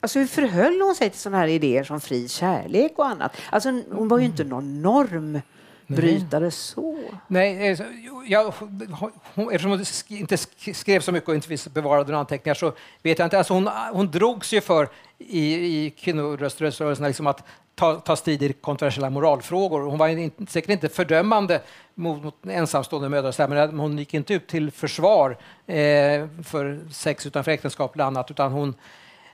Alltså 0.00 0.18
hur 0.18 0.26
förhöll 0.26 0.80
hon 0.80 0.94
sig 0.94 1.10
till 1.10 1.20
sådana 1.20 1.38
här 1.38 1.48
idéer 1.48 1.84
som 1.84 2.00
fri 2.00 2.28
kärlek 2.28 2.92
och 2.96 3.06
annat? 3.06 3.36
Alltså, 3.50 3.82
hon 3.90 4.08
var 4.08 4.18
ju 4.18 4.24
inte 4.24 4.44
någon 4.44 4.82
norm 4.82 5.40
bryta 5.96 6.40
det 6.40 6.50
så? 6.50 6.98
Nej, 7.26 7.68
eh, 7.68 7.78
jag, 8.26 8.54
eftersom 9.52 9.70
hon 9.70 9.84
inte 10.08 10.36
skrev 10.74 11.00
så 11.00 11.12
mycket 11.12 11.28
och 11.28 11.34
inte 11.34 11.70
bevarade 11.70 12.04
några 12.04 12.20
anteckningar 12.20 12.54
så 12.54 12.72
vet 13.02 13.18
jag 13.18 13.26
inte. 13.26 13.38
Alltså 13.38 13.54
hon, 13.54 13.68
hon 13.92 14.10
drogs 14.10 14.52
ju 14.52 14.60
för 14.60 14.88
i, 15.18 15.54
i 15.54 15.90
kvinnorörelsen 15.90 17.06
liksom 17.06 17.26
att 17.26 17.44
ta, 17.74 17.94
ta 17.94 18.16
strid 18.16 18.42
i 18.42 18.52
kontroversiella 18.52 19.10
moralfrågor. 19.10 19.80
Hon 19.80 19.98
var 19.98 20.08
in, 20.08 20.46
säkert 20.48 20.70
inte 20.70 20.88
fördömande 20.88 21.60
mot, 21.94 22.22
mot 22.22 22.46
ensamstående 22.46 23.08
mödrar, 23.08 23.48
men 23.48 23.78
hon 23.78 23.98
gick 23.98 24.14
inte 24.14 24.34
ut 24.34 24.46
till 24.46 24.70
försvar 24.70 25.30
eh, 25.66 26.26
för 26.44 26.92
sex 26.92 27.26
utanför 27.26 27.50
äktenskap 27.50 27.94
eller 27.94 28.04
annat, 28.04 28.30
utan 28.30 28.52
hon 28.52 28.74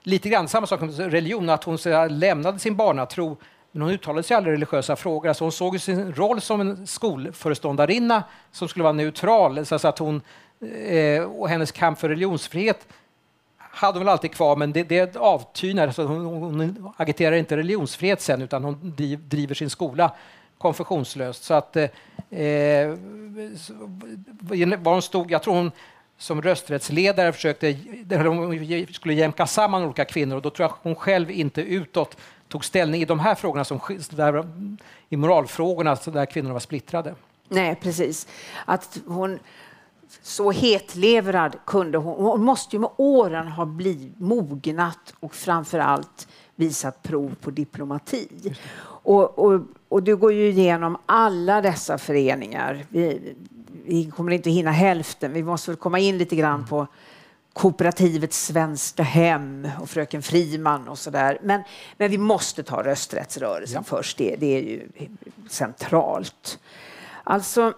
lite 0.03 0.29
grann 0.29 0.49
samma 0.49 0.67
sak 0.67 0.81
med 0.81 1.13
religion, 1.13 1.49
att 1.49 1.65
hon 1.65 1.79
så, 1.79 2.09
lämnade 2.09 2.59
sin 2.59 2.77
barnatro 2.77 3.37
men 3.75 3.83
hon 3.83 3.91
uttalade 3.91 4.22
sig 4.22 4.37
aldrig 4.37 4.53
i 4.53 4.57
religiösa 4.57 4.97
frågor. 4.97 5.29
Alltså 5.29 5.45
hon 5.45 5.53
såg 5.53 5.81
sin 5.81 6.14
roll 6.14 6.41
som 6.41 6.61
en 6.61 6.87
skolföreståndarinna 6.87 8.22
som 8.53 8.68
skulle 8.68 8.83
vara 8.83 8.93
neutral. 8.93 9.66
Så 9.66 9.89
att 9.89 9.99
hon, 9.99 10.20
eh, 10.87 11.22
och 11.22 11.49
hennes 11.49 11.72
kamp 11.72 11.99
för 11.99 12.09
religionsfrihet 12.09 12.87
hade 13.59 13.99
hon 13.99 14.07
väl 14.07 14.12
alltid 14.12 14.33
kvar, 14.33 14.57
men 14.57 14.72
det, 14.72 14.83
det 14.83 15.16
avtynar. 15.16 15.91
Så 15.91 16.03
hon, 16.03 16.25
hon 16.25 16.93
agiterar 16.97 17.37
inte 17.37 17.57
religionsfrihet 17.57 18.20
sen, 18.20 18.43
utan 18.43 18.64
hon 18.64 18.95
driver 19.29 19.55
sin 19.55 19.70
skola 19.70 20.11
konfessionslöst. 20.59 21.45
Så 21.45 21.55
att, 21.55 21.77
eh, 21.77 21.83
eh, 22.31 22.89
var 24.79 24.93
hon 24.93 25.03
stod, 25.03 25.31
jag 25.31 25.43
tror 25.43 25.55
hon 25.55 25.70
som 26.18 26.43
rösträttsledare 26.43 27.33
försökte, 27.33 27.77
hon 28.11 28.87
skulle 28.93 29.14
jämka 29.14 29.47
samman 29.47 29.85
olika 29.85 30.05
kvinnor 30.05 30.37
och 30.37 30.43
då 30.43 30.51
tror 30.51 30.68
jag 30.68 30.75
hon 30.83 30.95
själv 30.95 31.31
inte 31.31 31.62
utåt 31.62 32.16
tog 32.49 32.64
ställning 32.64 33.03
i 33.03 33.05
de 33.05 33.20
här 33.20 33.34
frågorna, 33.34 33.64
som, 33.64 33.80
där, 34.11 34.49
i 35.09 35.16
moralfrågorna, 35.16 35.97
där 36.05 36.26
kvinnorna 36.26 36.53
var 36.53 36.61
splittrade. 36.61 37.14
Nej, 37.49 37.74
precis. 37.82 38.26
Att 38.64 38.99
hon 39.07 39.38
så 40.22 40.51
hetlevrad 40.51 41.57
kunde 41.64 41.99
hon. 41.99 42.24
Hon 42.24 42.45
måste 42.45 42.76
ju 42.76 42.80
med 42.80 42.90
åren 42.97 43.49
ha 43.49 43.64
blivit 43.64 44.20
mognat 44.20 45.14
och 45.20 45.34
framför 45.34 45.78
allt 45.78 46.28
visat 46.57 47.03
prov 47.03 47.34
på 47.40 47.51
diplomati. 47.51 48.28
Och, 48.82 49.38
och, 49.38 49.61
och, 49.88 50.03
du 50.03 50.16
går 50.16 50.32
ju 50.32 50.49
igenom 50.49 50.97
alla 51.07 51.61
dessa 51.61 51.99
föreningar. 51.99 52.84
Vi, 52.88 53.34
vi 53.84 54.11
kommer 54.11 54.32
inte 54.32 54.51
hinna 54.51 54.70
hälften. 54.70 55.32
Vi 55.32 55.42
måste 55.42 55.74
komma 55.74 55.99
in 55.99 56.18
lite 56.18 56.36
grann 56.36 56.66
på 56.66 56.86
kooperativet 57.55 58.33
Svenska 58.33 59.03
Hem 59.03 59.69
och 59.81 59.91
Fröken 59.91 60.23
Friman 60.23 60.89
och 60.89 60.99
sådär. 60.99 61.39
Men, 61.43 61.63
men 61.97 62.11
vi 62.11 62.19
måste 62.19 62.63
ta 62.63 62.83
rösträttsrörelsen 62.83 63.85
ja. 63.87 63.97
först. 63.97 64.19
Det, 64.19 64.37
det 64.37 64.57
är 64.57 64.61
ju 64.61 64.89
centralt. 65.49 66.59
Alltså, 67.25 67.75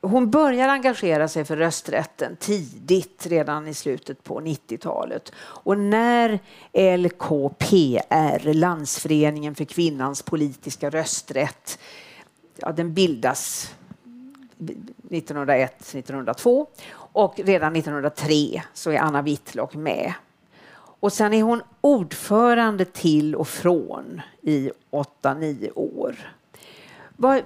hon 0.00 0.30
börjar 0.30 0.68
engagera 0.68 1.28
sig 1.28 1.44
för 1.44 1.56
rösträtten 1.56 2.36
tidigt, 2.36 3.26
redan 3.26 3.68
i 3.68 3.74
slutet 3.74 4.24
på 4.24 4.40
90-talet. 4.40 5.32
Och 5.38 5.78
när 5.78 6.38
LKPR, 6.96 8.52
Landsföreningen 8.52 9.54
för 9.54 9.64
kvinnans 9.64 10.22
politiska 10.22 10.90
rösträtt, 10.90 11.78
ja, 12.56 12.72
den 12.72 12.94
bildas 12.94 13.74
1901-1902 14.58 16.66
och 17.18 17.34
redan 17.38 17.76
1903 17.76 18.62
så 18.74 18.90
är 18.90 18.98
Anna 18.98 19.22
Whitlock 19.22 19.74
med. 19.74 20.12
Och 21.00 21.12
sen 21.12 21.34
är 21.34 21.42
hon 21.42 21.62
ordförande 21.80 22.84
till 22.84 23.34
och 23.34 23.48
från 23.48 24.20
i 24.42 24.70
8-9 24.90 25.70
år. 25.74 26.32
Vad, 27.16 27.42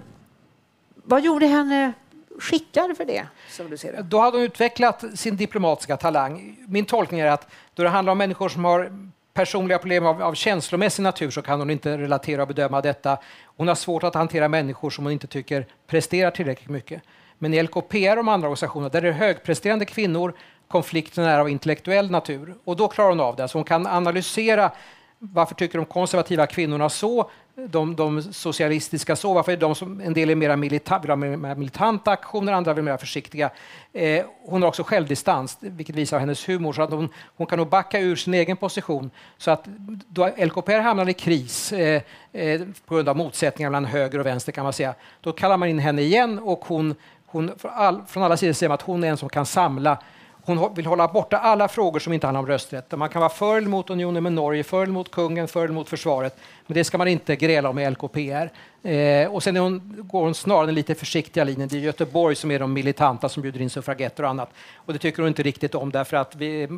vad 0.94 1.22
gjorde 1.22 1.46
henne 1.46 1.92
skickad 2.38 2.96
för 2.96 3.04
det? 3.04 3.26
Som 3.50 3.70
du 3.70 3.76
ser 3.76 3.92
det? 3.92 4.02
Då 4.02 4.18
hade 4.18 4.36
hon 4.36 4.44
utvecklat 4.44 5.04
sin 5.14 5.36
diplomatiska 5.36 5.96
talang. 5.96 6.56
Min 6.68 6.84
tolkning 6.84 7.20
är 7.20 7.26
att 7.26 7.46
då 7.74 7.82
det 7.82 7.88
handlar 7.88 8.12
om 8.12 8.18
människor 8.18 8.48
som 8.48 8.64
har 8.64 9.10
personliga 9.32 9.78
problem 9.78 10.06
av, 10.06 10.22
av 10.22 10.34
känslomässig 10.34 11.02
natur 11.02 11.30
så 11.30 11.42
kan 11.42 11.58
hon 11.58 11.70
inte 11.70 11.98
relatera 11.98 12.42
och 12.42 12.48
bedöma 12.48 12.80
detta. 12.80 13.18
Hon 13.44 13.68
har 13.68 13.74
svårt 13.74 14.02
att 14.02 14.14
hantera 14.14 14.48
människor 14.48 14.90
som 14.90 15.04
hon 15.04 15.12
inte 15.12 15.26
tycker 15.26 15.66
presterar 15.86 16.30
tillräckligt 16.30 16.70
mycket. 16.70 17.02
Men 17.42 17.54
i 17.54 17.62
LKPR 17.62 18.10
och 18.10 18.16
de 18.16 18.28
andra 18.28 18.48
organisationerna, 18.48 18.88
där 18.88 19.00
det 19.00 19.08
är 19.08 19.12
högpresterande 19.12 19.84
kvinnor, 19.84 20.34
konflikten 20.68 21.24
är 21.24 21.38
av 21.38 21.48
intellektuell 21.48 22.10
natur. 22.10 22.54
Och 22.64 22.76
då 22.76 22.88
klarar 22.88 23.08
hon 23.08 23.20
av 23.20 23.36
det. 23.36 23.48
Så 23.48 23.58
hon 23.58 23.64
kan 23.64 23.86
analysera 23.86 24.70
varför 25.18 25.54
tycker 25.54 25.78
de 25.78 25.84
konservativa 25.84 26.46
kvinnorna 26.46 26.88
så? 26.88 27.30
De, 27.54 27.96
de 27.96 28.22
socialistiska 28.22 29.16
så? 29.16 29.34
Varför 29.34 29.52
är 29.52 29.56
de 29.56 29.74
som 29.74 30.00
en 30.00 30.14
del 30.14 30.30
är 30.30 30.34
mera 30.34 30.56
milita, 30.56 30.98
vill 30.98 31.10
ha 31.10 31.16
mer 31.16 31.54
militanta 31.54 32.10
aktioner, 32.10 32.52
andra 32.52 32.74
vill 32.74 32.84
mer 32.84 32.96
försiktiga? 32.96 33.50
Eh, 33.92 34.24
hon 34.44 34.62
har 34.62 34.68
också 34.68 34.82
självdistans, 34.82 35.58
vilket 35.60 35.96
visar 35.96 36.18
hennes 36.18 36.48
humor, 36.48 36.72
så 36.72 36.82
att 36.82 36.90
hon, 36.90 37.08
hon 37.36 37.46
kan 37.46 37.58
nog 37.58 37.68
backa 37.68 38.00
ur 38.00 38.16
sin 38.16 38.34
egen 38.34 38.56
position. 38.56 39.10
Så 39.38 39.50
att 39.50 39.64
då 40.08 40.26
LKPR 40.26 40.80
hamnar 40.80 41.08
i 41.08 41.14
kris 41.14 41.72
eh, 41.72 42.02
eh, 42.32 42.60
på 42.86 42.94
grund 42.94 43.08
av 43.08 43.16
motsättningar 43.16 43.70
mellan 43.70 43.84
höger 43.84 44.18
och 44.18 44.26
vänster 44.26 44.52
kan 44.52 44.64
man 44.64 44.72
säga, 44.72 44.94
då 45.20 45.32
kallar 45.32 45.56
man 45.56 45.68
in 45.68 45.78
henne 45.78 46.02
igen 46.02 46.38
och 46.38 46.64
hon, 46.64 46.94
hon 47.32 47.52
från, 47.58 47.70
all, 47.74 48.02
från 48.06 48.22
alla 48.22 48.36
sidor 48.36 48.52
säger 48.52 48.68
man 48.68 48.74
att 48.74 48.82
hon 48.82 49.04
är 49.04 49.08
en 49.08 49.16
som 49.16 49.28
kan 49.28 49.46
samla 49.46 49.98
hon 50.44 50.74
vill 50.74 50.86
hålla 50.86 51.08
borta 51.08 51.38
alla 51.38 51.68
frågor 51.68 52.00
som 52.00 52.12
inte 52.12 52.26
handlar 52.26 52.40
om 52.40 52.46
rösträtt. 52.46 52.92
Man 52.96 53.08
kan 53.08 53.20
vara 53.20 53.30
för 53.30 53.56
eller 53.56 53.68
mot 53.68 53.90
unionen 53.90 54.22
med 54.22 54.32
Norge, 54.32 54.64
för 54.64 54.82
eller 54.82 54.92
mot 54.92 55.10
kungen, 55.10 55.48
för 55.48 55.64
eller 55.64 55.74
mot 55.74 55.88
försvaret. 55.88 56.36
Men 56.66 56.74
det 56.74 56.84
ska 56.84 56.98
man 56.98 57.08
inte 57.08 57.36
gräla 57.36 57.68
om 57.68 57.78
i 57.78 57.90
LKPR. 57.90 58.50
Eh, 58.88 59.32
och 59.32 59.42
sen 59.42 59.56
hon, 59.56 59.94
går 60.10 60.24
hon 60.24 60.34
snarare 60.34 60.66
den 60.66 60.74
lite 60.74 60.94
försiktiga 60.94 61.44
linjen. 61.44 61.68
Det 61.68 61.76
är 61.76 61.80
Göteborg 61.80 62.36
som 62.36 62.50
är 62.50 62.58
de 62.58 62.72
militanta 62.72 63.28
som 63.28 63.42
bjuder 63.42 63.60
in 63.60 63.70
suffragetter 63.70 64.22
och 64.22 64.28
annat. 64.28 64.50
Och 64.76 64.92
det 64.92 64.98
tycker 64.98 65.22
hon 65.22 65.28
inte 65.28 65.42
riktigt 65.42 65.74
om 65.74 65.90
därför 65.90 66.16
att 66.16 66.36
vi, 66.36 66.68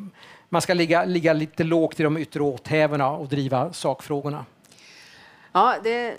man 0.49 0.63
ska 0.63 0.75
ligga, 0.75 1.05
ligga 1.05 1.33
lite 1.33 1.65
lågt 1.65 2.01
i 2.01 2.03
de 2.03 2.17
yttre 2.17 2.41
åthävorna 2.41 3.11
och 3.11 3.29
driva 3.29 3.73
sakfrågorna. 3.73 4.45
Ja, 5.57 5.77
det, 5.83 6.15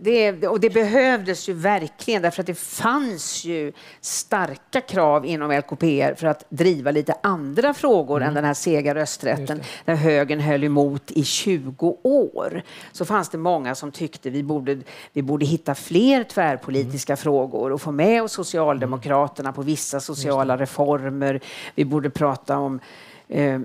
det, 0.00 0.48
och 0.48 0.60
det 0.60 0.70
behövdes 0.70 1.48
ju 1.48 1.52
verkligen 1.52 2.22
därför 2.22 2.42
att 2.42 2.46
det 2.46 2.58
fanns 2.58 3.44
ju 3.44 3.72
starka 4.00 4.80
krav 4.80 5.26
inom 5.26 5.50
LKPR 5.50 6.14
för 6.14 6.26
att 6.26 6.44
driva 6.48 6.90
lite 6.90 7.14
andra 7.22 7.74
frågor 7.74 8.16
mm. 8.16 8.28
än 8.28 8.34
den 8.34 8.44
här 8.44 8.54
sega 8.54 8.94
rösträtten 8.94 9.60
där 9.84 9.94
högern 9.94 10.40
höll 10.40 10.64
emot 10.64 11.10
i 11.10 11.24
20 11.24 11.96
år. 12.02 12.62
Så 12.92 13.04
fanns 13.04 13.28
det 13.28 13.38
många 13.38 13.74
som 13.74 13.92
tyckte 13.92 14.30
vi 14.30 14.42
borde, 14.42 14.78
vi 15.12 15.22
borde 15.22 15.46
hitta 15.46 15.74
fler 15.74 16.24
tvärpolitiska 16.24 17.12
mm. 17.12 17.16
frågor 17.16 17.72
och 17.72 17.82
få 17.82 17.92
med 17.92 18.22
oss 18.22 18.32
Socialdemokraterna 18.32 19.52
på 19.52 19.62
vissa 19.62 20.00
sociala 20.00 20.56
reformer. 20.56 21.40
Vi 21.74 21.84
borde 21.84 22.10
prata 22.10 22.58
om 22.58 22.80
eh, 23.28 23.60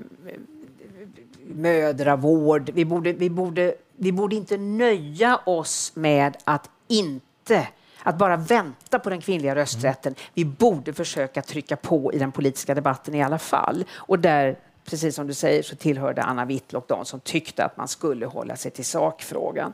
mödravård. 1.48 2.70
Vi 2.74 2.86
borde, 2.86 3.14
vi 3.14 3.30
borde 3.30 3.76
vi 3.98 4.12
borde 4.12 4.36
inte 4.36 4.58
nöja 4.58 5.40
oss 5.46 5.92
med 5.96 6.38
att 6.44 6.70
inte 6.88 7.68
att 8.04 8.18
bara 8.18 8.38
vänta 8.38 9.00
på 9.00 9.10
den 9.10 9.22
kvinnliga 9.22 9.56
rösträtten. 9.56 10.16
Vi 10.34 10.46
borde 10.46 10.94
försöka 10.94 11.42
trycka 11.42 11.76
på 11.76 12.14
i 12.14 12.20
den 12.20 12.32
politiska 12.32 12.76
debatten 12.76 13.16
i 13.16 13.24
alla 13.24 13.38
fall. 13.38 13.86
Och 13.96 14.20
där, 14.20 14.60
precis 14.86 15.16
som 15.16 15.28
du 15.28 15.34
säger, 15.34 15.64
så 15.64 15.76
tillhörde 15.76 16.24
Anna 16.24 16.46
Whitlock 16.46 16.88
de 16.88 17.06
som 17.06 17.20
tyckte 17.20 17.66
att 17.66 17.78
man 17.78 17.88
skulle 17.88 18.26
hålla 18.26 18.56
sig 18.56 18.72
till 18.72 18.86
sakfrågan. 18.86 19.74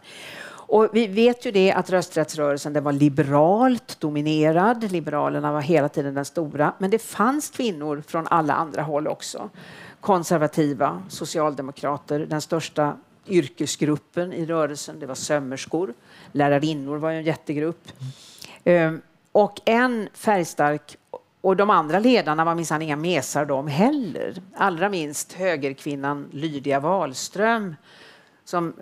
Och 0.72 0.90
vi 0.94 1.08
vet 1.08 1.46
ju 1.46 1.52
det 1.52 1.72
att 1.72 1.90
rösträttsrörelsen 1.90 2.74
den 2.74 2.84
var 2.84 2.92
liberalt 2.92 4.00
dominerad. 4.00 4.92
Liberalerna 4.92 5.52
var 5.52 5.62
hela 5.62 5.90
tiden 5.90 6.14
den 6.14 6.26
stora. 6.26 6.74
Men 6.78 6.90
det 6.90 7.00
fanns 7.00 7.50
kvinnor 7.50 8.04
från 8.08 8.28
alla 8.28 8.54
andra 8.54 8.82
håll 8.82 9.08
också. 9.08 9.50
Konservativa, 10.00 11.04
socialdemokrater, 11.10 12.20
den 12.20 12.42
största 12.42 12.98
yrkesgruppen 13.28 14.34
i 14.34 14.46
rörelsen. 14.46 15.00
Det 15.00 15.06
var 15.06 15.16
sömmerskor. 15.16 15.94
Lärarinnor 16.32 16.98
var 16.98 17.12
en 17.12 17.24
jättegrupp. 17.24 17.92
Ehm, 18.64 19.02
och 19.32 19.62
en 19.66 20.10
färgstark 20.14 20.98
och 21.42 21.56
de 21.56 21.70
andra 21.70 22.00
ledarna 22.00 22.46
var 22.46 22.56
minsann 22.56 22.82
inga 22.82 22.96
mesar 22.96 23.46
de 23.46 23.68
heller. 23.68 24.42
Allra 24.56 24.90
minst 24.90 25.34
högerkvinnan 25.34 26.28
Lydia 26.32 26.80
Wahlström. 26.80 27.76
Som 28.44 28.74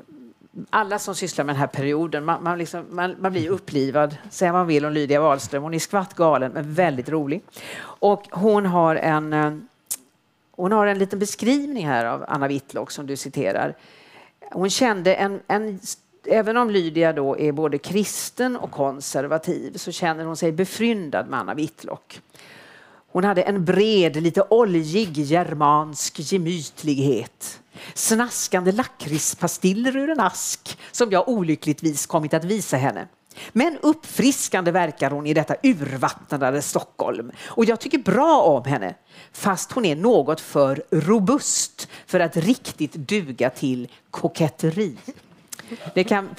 alla 0.70 1.00
som 1.00 1.16
sysslar 1.16 1.46
med 1.46 1.56
den 1.56 1.60
här 1.60 1.68
perioden, 1.68 2.26
man, 2.26 2.44
man, 2.44 2.58
liksom, 2.58 2.86
man, 2.90 3.16
man 3.20 3.32
blir 3.32 3.50
upplivad, 3.50 4.18
säga 4.30 4.52
vad 4.52 4.60
man 4.60 4.68
vill 4.68 4.86
om 4.86 4.94
Lydia 4.94 5.22
Wahlström. 5.22 5.64
Hon 5.64 5.74
är 5.74 5.80
skvatt 5.80 6.14
galen, 6.14 6.52
men 6.52 6.74
väldigt 6.74 7.10
rolig. 7.10 7.42
Och 7.82 8.28
hon 8.32 8.66
har 8.66 8.96
en, 8.96 9.34
eh, 9.34 9.54
hon 10.52 10.72
har 10.72 10.88
en 10.88 11.00
liten 11.00 11.20
beskrivning 11.20 11.88
här 11.88 12.06
av 12.06 12.26
Anna 12.28 12.48
Whitlock 12.48 12.92
som 12.92 13.08
du 13.08 13.18
citerar 13.18 13.76
hon 14.52 14.70
kände 14.70 15.16
en, 15.16 15.40
en 15.48 15.80
Även 16.26 16.58
om 16.58 16.70
Lydia 16.70 17.14
då 17.14 17.38
är 17.38 17.52
både 17.52 17.78
kristen 17.78 18.58
och 18.58 18.72
konservativ 18.72 19.78
så 19.78 19.92
känner 19.92 20.26
hon 20.26 20.38
sig 20.38 20.52
befryndad 20.52 21.28
med 21.28 21.40
Anna 21.40 21.54
Whitlock. 21.54 22.22
Hon 23.12 23.24
hade 23.24 23.42
en 23.42 23.66
bred, 23.66 24.16
lite 24.16 24.42
oljig 24.50 25.18
germansk 25.18 26.20
gemytlighet. 26.20 27.62
Snaskande 27.94 28.72
lakritspastiller 28.72 29.98
ur 29.98 30.10
en 30.10 30.20
ask 30.20 30.78
som 30.92 31.12
jag 31.12 31.30
olyckligtvis 31.30 32.06
kommit 32.06 32.34
att 32.34 32.44
visa 32.44 32.78
henne. 32.78 33.08
Men 33.52 33.78
uppfriskande 33.82 34.72
verkar 34.72 35.12
hon 35.12 35.28
i 35.28 35.34
detta 35.34 35.56
urvattnade 35.64 36.62
Stockholm. 36.62 37.32
Och 37.48 37.66
jag 37.66 37.80
tycker 37.80 37.98
bra 37.98 38.42
om 38.42 38.66
henne, 38.66 38.96
fast 39.32 39.72
hon 39.72 39.86
är 39.86 39.96
något 39.96 40.42
för 40.42 40.84
robust 40.92 41.88
för 42.08 42.20
att 42.20 42.38
riktigt 42.38 42.94
duga 42.94 43.50
till 43.50 43.88
koketteri. 44.12 44.98
Det 45.94 46.04
kan, 46.04 46.30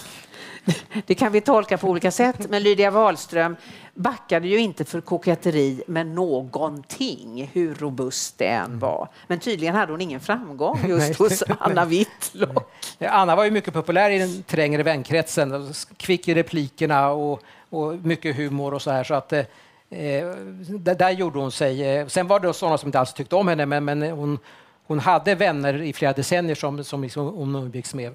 det 1.07 1.15
kan 1.15 1.33
vi 1.33 1.41
tolka 1.41 1.79
på 1.79 1.89
olika 1.89 2.11
sätt, 2.11 2.51
men 2.51 2.63
Lydia 2.63 2.91
Wahlström 2.91 3.57
backade 3.95 4.49
ju 4.49 4.59
inte 4.59 4.85
för 4.85 5.01
koketteri 5.01 5.83
med 5.87 6.07
någonting, 6.07 7.51
hur 7.53 7.75
robust 7.75 8.39
det 8.39 8.47
än 8.47 8.79
var. 8.79 9.09
Men 9.27 9.41
tydligen 9.41 9.75
hade 9.75 9.93
hon 9.93 10.01
ingen 10.01 10.21
framgång 10.21 10.81
just 10.89 11.19
hos 11.19 11.43
Anna 11.59 11.85
Whitlock. 11.85 12.73
Anna 12.99 13.37
var 13.37 13.45
ju 13.45 13.51
mycket 13.51 13.75
populär 13.75 14.11
i 14.11 14.19
den 14.19 14.43
trängre 14.43 14.83
vänkretsen, 14.83 15.75
kvick 15.97 16.29
i 16.29 16.35
replikerna 16.35 17.11
och, 17.11 17.43
och 17.71 17.95
mycket 17.95 18.37
humor 18.37 18.75
och 18.75 18.83
så 18.83 18.91
här. 18.91 19.05
Så 19.05 19.15
att, 19.15 19.33
eh, 19.33 19.47
där 20.77 21.11
gjorde 21.11 21.39
hon 21.39 21.53
sig. 21.53 21.97
Eh, 21.97 22.07
sen 22.07 22.27
var 22.27 22.41
det 22.41 22.55
sådana 22.55 22.79
som 22.79 22.89
inte 22.89 23.01
alls 23.01 23.13
tyckte 23.13 23.37
om 23.37 23.49
henne, 23.49 23.67
men, 23.67 23.85
men 23.85 24.03
hon, 24.03 24.39
hon 24.87 24.99
hade 24.99 25.35
vänner 25.35 25.83
i 25.83 25.93
flera 25.93 26.13
decennier 26.13 26.55
som, 26.55 26.85
som 26.85 27.03
liksom 27.03 27.27
hon 27.27 27.55
umgicks 27.55 27.95
med. 27.95 28.15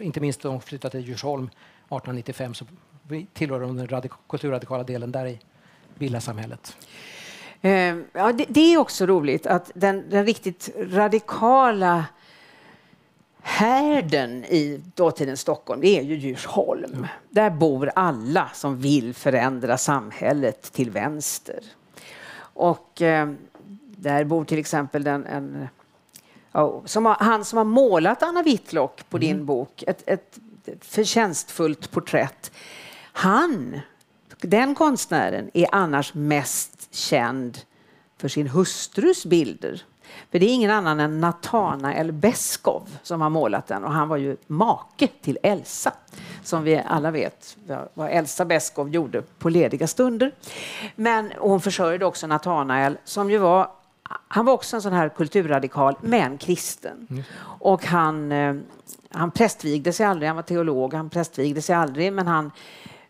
Inte 0.00 0.20
minst 0.20 0.42
hon 0.42 0.60
flyttade 0.60 0.92
till 0.92 1.08
Djursholm 1.08 1.44
1895 1.44 2.54
så 2.54 2.64
tillhörde 3.32 3.64
hon 3.64 3.76
den 3.76 4.02
kulturradikala 4.28 4.82
delen 4.82 5.12
där 5.12 5.26
i 5.26 5.40
villasamhället. 5.98 6.76
Eh, 7.60 7.96
ja, 8.12 8.32
det, 8.32 8.44
det, 8.48 8.60
är 8.60 8.78
också 8.78 9.06
roligt 9.06 9.46
att 9.46 9.70
den, 9.74 10.10
den 10.10 10.26
riktigt 10.26 10.70
radikala 10.76 12.04
härden 13.42 14.44
i 14.44 14.80
dåtidens 14.94 15.40
Stockholm, 15.40 15.80
det 15.80 15.98
är 15.98 16.02
ju 16.02 16.14
Djursholm. 16.14 16.92
Mm. 16.94 17.06
Där 17.30 17.50
bor 17.50 17.90
alla 17.94 18.50
som 18.54 18.80
vill 18.80 19.14
förändra 19.14 19.78
samhället 19.78 20.72
till 20.72 20.90
vänster. 20.90 21.60
Och 22.40 23.02
eh, 23.02 23.32
där 23.96 24.24
bor 24.24 24.44
till 24.44 24.58
exempel 24.58 25.04
den, 25.04 25.26
en, 25.26 25.68
som 26.84 27.06
har, 27.06 27.14
han 27.14 27.44
som 27.44 27.56
har 27.56 27.64
målat 27.64 28.22
Anna 28.22 28.42
Whitlock 28.42 29.10
på 29.10 29.16
mm. 29.16 29.28
din 29.28 29.46
bok, 29.46 29.84
ett, 29.86 30.02
ett 30.06 30.38
förtjänstfullt 30.80 31.90
porträtt. 31.90 32.52
Han, 33.12 33.80
den 34.40 34.74
konstnären, 34.74 35.50
är 35.54 35.66
annars 35.72 36.14
mest 36.14 36.94
känd 36.94 37.58
för 38.18 38.28
sin 38.28 38.48
hustrus 38.48 39.26
bilder. 39.26 39.82
För 40.30 40.38
det 40.38 40.46
är 40.46 40.54
ingen 40.54 40.70
annan 40.70 41.00
än 41.00 41.20
Natanael 41.20 42.12
Beskov 42.12 42.98
som 43.02 43.20
har 43.20 43.30
målat 43.30 43.66
den 43.66 43.84
och 43.84 43.92
han 43.92 44.08
var 44.08 44.16
ju 44.16 44.36
make 44.46 45.08
till 45.22 45.38
Elsa 45.42 45.92
som 46.42 46.62
vi 46.62 46.82
alla 46.86 47.10
vet 47.10 47.56
vad 47.94 48.10
Elsa 48.10 48.44
Beskov 48.44 48.88
gjorde 48.88 49.22
på 49.22 49.48
lediga 49.48 49.86
stunder. 49.86 50.32
Men 50.96 51.32
hon 51.38 51.60
försörjde 51.60 52.04
också 52.06 52.26
Natanael 52.26 52.98
som 53.04 53.30
ju 53.30 53.38
var 53.38 53.70
han 54.28 54.44
var 54.44 54.52
också 54.52 54.76
en 54.76 54.82
sån 54.82 54.92
här 54.92 55.08
kulturradikal, 55.08 55.94
men 56.00 56.38
kristen. 56.38 57.06
Mm. 57.10 57.22
Och 57.42 57.84
han, 57.84 58.32
eh, 58.32 58.54
han 59.10 59.30
prästvigde 59.30 59.92
sig 59.92 60.06
aldrig, 60.06 60.28
han 60.28 60.36
var 60.36 60.42
teolog, 60.42 60.94
han 60.94 61.10
prästvigde 61.10 61.62
sig 61.62 61.74
aldrig, 61.74 62.12
men 62.12 62.26
han 62.26 62.50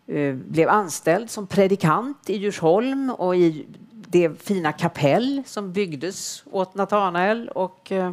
eh, 0.06 0.34
blev 0.34 0.68
anställd 0.68 1.30
som 1.30 1.46
predikant 1.46 2.30
i 2.30 2.36
Djursholm 2.36 3.10
och 3.10 3.36
i 3.36 3.66
det 3.90 4.42
fina 4.42 4.72
kapell 4.72 5.42
som 5.46 5.72
byggdes 5.72 6.44
åt 6.50 6.74
Natanael 6.74 7.48
och 7.48 7.92
eh, 7.92 8.12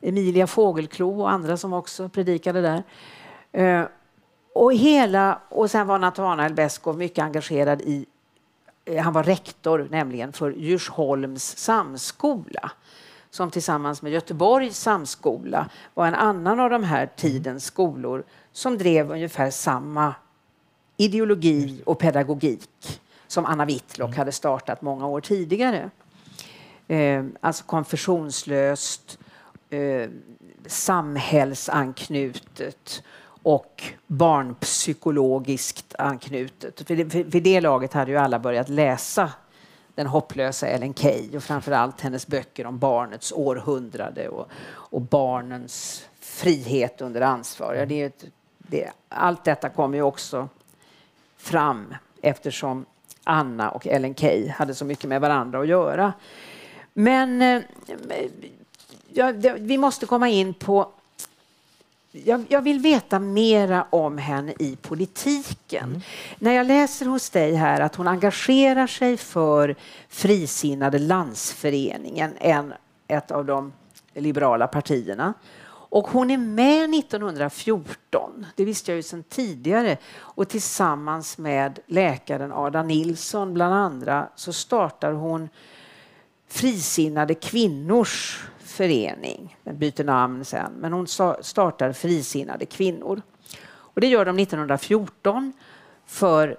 Emilia 0.00 0.46
Fågelklo 0.46 1.20
och 1.20 1.30
andra 1.30 1.56
som 1.56 1.72
också 1.72 2.08
predikade 2.08 2.60
där. 2.60 2.82
Eh, 3.52 3.86
och, 4.54 4.74
hela, 4.74 5.40
och 5.48 5.70
sen 5.70 5.86
var 5.86 5.98
Natanael 5.98 6.54
Beskow 6.54 6.98
mycket 6.98 7.24
engagerad 7.24 7.82
i 7.82 8.06
han 9.02 9.12
var 9.12 9.22
rektor 9.22 9.88
nämligen 9.90 10.32
för 10.32 10.50
Djursholms 10.50 11.56
samskola 11.56 12.70
som 13.30 13.50
tillsammans 13.50 14.02
med 14.02 14.12
Göteborgs 14.12 14.78
samskola 14.78 15.70
var 15.94 16.06
en 16.06 16.14
annan 16.14 16.60
av 16.60 16.70
de 16.70 16.84
här 16.84 17.10
tidens 17.16 17.64
skolor 17.64 18.24
som 18.52 18.78
drev 18.78 19.10
ungefär 19.10 19.50
samma 19.50 20.14
ideologi 20.96 21.82
och 21.86 21.98
pedagogik 21.98 23.00
som 23.26 23.46
Anna 23.46 23.64
Whitlock 23.64 24.08
mm. 24.08 24.18
hade 24.18 24.32
startat 24.32 24.82
många 24.82 25.06
år 25.06 25.20
tidigare. 25.20 25.90
Eh, 26.88 27.24
alltså 27.40 27.64
konfessionslöst 27.64 29.18
eh, 29.70 30.10
samhällsanknutet 30.66 33.02
och 33.42 33.82
barnpsykologiskt 34.06 35.94
anknutet. 35.98 36.86
För 36.86 36.96
det, 36.96 37.10
för, 37.10 37.40
det 37.40 37.60
laget 37.60 37.92
hade 37.92 38.10
ju 38.10 38.16
alla 38.16 38.38
börjat 38.38 38.68
läsa 38.68 39.30
den 39.94 40.06
hopplösa 40.06 40.66
Ellen 40.66 40.94
Key 40.94 41.36
och 41.36 41.42
framförallt 41.42 42.00
hennes 42.00 42.26
böcker 42.26 42.66
om 42.66 42.78
barnets 42.78 43.32
århundrade 43.32 44.28
och, 44.28 44.48
och 44.70 45.00
barnens 45.00 46.06
frihet 46.20 47.00
under 47.00 47.20
ansvar. 47.20 47.74
Ja, 47.74 47.86
det 47.86 48.02
är 48.02 48.06
ett, 48.06 48.24
det, 48.58 48.90
allt 49.08 49.44
detta 49.44 49.68
kom 49.68 49.94
ju 49.94 50.02
också 50.02 50.48
fram 51.36 51.94
eftersom 52.22 52.84
Anna 53.24 53.70
och 53.70 53.86
Ellen 53.86 54.14
Key 54.14 54.48
hade 54.48 54.74
så 54.74 54.84
mycket 54.84 55.08
med 55.08 55.20
varandra 55.20 55.60
att 55.60 55.68
göra. 55.68 56.12
Men 56.92 57.42
eh, 57.42 57.62
ja, 59.08 59.32
det, 59.32 59.52
vi 59.52 59.78
måste 59.78 60.06
komma 60.06 60.28
in 60.28 60.54
på 60.54 60.88
jag, 62.12 62.44
jag, 62.48 62.62
vill 62.62 62.78
veta 62.80 63.18
mera 63.18 63.86
om 63.90 64.18
henne 64.18 64.54
i 64.58 64.76
politiken. 64.76 65.84
Mm. 65.84 66.00
När 66.38 66.52
jag 66.52 66.66
läser 66.66 67.06
hos 67.06 67.30
dig 67.30 67.54
här 67.54 67.80
att 67.80 67.94
hon 67.94 68.08
engagerar 68.08 68.86
sig 68.86 69.16
för 69.16 69.76
Frisinnade 70.08 70.98
landsföreningen, 70.98 72.32
en, 72.40 72.72
ett 73.08 73.30
av 73.30 73.44
de 73.44 73.72
liberala 74.14 74.66
partierna. 74.66 75.34
Och 75.92 76.08
hon 76.08 76.30
är 76.30 76.38
med 76.38 76.94
1914, 76.94 78.46
det 78.56 78.64
visste 78.64 78.90
jag 78.90 78.96
ju 78.96 79.02
sedan 79.02 79.22
tidigare. 79.28 79.96
Och 80.16 80.48
tillsammans 80.48 81.38
med 81.38 81.78
läkaren 81.86 82.52
Ada 82.52 82.82
Nilsson 82.82 83.54
bland 83.54 83.74
andra 83.74 84.28
så 84.36 84.52
startar 84.52 85.12
hon 85.12 85.48
Frisinnade 86.48 87.34
kvinnors 87.34 88.44
förening. 88.70 89.56
Den 89.64 89.78
byter 89.78 90.04
namn 90.04 90.44
sen, 90.44 90.72
men 90.72 90.92
hon 90.92 91.06
startar 91.40 91.92
Frisinnade 91.92 92.66
kvinnor. 92.66 93.22
Och 93.68 94.00
det 94.00 94.06
gör 94.06 94.24
de 94.24 94.38
1914 94.38 95.52
för, 96.06 96.56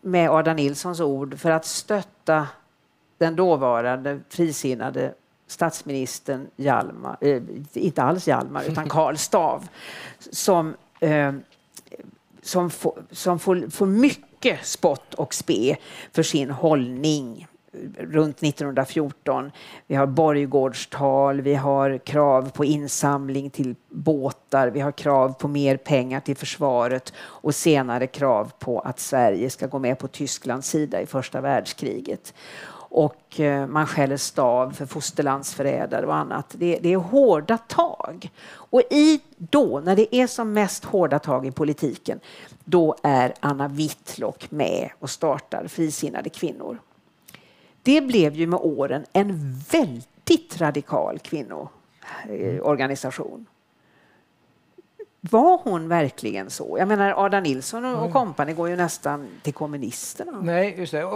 med 0.00 0.30
Ada 0.30 0.54
Nilssons 0.54 1.00
ord 1.00 1.38
för 1.38 1.50
att 1.50 1.64
stötta 1.64 2.46
den 3.18 3.36
dåvarande 3.36 4.20
frisinnade 4.28 5.14
statsministern 5.46 6.46
Hjalmar, 6.56 7.16
eh, 7.20 7.42
inte 7.72 8.02
alls 8.02 8.28
Hjalmar, 8.28 8.64
utan 8.64 8.88
Karl 8.88 9.16
Stav, 9.16 9.68
som, 10.18 10.74
eh, 11.00 11.32
som, 12.42 12.70
få, 12.70 12.98
som 13.10 13.38
får, 13.38 13.70
får 13.70 13.86
mycket 13.86 14.66
spott 14.66 15.14
och 15.14 15.34
spe 15.34 15.76
för 16.12 16.22
sin 16.22 16.50
hållning 16.50 17.46
runt 17.98 18.42
1914. 18.42 19.50
Vi 19.86 19.94
har 19.94 20.06
borggårdstal, 20.06 21.40
vi 21.40 21.54
har 21.54 21.98
krav 21.98 22.50
på 22.50 22.64
insamling 22.64 23.50
till 23.50 23.74
båtar, 23.88 24.68
vi 24.68 24.80
har 24.80 24.92
krav 24.92 25.32
på 25.32 25.48
mer 25.48 25.76
pengar 25.76 26.20
till 26.20 26.36
försvaret 26.36 27.12
och 27.18 27.54
senare 27.54 28.06
krav 28.06 28.52
på 28.58 28.80
att 28.80 29.00
Sverige 29.00 29.50
ska 29.50 29.66
gå 29.66 29.78
med 29.78 29.98
på 29.98 30.08
Tysklands 30.08 30.68
sida 30.68 31.00
i 31.00 31.06
första 31.06 31.40
världskriget. 31.40 32.34
Och 32.94 33.40
eh, 33.40 33.66
man 33.66 33.86
skäller 33.86 34.16
stav 34.16 34.70
för 34.70 34.86
fosterlandsförrädare 34.86 36.06
och 36.06 36.14
annat. 36.14 36.54
Det, 36.58 36.78
det 36.82 36.92
är 36.92 36.96
hårda 36.96 37.58
tag. 37.58 38.30
Och 38.46 38.82
i 38.90 39.20
då, 39.36 39.80
när 39.84 39.96
det 39.96 40.16
är 40.16 40.26
som 40.26 40.52
mest 40.52 40.84
hårda 40.84 41.18
tag 41.18 41.46
i 41.46 41.50
politiken, 41.50 42.20
då 42.64 42.96
är 43.02 43.34
Anna 43.40 43.68
Whitlock 43.68 44.50
med 44.50 44.90
och 44.98 45.10
startar 45.10 45.66
Frisinnade 45.66 46.30
kvinnor. 46.30 46.78
Det 47.84 48.00
blev 48.00 48.34
ju 48.34 48.46
med 48.46 48.60
åren 48.62 49.04
en 49.12 49.58
väldigt 49.70 50.60
radikal 50.60 51.18
kvinnoorganisation. 51.18 53.46
Var 55.30 55.60
hon 55.64 55.88
verkligen 55.88 56.50
så? 56.50 56.76
Jag 56.78 56.88
menar, 56.88 57.24
Ada 57.24 57.40
Nilsson 57.40 57.84
och, 57.84 58.06
och 58.06 58.12
kompani 58.12 58.52
går 58.52 58.68
ju 58.68 58.76
nästan 58.76 59.28
till 59.42 59.54
kommunisterna. 59.54 60.40
Nej, 60.42 60.74
just 60.78 60.92
det. 60.92 61.08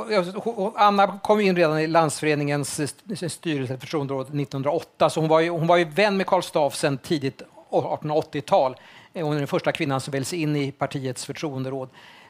Anna 0.77 1.19
kom 1.19 1.41
in 1.41 1.57
redan 1.57 1.79
i 1.79 1.87
landsföreningens 1.87 2.81
styrelse 3.29 3.79
förtroenderåd 3.79 4.27
1908, 4.27 5.11
så 5.11 5.21
hon 5.21 5.29
var 5.29 5.41
ju, 5.41 5.51
hon 5.51 5.67
var 5.67 5.77
ju 5.77 5.85
vän 5.85 6.17
med 6.17 6.27
Karl 6.27 6.43
Staaff 6.43 6.75
sedan 6.75 6.99
tidigt 6.99 7.43
1880-tal. 7.71 8.77
Hon 9.15 9.33
är 9.33 9.39
den 9.39 9.47
första 9.47 9.73
kvinnan 9.73 10.01
som 10.01 10.13
väljs 10.13 10.33
in 10.33 10.57
i 10.57 10.73
partiets 10.73 11.25
förtroenderåd. 11.25 11.89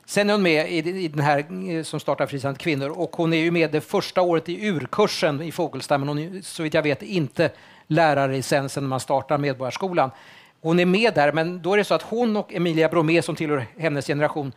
Sen 0.08 0.30
är 0.30 0.34
hon 0.34 0.42
med 0.42 0.72
i, 0.72 0.78
i 0.78 1.08
den 1.08 1.20
här 1.20 1.68
eh, 1.70 1.82
som 1.82 2.00
startar 2.00 2.26
Frisandet 2.26 2.62
kvinnor 2.62 2.88
och 2.88 3.16
hon 3.16 3.32
är 3.32 3.36
ju 3.36 3.50
med 3.50 3.70
det 3.70 3.80
första 3.80 4.22
året 4.22 4.48
i 4.48 4.68
urkursen 4.68 5.42
i 5.42 5.52
Fågelsta, 5.52 5.98
men 5.98 6.08
hon 6.08 6.18
är 6.18 6.42
så 6.42 6.62
vitt 6.62 6.74
jag 6.74 6.82
vet 6.82 7.02
inte 7.02 7.50
lärarlicensen 7.86 8.82
när 8.82 8.88
man 8.88 9.00
startar 9.00 9.38
Medborgarskolan. 9.38 10.10
Hon 10.60 10.78
är 10.78 10.86
med 10.86 11.14
där, 11.14 11.32
men 11.32 11.62
då 11.62 11.72
är 11.72 11.76
det 11.76 11.84
så 11.84 11.94
att 11.94 12.02
hon 12.02 12.36
och 12.36 12.54
Emilia 12.54 12.88
Bromé 12.88 13.22
som 13.22 13.36
tillhör 13.36 13.66
hennes 13.78 14.06
generation, 14.06 14.52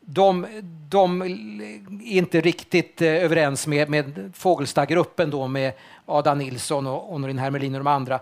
de, 0.00 0.46
de 0.88 1.22
är 1.22 2.16
inte 2.16 2.40
riktigt 2.40 3.02
eh, 3.02 3.08
överens 3.08 3.66
med, 3.66 3.90
med 3.90 4.32
Fågelstadgruppen 4.34 5.30
då 5.30 5.46
med 5.46 5.72
Ada 6.06 6.34
Nilsson 6.34 6.86
och 6.86 7.00
Honorin 7.00 7.38
Hermelin 7.38 7.74
och 7.74 7.80
de 7.80 7.86
andra. 7.86 8.20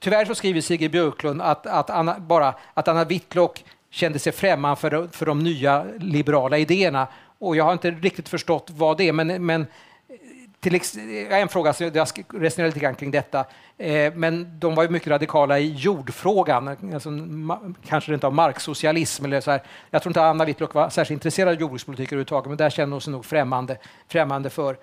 Tyvärr 0.00 0.24
så 0.24 0.34
skriver 0.34 0.60
Sigrid 0.60 0.90
Björklund 0.90 1.42
att, 1.42 1.66
att 1.66 1.90
Anna, 1.90 2.18
bara 2.18 2.54
att 2.74 2.88
Anna 2.88 3.04
Whitlock 3.04 3.64
kände 3.90 4.18
sig 4.18 4.32
främmande 4.32 4.76
för, 4.76 5.08
för 5.12 5.26
de 5.26 5.38
nya 5.38 5.86
liberala 5.98 6.58
idéerna. 6.58 7.08
Och 7.38 7.56
jag 7.56 7.64
har 7.64 7.72
inte 7.72 7.90
riktigt 7.90 8.28
förstått 8.28 8.70
vad 8.70 8.96
det 8.96 9.08
är, 9.08 9.12
men, 9.12 9.46
men 9.46 9.66
till 10.60 10.80
en 11.30 11.48
fråga, 11.48 11.72
så 11.72 11.84
jag 11.84 12.08
resonerar 12.34 12.68
lite 12.68 12.80
grann 12.80 12.94
kring 12.94 13.10
detta. 13.10 13.44
Eh, 13.78 14.14
men 14.14 14.58
de 14.58 14.74
var 14.74 14.82
ju 14.82 14.88
mycket 14.88 15.08
radikala 15.08 15.58
i 15.58 15.72
jordfrågan, 15.72 16.68
alltså, 16.94 17.10
kanske 17.86 18.14
inte 18.14 18.26
av 18.26 18.34
marksocialism. 18.34 19.24
Eller 19.24 19.40
så 19.40 19.50
här. 19.50 19.62
Jag 19.90 20.02
tror 20.02 20.10
inte 20.10 20.22
Anna 20.22 20.44
Whitlock 20.44 20.74
var 20.74 20.90
särskilt 20.90 21.16
intresserad 21.16 21.48
av 21.48 21.60
jordbrukspolitik 21.60 22.08
överhuvudtaget, 22.08 22.48
men 22.48 22.56
där 22.56 22.70
kände 22.70 22.94
hon 22.94 23.00
sig 23.00 23.12
nog 23.12 23.24
främmande, 23.24 23.76
främmande 24.08 24.50
för. 24.50 24.76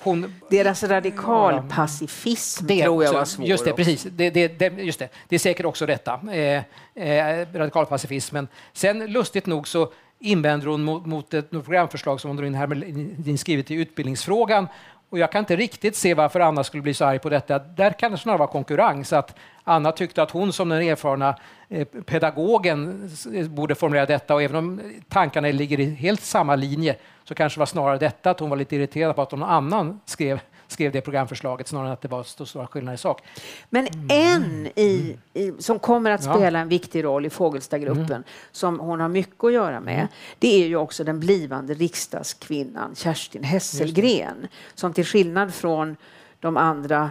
Hon, 0.00 0.34
Deras 0.50 0.82
radikalpacifism 0.82 2.66
ja, 2.68 2.84
tror 2.84 3.04
jag 3.04 3.12
var 3.12 3.24
svår. 3.24 3.46
Just 3.46 3.64
det, 3.64 3.72
precis. 3.72 4.02
Det, 4.02 4.30
det, 4.30 4.58
det, 4.58 4.82
just 4.82 4.98
det. 4.98 5.08
det 5.28 5.34
är 5.34 5.38
säkert 5.38 5.66
också 5.66 5.86
detta, 5.86 6.20
eh, 6.32 6.62
eh, 6.94 7.46
radikalpacifismen. 7.54 8.48
Sen 8.72 9.06
lustigt 9.06 9.46
nog 9.46 9.68
så 9.68 9.92
invänder 10.18 10.66
hon 10.66 10.84
mot, 10.84 11.06
mot 11.06 11.34
ett 11.34 11.50
programförslag 11.50 12.20
som 12.20 12.38
hon 12.38 12.54
Hermelin 12.54 13.38
skrivit 13.38 13.70
i 13.70 13.74
utbildningsfrågan. 13.74 14.68
Och 15.10 15.18
jag 15.18 15.32
kan 15.32 15.38
inte 15.38 15.56
riktigt 15.56 15.96
se 15.96 16.14
varför 16.14 16.40
Anna 16.40 16.64
skulle 16.64 16.82
bli 16.82 16.94
så 16.94 17.04
arg 17.04 17.18
på 17.18 17.28
detta. 17.28 17.58
Där 17.58 17.90
kan 17.90 18.12
det 18.12 18.18
snarare 18.18 18.38
vara 18.38 18.48
konkurrens. 18.48 19.12
Att 19.12 19.34
Anna 19.64 19.92
tyckte 19.92 20.22
att 20.22 20.30
hon 20.30 20.52
som 20.52 20.68
den 20.68 20.82
erfarna 20.82 21.36
eh, 21.68 21.84
pedagogen 21.84 23.10
eh, 23.34 23.48
borde 23.48 23.74
formulera 23.74 24.06
detta 24.06 24.34
och 24.34 24.42
även 24.42 24.56
om 24.56 24.80
tankarna 25.08 25.48
ligger 25.48 25.80
i 25.80 25.94
helt 25.94 26.20
samma 26.20 26.56
linje 26.56 26.96
så 27.24 27.34
kanske 27.34 27.56
det 27.56 27.60
var 27.60 27.66
snarare 27.66 27.98
detta 27.98 28.30
att 28.30 28.40
hon 28.40 28.50
var 28.50 28.56
lite 28.56 28.76
irriterad 28.76 29.16
på 29.16 29.22
att 29.22 29.30
någon 29.30 29.42
annan 29.42 30.00
skrev 30.04 30.40
skrev 30.68 30.92
det 30.92 31.00
programförslaget 31.00 31.68
snarare 31.68 31.86
än 31.86 31.92
att 31.92 32.02
det 32.02 32.08
var 32.08 32.22
så 32.22 32.46
stora 32.46 32.66
skillnader 32.66 32.94
i 32.94 32.98
sak. 32.98 33.22
Men 33.70 33.88
en 34.08 34.66
i, 34.66 35.18
i, 35.34 35.52
som 35.58 35.78
kommer 35.78 36.10
att 36.10 36.24
spela 36.24 36.58
en 36.58 36.68
viktig 36.68 37.04
roll 37.04 37.26
i 37.26 37.30
Fågelstagruppen, 37.30 38.10
mm. 38.10 38.24
som 38.52 38.80
hon 38.80 39.00
har 39.00 39.08
mycket 39.08 39.44
att 39.44 39.52
göra 39.52 39.80
med, 39.80 39.94
mm. 39.94 40.08
det 40.38 40.62
är 40.62 40.66
ju 40.66 40.76
också 40.76 41.04
den 41.04 41.20
blivande 41.20 41.74
riksdagskvinnan 41.74 42.94
Kerstin 42.94 43.44
Hesselgren, 43.44 44.46
som 44.74 44.92
till 44.92 45.04
skillnad 45.04 45.54
från 45.54 45.96
de 46.40 46.56
andra 46.56 47.10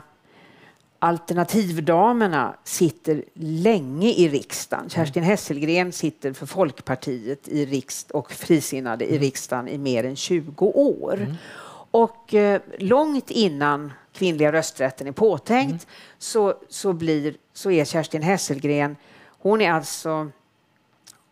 alternativdamerna 1.04 2.56
sitter 2.64 3.24
länge 3.34 4.10
i 4.10 4.30
riksdagen. 4.30 4.90
Kerstin 4.90 5.24
Hesselgren 5.24 5.92
sitter 5.92 6.34
för 6.34 6.46
Folkpartiet 6.46 7.48
i 7.48 7.66
riksd 7.66 8.12
och 8.12 8.32
frisinnade 8.32 9.06
i 9.06 9.10
mm. 9.10 9.22
riksdagen 9.22 9.68
i 9.68 9.78
mer 9.78 10.04
än 10.04 10.16
20 10.16 10.66
år. 10.66 11.36
Och 11.94 12.34
eh, 12.34 12.62
långt 12.80 13.32
innan 13.32 13.94
kvinnliga 14.14 14.52
rösträtten 14.52 15.08
är 15.08 15.12
påtänkt 15.12 15.70
mm. 15.70 15.86
så, 16.18 16.54
så, 16.70 16.94
blir, 16.94 17.36
så 17.54 17.72
är 17.72 17.86
Kerstin 17.86 18.22
Hesselgren, 18.22 18.96
hon 19.40 19.62
är 19.62 19.72
alltså 19.72 20.32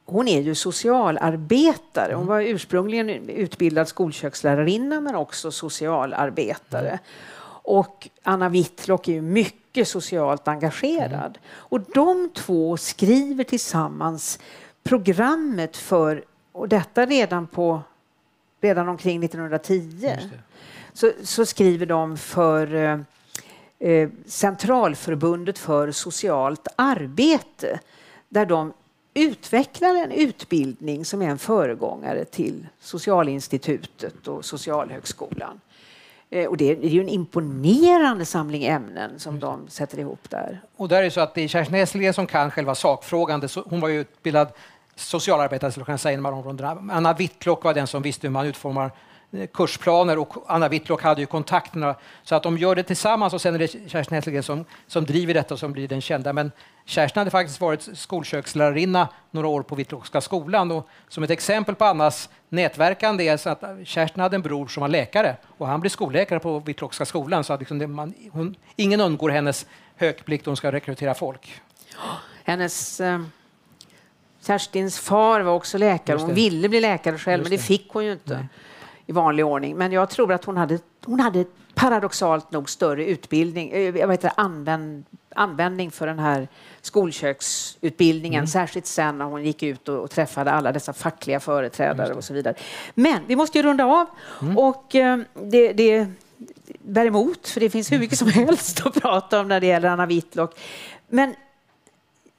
hon 0.05 0.27
är 0.27 0.41
ju 0.41 0.55
socialarbetare. 0.55 2.13
Hon 2.13 2.23
mm. 2.23 2.27
var 2.27 2.41
ursprungligen 2.41 3.09
utbildad 3.29 3.87
skolkökslärarinna 3.87 5.01
men 5.01 5.15
också 5.15 5.51
socialarbetare. 5.51 6.89
Mm. 6.89 6.99
Och 7.63 8.09
Anna 8.23 8.49
Whitlock 8.49 9.07
är 9.07 9.13
ju 9.13 9.21
mycket 9.21 9.87
socialt 9.87 10.47
engagerad. 10.47 11.37
Mm. 11.37 11.41
Och 11.43 11.81
de 11.81 12.29
två 12.33 12.77
skriver 12.77 13.43
tillsammans 13.43 14.39
programmet 14.83 15.77
för, 15.77 16.23
och 16.51 16.69
detta 16.69 17.05
redan, 17.05 17.47
på, 17.47 17.81
redan 18.61 18.89
omkring 18.89 19.23
1910, 19.23 20.17
så, 20.93 21.11
så, 21.23 21.45
skriver 21.45 21.85
de 21.85 22.17
för 22.17 22.75
eh, 22.75 22.99
eh, 23.79 24.09
Centralförbundet 24.25 25.59
för 25.59 25.91
socialt 25.91 26.67
arbete 26.75 27.79
där 28.29 28.45
de 28.45 28.73
utvecklar 29.13 29.95
en 29.95 30.11
utbildning 30.11 31.05
som 31.05 31.21
är 31.21 31.29
en 31.29 31.37
föregångare 31.37 32.25
till 32.25 32.67
Socialinstitutet 32.79 34.27
och 34.27 34.45
Socialhögskolan. 34.45 35.59
Eh, 36.29 36.49
och 36.49 36.57
det 36.57 36.71
är 36.71 36.89
ju 36.89 37.01
en 37.01 37.09
imponerande 37.09 38.25
samling 38.25 38.65
ämnen 38.65 39.19
som 39.19 39.39
de 39.39 39.67
sätter 39.67 39.99
ihop 39.99 40.29
där. 40.29 40.61
Och 40.75 40.87
där 40.87 40.97
är 40.97 41.03
det 41.03 41.11
så 41.11 41.21
att 41.21 41.35
det 41.35 41.41
är 41.41 41.47
Kerstin 41.47 41.75
Hesselgren 41.75 42.13
som 42.13 42.27
kan 42.27 42.51
själva 42.51 42.75
sakfrågan. 42.75 43.47
Hon 43.65 43.79
var 43.79 43.89
ju 43.89 43.99
utbildad 43.99 44.47
socialarbetare, 45.01 45.71
skulle 45.71 45.85
kunna 45.85 45.97
säga, 45.97 46.13
inom 46.13 46.33
områdena. 46.33 46.77
Anna 46.91 47.13
Whitlock 47.13 47.63
var 47.63 47.73
den 47.73 47.87
som 47.87 48.01
visste 48.01 48.27
hur 48.27 48.31
man 48.31 48.45
utformar 48.45 48.91
eh, 49.31 49.47
kursplaner 49.53 50.19
och 50.19 50.33
Anna 50.47 50.69
Whitlock 50.69 51.03
hade 51.03 51.21
ju 51.21 51.27
kontakterna. 51.27 51.95
Så 52.23 52.35
att 52.35 52.43
de 52.43 52.57
gör 52.57 52.75
det 52.75 52.83
tillsammans 52.83 53.33
och 53.33 53.41
sen 53.41 53.55
är 53.55 53.59
det 53.59 53.89
Kerstin 53.89 54.15
Hesselgren 54.15 54.43
som, 54.43 54.65
som 54.87 55.05
driver 55.05 55.33
detta 55.33 55.53
och 55.53 55.59
som 55.59 55.71
blir 55.71 55.87
den 55.87 56.01
kända. 56.01 56.33
Men 56.33 56.51
Kerstin 56.85 57.19
hade 57.19 57.31
faktiskt 57.31 57.61
varit 57.61 57.89
skolkökslärarinna 57.93 59.07
några 59.31 59.47
år 59.47 59.63
på 59.63 59.75
Whitlockska 59.75 60.21
skolan 60.21 60.71
och 60.71 60.87
som 61.07 61.23
ett 61.23 61.29
exempel 61.29 61.75
på 61.75 61.85
Annas 61.85 62.29
nätverkande 62.49 63.27
är 63.27 63.37
så 63.37 63.49
att 63.49 63.63
eh, 63.63 63.69
Kerstin 63.83 64.21
hade 64.21 64.35
en 64.35 64.41
bror 64.41 64.67
som 64.67 64.81
var 64.81 64.87
läkare 64.89 65.35
och 65.57 65.67
han 65.67 65.79
blev 65.81 65.89
skolläkare 65.89 66.39
på 66.39 66.59
Whitlockska 66.59 67.05
skolan 67.05 67.43
så 67.43 67.53
att 67.53 67.59
liksom 67.59 67.79
det, 67.79 67.87
man, 67.87 68.13
hon, 68.31 68.55
ingen 68.75 69.01
undgår 69.01 69.29
hennes 69.29 69.65
högblick 69.95 70.45
då 70.45 70.51
hon 70.51 70.57
ska 70.57 70.71
rekrytera 70.71 71.13
folk. 71.13 71.61
Hennes 72.43 72.99
eh, 72.99 73.21
Kerstins 74.41 74.99
far 74.99 75.41
var 75.41 75.53
också 75.53 75.77
läkare. 75.77 76.17
Hon 76.17 76.33
ville 76.33 76.69
bli 76.69 76.79
läkare 76.79 77.17
själv, 77.17 77.43
men 77.43 77.51
det 77.51 77.57
fick 77.57 77.89
hon 77.89 78.05
ju 78.05 78.11
inte 78.11 78.33
Nej. 78.33 78.47
i 79.05 79.11
vanlig 79.11 79.45
ordning. 79.45 79.75
Men 79.77 79.91
jag 79.91 80.09
tror 80.09 80.33
att 80.33 80.45
hon 80.45 80.57
hade, 80.57 80.79
hon 81.05 81.19
hade 81.19 81.45
paradoxalt 81.73 82.51
nog 82.51 82.69
större 82.69 83.05
utbildning, 83.05 83.83
jag 83.83 84.07
vet 84.07 84.23
inte, 84.23 84.33
använd, 84.37 85.05
användning 85.35 85.91
för 85.91 86.07
den 86.07 86.19
här 86.19 86.47
skolköksutbildningen, 86.81 88.39
mm. 88.39 88.47
särskilt 88.47 88.85
sen 88.85 89.17
när 89.17 89.25
hon 89.25 89.43
gick 89.43 89.63
ut 89.63 89.89
och, 89.89 89.97
och, 89.97 90.11
träffade 90.11 90.51
alla 90.51 90.71
dessa 90.71 90.93
fackliga 90.93 91.39
företrädare 91.39 92.13
och 92.13 92.23
så 92.23 92.33
vidare. 92.33 92.55
Men 92.93 93.21
vi 93.27 93.35
måste 93.35 93.57
ju 93.57 93.63
runda 93.63 93.85
av 93.85 94.07
mm. 94.41 94.57
och 94.57 94.95
eh, 94.95 95.19
det, 95.33 95.73
det 95.73 96.07
bär 96.79 97.05
emot, 97.05 97.47
för 97.47 97.59
det 97.59 97.69
finns 97.69 97.91
hur 97.91 97.99
mycket 97.99 98.17
som 98.17 98.27
helst 98.27 98.85
att 98.85 99.01
prata 99.01 99.39
om 99.39 99.47
när 99.47 99.59
det 99.59 99.67
gäller 99.67 99.89
Anna 99.89 100.05
Whitlock. 100.05 100.59
Men 101.07 101.35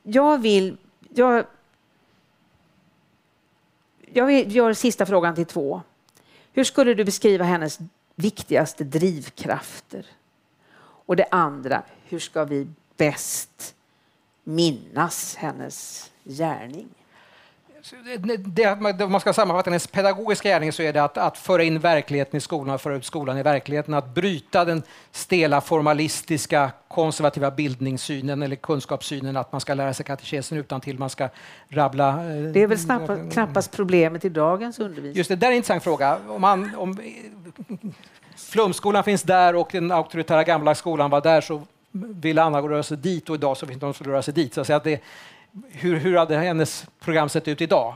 jag 0.02 0.38
vill... 0.38 0.76
Jag, 1.14 1.44
jag 4.12 4.50
gör 4.50 4.72
sista 4.72 5.06
frågan 5.06 5.34
till 5.34 5.46
två. 5.46 5.82
Hur 6.52 6.64
skulle 6.64 6.94
du 6.94 7.04
beskriva 7.04 7.44
hennes 7.44 7.78
viktigaste 8.14 8.84
drivkrafter? 8.84 10.06
Och 10.80 11.16
det 11.16 11.26
andra, 11.30 11.82
hur 12.04 12.18
ska 12.18 12.44
vi 12.44 12.68
bäst 12.96 13.74
minnas 14.44 15.36
hennes 15.36 16.10
gärning? 16.24 16.88
Det, 18.46 19.04
om 19.04 19.12
man 19.12 19.20
ska 19.20 19.32
sammanfatta 19.32 19.70
hennes 19.70 19.86
pedagogiska 19.86 20.48
gärning 20.48 20.72
så 20.72 20.82
är 20.82 20.92
det 20.92 21.04
att, 21.04 21.18
att 21.18 21.38
föra 21.38 21.62
in 21.62 21.78
verkligheten 21.78 22.36
i 22.36 22.40
skolan, 22.40 22.78
föra 22.78 22.96
ut 22.96 23.04
skolan 23.04 23.38
i 23.38 23.42
verkligheten, 23.42 23.94
att 23.94 24.14
bryta 24.14 24.64
den 24.64 24.82
stela 25.10 25.60
formalistiska 25.60 26.70
konservativa 26.88 27.50
bildningssynen 27.50 28.42
eller 28.42 28.56
kunskapssynen 28.56 29.36
att 29.36 29.52
man 29.52 29.60
ska 29.60 29.74
lära 29.74 29.94
sig 29.94 30.06
katekesen 30.06 30.58
utan 30.58 30.80
till 30.80 30.98
man 30.98 31.10
ska 31.10 31.28
rabbla. 31.68 32.08
Eh, 32.08 32.42
det 32.42 32.62
är 32.62 32.66
väl 32.66 32.78
knappast, 32.78 33.32
knappast 33.32 33.72
problemet 33.72 34.24
i 34.24 34.28
dagens 34.28 34.78
undervisning. 34.78 35.16
Just 35.16 35.28
det, 35.28 35.36
där 35.36 35.46
är 35.46 35.50
en 35.50 35.56
intressant 35.56 35.82
fråga. 35.82 36.18
Om, 36.28 36.40
man, 36.40 36.74
om 36.76 36.98
Flumskolan 38.36 39.04
finns 39.04 39.22
där 39.22 39.56
och 39.56 39.68
den 39.72 39.92
auktoritära 39.92 40.44
gamla 40.44 40.74
skolan 40.74 41.10
var 41.10 41.20
där 41.20 41.40
så 41.40 41.62
ville 41.92 42.42
Anna 42.42 42.60
röra 42.60 42.82
sig 42.82 42.96
dit 42.96 43.30
och 43.30 43.34
idag 43.34 43.56
så 43.56 43.66
finns 43.66 43.80
de 43.80 43.94
som 43.94 44.06
röra 44.06 44.22
sig 44.22 44.34
dit. 44.34 44.54
Så 44.54 44.72
att 44.72 44.84
det, 44.84 45.00
hur, 45.70 45.96
hur 45.96 46.16
hade 46.16 46.36
hennes 46.36 46.86
program 47.00 47.28
sett 47.28 47.48
ut 47.48 47.60
idag? 47.60 47.94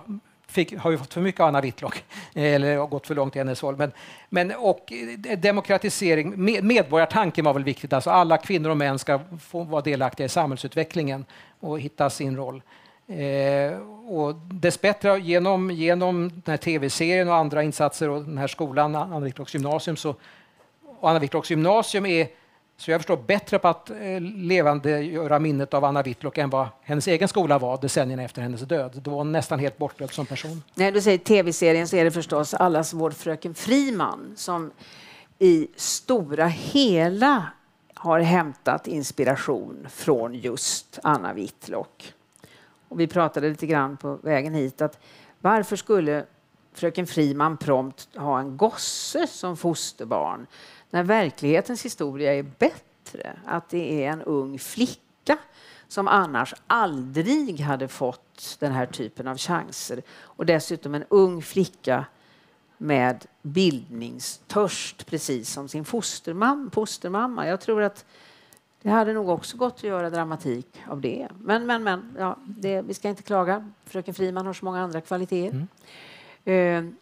Fick, 0.48 0.76
har 0.78 0.90
vi 0.90 0.98
fått 0.98 1.14
för 1.14 1.20
mycket 1.20 1.40
Anna 1.40 1.60
Whitlock 1.60 2.04
eller 2.34 2.76
har 2.76 2.86
gått 2.86 3.06
för 3.06 3.14
långt 3.14 3.36
i 3.36 3.38
hennes 3.38 3.62
håll. 3.62 3.76
Men, 3.76 3.92
men, 4.28 4.52
och 4.56 4.92
eh, 5.28 5.38
demokratisering, 5.38 6.44
medborgartanken 6.66 7.44
var 7.44 7.54
väl 7.54 7.64
viktigt. 7.64 7.92
Alltså 7.92 8.10
alla 8.10 8.38
kvinnor 8.38 8.70
och 8.70 8.76
män 8.76 8.98
ska 8.98 9.20
få 9.40 9.62
vara 9.62 9.82
delaktiga 9.82 10.24
i 10.24 10.28
samhällsutvecklingen 10.28 11.24
och 11.60 11.80
hitta 11.80 12.10
sin 12.10 12.36
roll. 12.36 12.62
Eh, 13.08 13.78
och 14.08 14.34
dessbättre 14.34 15.18
genom, 15.18 15.70
genom 15.70 16.28
den 16.28 16.52
här 16.52 16.56
tv-serien 16.56 17.28
och 17.28 17.34
andra 17.34 17.62
insatser 17.62 18.08
och 18.08 18.24
den 18.24 18.38
här 18.38 18.46
skolan, 18.46 18.94
Anna 18.94 19.20
Whitlocks 19.20 19.54
gymnasium, 19.54 19.96
så, 19.96 20.14
och 21.00 21.10
Anna 21.10 21.18
Whitlocks 21.18 21.50
gymnasium 21.50 22.06
är 22.06 22.28
så 22.76 22.90
jag 22.90 23.00
förstår 23.00 23.16
bättre 23.16 23.58
på 23.58 23.68
att 23.68 23.90
eh, 23.90 24.20
levandegöra 24.20 25.38
minnet 25.38 25.74
av 25.74 25.84
Anna 25.84 26.02
Whitlock 26.02 26.38
än 26.38 26.50
vad 26.50 26.68
hennes 26.82 27.08
egen 27.08 27.28
skola 27.28 27.58
var 27.58 27.78
decennierna 27.80 28.22
efter 28.22 28.42
hennes 28.42 28.60
död. 28.60 29.00
Då 29.02 29.10
var 29.10 29.18
hon 29.18 29.32
nästan 29.32 29.58
helt 29.58 29.78
bortglömd 29.78 30.12
som 30.12 30.26
person. 30.26 30.62
När 30.74 30.92
du 30.92 31.00
säger 31.00 31.18
tv-serien 31.18 31.88
så 31.88 31.96
är 31.96 32.04
det 32.04 32.10
förstås 32.10 32.54
allas 32.54 32.92
vår 32.92 33.10
fröken 33.10 33.54
Friman 33.54 34.32
som 34.36 34.70
i 35.38 35.68
stora 35.76 36.46
hela 36.46 37.46
har 37.94 38.20
hämtat 38.20 38.86
inspiration 38.86 39.86
från 39.90 40.34
just 40.34 40.98
Anna 41.02 41.32
Whitlock. 41.32 42.12
Och 42.88 43.00
vi 43.00 43.06
pratade 43.06 43.48
lite 43.48 43.66
grann 43.66 43.96
på 43.96 44.18
vägen 44.22 44.54
hit 44.54 44.80
att 44.80 44.98
varför 45.40 45.76
skulle 45.76 46.24
fröken 46.74 47.06
Friman 47.06 47.56
prompt 47.56 48.08
ha 48.16 48.40
en 48.40 48.56
gosse 48.56 49.26
som 49.26 49.56
fosterbarn 49.56 50.46
när 50.90 51.02
verklighetens 51.02 51.84
historia 51.84 52.34
är 52.34 52.42
bättre. 52.42 53.36
Att 53.44 53.68
det 53.68 54.04
är 54.04 54.10
en 54.10 54.22
ung 54.22 54.58
flicka 54.58 55.38
som 55.88 56.08
annars 56.08 56.54
aldrig 56.66 57.60
hade 57.60 57.88
fått 57.88 58.56
den 58.60 58.72
här 58.72 58.86
typen 58.86 59.28
av 59.28 59.36
chanser. 59.38 60.02
Och 60.20 60.46
dessutom 60.46 60.94
en 60.94 61.04
ung 61.08 61.42
flicka 61.42 62.04
med 62.78 63.26
bildningstörst, 63.42 65.06
precis 65.06 65.50
som 65.50 65.68
sin 65.68 65.84
fostermam, 65.84 66.70
fostermamma. 66.70 67.46
Jag 67.46 67.60
tror 67.60 67.82
att 67.82 68.04
det 68.82 68.90
hade 68.90 69.12
nog 69.12 69.28
också 69.28 69.56
gått 69.56 69.74
att 69.74 69.82
göra 69.82 70.10
dramatik 70.10 70.82
av 70.88 71.00
det. 71.00 71.28
Men, 71.40 71.66
men, 71.66 71.82
men, 71.82 72.16
ja, 72.18 72.36
det, 72.46 72.82
vi 72.82 72.94
ska 72.94 73.08
inte 73.08 73.22
klaga. 73.22 73.72
Fröken 73.84 74.14
Friman 74.14 74.46
har 74.46 74.52
så 74.52 74.64
många 74.64 74.80
andra 74.80 75.00
kvaliteter. 75.00 75.66
Mm. 76.44 76.86
Uh, 76.86 76.92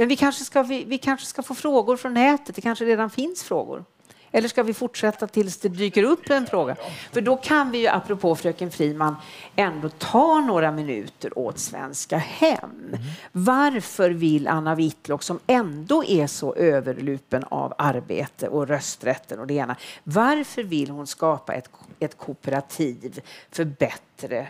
men 0.00 0.08
vi 0.08 0.16
kanske, 0.16 0.44
ska, 0.44 0.62
vi, 0.62 0.84
vi 0.84 0.98
kanske 0.98 1.26
ska 1.26 1.42
få 1.42 1.54
frågor 1.54 1.96
från 1.96 2.14
nätet. 2.14 2.54
Det 2.54 2.60
kanske 2.60 2.84
redan 2.84 3.10
finns 3.10 3.42
frågor. 3.42 3.84
Eller 4.30 4.48
ska 4.48 4.62
vi 4.62 4.74
fortsätta 4.74 5.26
tills 5.26 5.58
det 5.58 5.68
dyker 5.68 6.02
upp 6.02 6.30
en 6.30 6.46
fråga? 6.46 6.76
För 7.12 7.20
då 7.20 7.36
kan 7.36 7.70
vi 7.70 7.78
ju, 7.78 7.86
apropå 7.86 8.36
fröken 8.36 8.70
Friman, 8.70 9.16
ändå 9.56 9.88
ta 9.88 10.40
några 10.40 10.72
minuter 10.72 11.38
åt 11.38 11.58
Svenska 11.58 12.18
Hem. 12.18 12.70
Mm. 12.88 13.00
Varför 13.32 14.10
vill 14.10 14.48
Anna 14.48 14.74
Whitlock, 14.74 15.22
som 15.22 15.38
ändå 15.46 16.04
är 16.04 16.26
så 16.26 16.54
överlupen 16.54 17.44
av 17.48 17.74
arbete 17.78 18.48
och 18.48 18.68
rösträtten 18.68 19.38
och 19.38 19.46
det 19.46 19.54
ena, 19.54 19.76
varför 20.04 20.62
vill 20.62 20.90
hon 20.90 21.06
skapa 21.06 21.54
ett, 21.54 21.70
ett 21.98 22.18
kooperativ 22.18 23.20
för 23.50 23.64
bättre 23.64 24.48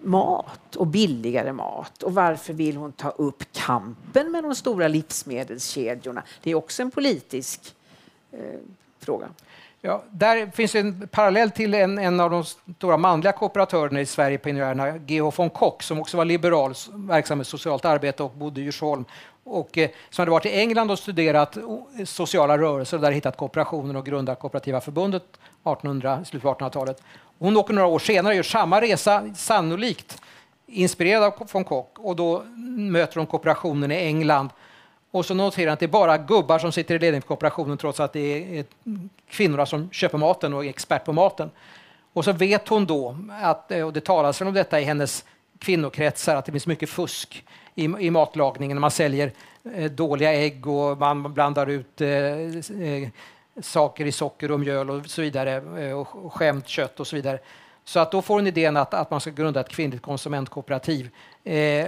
mat 0.00 0.76
och 0.76 0.86
billigare 0.86 1.52
mat. 1.52 2.02
Och 2.02 2.14
varför 2.14 2.52
vill 2.52 2.76
hon 2.76 2.92
ta 2.92 3.10
upp 3.10 3.44
kampen 3.52 4.30
med 4.30 4.44
de 4.44 4.54
stora 4.54 4.88
livsmedelskedjorna? 4.88 6.22
Det 6.42 6.50
är 6.50 6.54
också 6.54 6.82
en 6.82 6.90
politisk 6.90 7.74
eh, 8.32 8.38
fråga. 9.00 9.28
Ja, 9.80 10.02
där 10.10 10.50
finns 10.50 10.74
en 10.74 11.08
parallell 11.08 11.50
till 11.50 11.74
en, 11.74 11.98
en 11.98 12.20
av 12.20 12.30
de 12.30 12.44
stora 12.44 12.96
manliga 12.96 13.32
kooperatörerna 13.32 14.00
i 14.00 14.06
Sverige, 14.06 14.38
pionjärerna, 14.38 14.98
G.H. 14.98 15.32
von 15.36 15.50
Kock, 15.50 15.82
som 15.82 16.00
också 16.00 16.16
var 16.16 16.24
liberal, 16.24 16.74
verksam 16.92 17.38
med 17.38 17.46
socialt 17.46 17.84
arbete 17.84 18.22
och 18.22 18.30
bodde 18.30 18.60
i 18.60 18.64
Djursholm. 18.64 19.04
Och, 19.44 19.78
eh, 19.78 19.90
som 20.10 20.22
hade 20.22 20.30
varit 20.30 20.46
i 20.46 20.58
England 20.60 20.90
och 20.90 20.98
studerat 20.98 21.58
sociala 22.04 22.58
rörelser 22.58 22.96
och 22.96 23.02
där 23.02 23.12
hittat 23.12 23.36
kooperationen 23.36 23.96
och 23.96 24.06
grundat 24.06 24.40
Kooperativa 24.40 24.80
förbundet 24.80 25.22
1800, 25.22 26.24
slutet 26.24 26.46
av 26.46 26.58
1800-talet. 26.58 27.02
Hon 27.38 27.56
åker 27.56 27.74
några 27.74 27.88
år 27.88 27.98
senare 27.98 28.32
och 28.32 28.36
gör 28.36 28.42
samma 28.42 28.80
resa, 28.80 29.34
sannolikt 29.34 30.22
inspirerad 30.66 31.22
av 31.22 31.48
von 31.52 31.64
Koch, 31.64 31.86
och 31.96 32.16
då 32.16 32.42
möter 32.66 33.16
hon 33.16 33.26
kooperationen 33.26 33.92
i 33.92 33.94
England. 33.94 34.50
Och 35.10 35.26
så 35.26 35.34
noterar 35.34 35.66
hon 35.66 35.72
att 35.72 35.80
det 35.80 35.86
är 35.86 35.88
bara 35.88 36.18
gubbar 36.18 36.58
som 36.58 36.72
sitter 36.72 36.94
i 36.94 36.98
ledningen 36.98 37.22
för 37.22 37.28
kooperationen 37.28 37.78
trots 37.78 38.00
att 38.00 38.12
det 38.12 38.20
är 38.20 38.58
eh, 38.58 38.64
kvinnorna 39.30 39.66
som 39.66 39.90
köper 39.90 40.18
maten 40.18 40.54
och 40.54 40.64
är 40.64 40.68
expert 40.68 41.04
på 41.04 41.12
maten. 41.12 41.50
Och 42.12 42.24
så 42.24 42.32
vet 42.32 42.68
hon 42.68 42.86
då, 42.86 43.16
att, 43.42 43.70
eh, 43.70 43.86
och 43.86 43.92
det 43.92 44.00
talas 44.00 44.40
om 44.40 44.54
detta 44.54 44.80
i 44.80 44.84
hennes 44.84 45.24
kvinnokretsar, 45.58 46.36
att 46.36 46.44
det 46.44 46.52
finns 46.52 46.66
mycket 46.66 46.90
fusk 46.90 47.44
i, 47.74 47.84
i 47.84 48.10
matlagningen. 48.10 48.80
Man 48.80 48.90
säljer 48.90 49.32
eh, 49.74 49.90
dåliga 49.90 50.34
ägg 50.34 50.66
och 50.66 50.98
man 50.98 51.34
blandar 51.34 51.66
ut 51.66 52.00
eh, 52.00 52.08
eh 52.08 53.08
saker 53.62 54.06
i 54.06 54.12
socker 54.12 54.50
och 54.50 54.60
mjöl 54.60 54.90
och 54.90 55.06
så 55.06 55.22
vidare 55.22 55.82
eh, 55.84 55.92
och 55.92 56.32
skämt 56.32 56.68
kött 56.68 57.00
och 57.00 57.06
så 57.06 57.16
vidare. 57.16 57.38
Så 57.84 58.00
att 58.00 58.12
då 58.12 58.22
får 58.22 58.34
hon 58.34 58.46
idén 58.46 58.76
att, 58.76 58.94
att 58.94 59.10
man 59.10 59.20
ska 59.20 59.30
grunda 59.30 59.60
ett 59.60 59.68
kvinnligt 59.68 60.02
konsumentkooperativ. 60.02 61.10
Eh, 61.44 61.86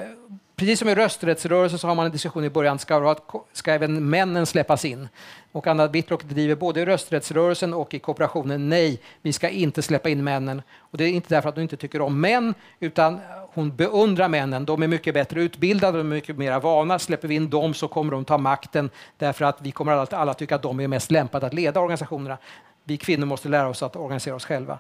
precis 0.57 0.79
som 0.79 0.89
i 0.89 0.95
rösträttsrörelsen 0.95 1.79
så 1.79 1.89
har 1.89 1.95
man 1.95 2.07
en 2.07 2.13
diskussion 2.13 2.45
i 2.45 2.51
början, 2.51 2.79
ska, 2.79 3.17
ska 3.53 3.73
även 3.73 4.11
männen 4.11 4.47
släppas 4.47 4.85
in? 4.85 5.09
Och 5.53 5.67
Anna 5.67 5.87
Whitlock 5.87 6.25
driver 6.25 6.55
både 6.55 6.81
i 6.81 6.85
rösträttsrörelsen 6.85 7.75
och 7.75 7.95
i 7.95 7.99
kooperationen, 7.99 8.69
nej, 8.69 9.01
vi 9.23 9.33
ska 9.33 9.49
inte 9.49 9.83
släppa 9.83 10.09
in 10.09 10.25
männen. 10.25 10.63
Och 10.79 10.99
det 10.99 11.05
är 11.05 11.09
inte 11.09 11.35
därför 11.35 11.49
att 11.49 11.55
hon 11.55 11.63
inte 11.63 11.77
tycker 11.77 12.01
om 12.01 12.21
män, 12.21 12.55
utan 12.81 13.21
hon 13.55 13.77
beundrar 13.77 14.29
männen. 14.29 14.65
De 14.65 14.83
är 14.83 14.89
mycket 14.89 15.15
bättre 15.15 15.43
utbildade, 15.43 15.99
de 15.99 16.13
är 16.13 16.15
mycket 16.15 16.39
mer 16.39 16.61
vana. 16.61 16.99
Släpper 16.99 17.29
vi 17.29 17.35
in 17.35 17.51
dem 17.51 17.75
så 17.75 17.89
kommer 17.89 18.13
de 18.13 18.25
ta 18.25 18.39
makten 18.39 18.91
därför 19.19 19.45
att 19.45 19.61
vi 19.61 19.71
kommer 19.71 19.93
alla, 19.93 20.07
alla 20.11 20.35
tycka 20.35 20.55
att 20.55 20.63
de 20.63 20.81
är 20.81 20.89
mest 20.89 21.11
lämpade 21.11 21.47
att 21.47 21.55
leda 21.55 21.81
organisationerna. 21.81 22.39
Vi 22.85 22.97
kvinnor 22.97 23.27
måste 23.27 23.49
lära 23.49 23.69
oss 23.69 23.83
att 23.83 23.97
organisera 23.97 24.35
oss 24.35 24.45
själva. 24.45 24.79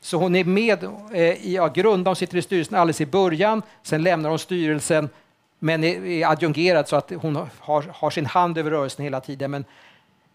Så 0.00 0.16
hon 0.16 0.36
är 0.36 0.44
med 0.44 0.84
eh, 1.12 1.20
i 1.20 1.54
ja, 1.54 1.68
grund, 1.68 2.06
hon 2.06 2.16
sitter 2.16 2.38
i 2.38 2.42
styrelsen 2.42 2.78
alldeles 2.78 3.00
i 3.00 3.06
början, 3.06 3.62
sen 3.82 4.02
lämnar 4.02 4.30
hon 4.30 4.38
styrelsen 4.38 5.08
men 5.58 5.84
är, 5.84 6.06
är 6.06 6.26
adjungerad 6.26 6.88
så 6.88 6.96
att 6.96 7.12
hon 7.22 7.36
har, 7.58 7.84
har 7.92 8.10
sin 8.10 8.26
hand 8.26 8.58
över 8.58 8.70
rörelsen 8.70 9.04
hela 9.04 9.20
tiden. 9.20 9.50
Men 9.50 9.64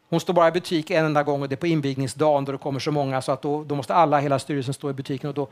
hon 0.10 0.20
står 0.20 0.34
bara 0.34 0.48
i 0.48 0.52
butik 0.52 0.92
en 0.92 1.06
enda 1.06 1.24
gång 1.24 1.42
och 1.42 1.50
det 1.50 1.56
är 1.56 1.58
på 1.58 1.68
invigningsdagen 1.68 2.46
då 2.46 2.52
det 2.52 2.58
kommer 2.58 2.80
så 2.80 2.92
många 2.92 3.22
så 3.22 3.32
att 3.32 3.42
då, 3.42 3.64
då 3.64 3.76
måste 3.76 3.94
alla, 3.94 4.20
hela 4.20 4.40
styrelsen 4.40 4.74
stå 4.74 4.90
i 4.90 4.94
butiken 4.94 5.30
och 5.30 5.34
då 5.34 5.48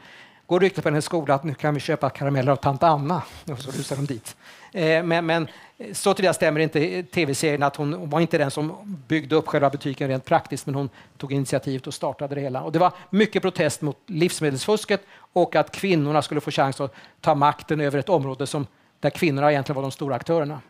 går 0.47 0.59
ryktet 0.59 0.83
på 0.83 0.89
hennes 0.89 1.05
skola 1.05 1.33
att 1.33 1.43
nu 1.43 1.53
kan 1.53 1.73
vi 1.73 1.79
köpa 1.79 2.09
karameller 2.09 2.51
av 2.51 2.55
tant 2.55 2.83
Anna. 2.83 3.21
Och 3.51 3.59
så 3.59 3.71
rusar 3.71 3.95
de 3.95 4.05
dit. 4.05 4.35
Eh, 4.73 5.03
men, 5.03 5.25
men 5.25 5.47
eh, 5.77 5.93
så 5.93 6.13
tillvida 6.13 6.33
stämmer 6.33 6.59
inte 6.59 7.03
tv-serien 7.03 7.63
att 7.63 7.75
hon 7.75 8.09
var 8.09 8.19
inte 8.19 8.37
den 8.37 8.51
som 8.51 8.97
byggde 9.07 9.35
upp 9.35 9.47
själva 9.47 9.69
butiken 9.69 10.07
rent 10.07 10.25
praktiskt, 10.25 10.65
men 10.65 10.75
hon 10.75 10.89
tog 11.17 11.33
initiativet 11.33 11.87
och 11.87 11.93
startade 11.93 12.35
det 12.35 12.41
hela. 12.41 12.61
Och 12.61 12.71
det 12.71 12.79
var 12.79 12.91
mycket 13.09 13.41
protest 13.41 13.81
mot 13.81 13.97
livsmedelsfusket 14.05 15.01
och 15.33 15.55
att 15.55 15.71
kvinnorna 15.71 16.21
skulle 16.21 16.41
få 16.41 16.51
chans 16.51 16.81
att 16.81 16.93
ta 17.21 17.35
makten 17.35 17.81
över 17.81 17.99
ett 17.99 18.09
område 18.09 18.47
som, 18.47 18.67
där 18.99 19.09
kvinnorna 19.09 19.51
egentligen 19.51 19.75
var 19.75 19.81
de 19.81 19.91
stora 19.91 20.15
aktörerna. 20.15 20.61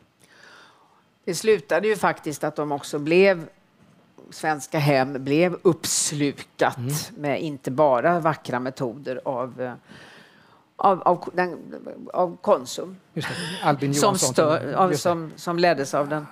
Det 1.25 1.35
slutade 1.35 1.87
ju 1.87 1.95
faktiskt 1.95 2.43
att 2.43 2.55
de 2.55 2.71
också 2.71 2.99
blev 2.99 3.47
svenska 4.29 4.79
hem 4.79 5.23
blev 5.23 5.57
uppslukat 5.61 6.77
mm. 6.77 6.93
med 7.15 7.41
inte 7.41 7.71
bara 7.71 8.19
vackra 8.19 8.59
metoder 8.59 9.21
av 9.25 9.61
eh, 9.61 9.73
av, 10.79 11.01
av, 11.01 11.29
den, 11.33 11.57
av 12.13 12.37
Konsum. 12.41 12.97
Albin 13.63 13.93
Som, 13.93 14.17
stö, 14.17 14.75
av, 14.75 14.93
som, 14.93 15.31
som 15.35 15.59
leddes 15.59 15.93
av 15.93 16.09
den 16.09 16.25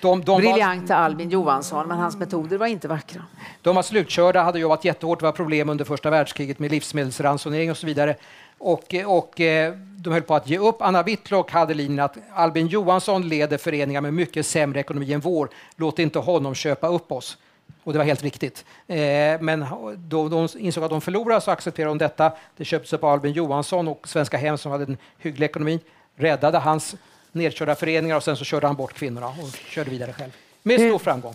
de, 0.00 0.24
de 0.24 0.40
briljanta 0.40 0.94
var, 0.94 1.02
Albin 1.02 1.30
Johansson, 1.30 1.88
men 1.88 1.98
hans 1.98 2.16
metoder 2.16 2.58
var 2.58 2.66
inte 2.66 2.88
vackra. 2.88 3.22
De 3.62 3.76
var 3.76 3.82
slutkörda, 3.82 4.42
hade 4.42 4.58
jobbat 4.58 4.84
jättehårt, 4.84 5.18
det 5.18 5.24
var 5.24 5.32
problem 5.32 5.68
under 5.68 5.84
första 5.84 6.10
världskriget 6.10 6.58
med 6.58 6.70
livsmedelsransonering 6.70 7.70
och 7.70 7.76
så 7.76 7.86
vidare. 7.86 8.16
Och, 8.60 8.94
och 9.06 9.40
eh, 9.40 9.74
de 9.96 10.12
höll 10.12 10.22
på 10.22 10.34
att 10.34 10.48
ge 10.48 10.58
upp. 10.58 10.82
Anna 10.82 11.02
Whitlock 11.02 11.50
hade 11.50 11.74
linjen 11.74 12.04
att 12.04 12.16
Albin 12.34 12.66
Johansson 12.66 13.28
leder 13.28 13.58
föreningar 13.58 14.00
med 14.00 14.14
mycket 14.14 14.46
sämre 14.46 14.80
ekonomi 14.80 15.12
än 15.12 15.20
vår. 15.20 15.48
Låt 15.76 15.98
inte 15.98 16.18
honom 16.18 16.54
köpa 16.54 16.88
upp 16.88 17.12
oss. 17.12 17.38
Och 17.84 17.92
det 17.92 17.98
var 17.98 18.06
helt 18.06 18.22
riktigt. 18.22 18.64
Eh, 18.86 18.96
men 19.40 19.66
då 19.96 20.28
de 20.28 20.48
insåg 20.58 20.84
att 20.84 20.90
de 20.90 21.00
förlorade 21.00 21.40
så 21.40 21.50
accepterade 21.50 21.90
de 21.90 21.98
detta. 21.98 22.32
Det 22.56 22.64
köptes 22.64 22.92
upp 22.92 23.04
av 23.04 23.10
Albin 23.10 23.32
Johansson 23.32 23.88
och 23.88 24.08
Svenska 24.08 24.36
Hem 24.36 24.58
som 24.58 24.72
hade 24.72 24.84
en 24.84 24.96
hygglig 25.18 25.46
ekonomi. 25.46 25.80
Räddade 26.16 26.58
hans 26.58 26.96
nedkörda 27.32 27.74
föreningar 27.74 28.16
och 28.16 28.24
sen 28.24 28.36
så 28.36 28.44
körde 28.44 28.66
han 28.66 28.76
bort 28.76 28.92
kvinnorna 28.92 29.26
och 29.26 29.50
körde 29.68 29.90
vidare 29.90 30.12
själv. 30.12 30.30
Med 30.62 30.80
stor 30.80 30.92
eh, 30.92 30.98
framgång. 30.98 31.34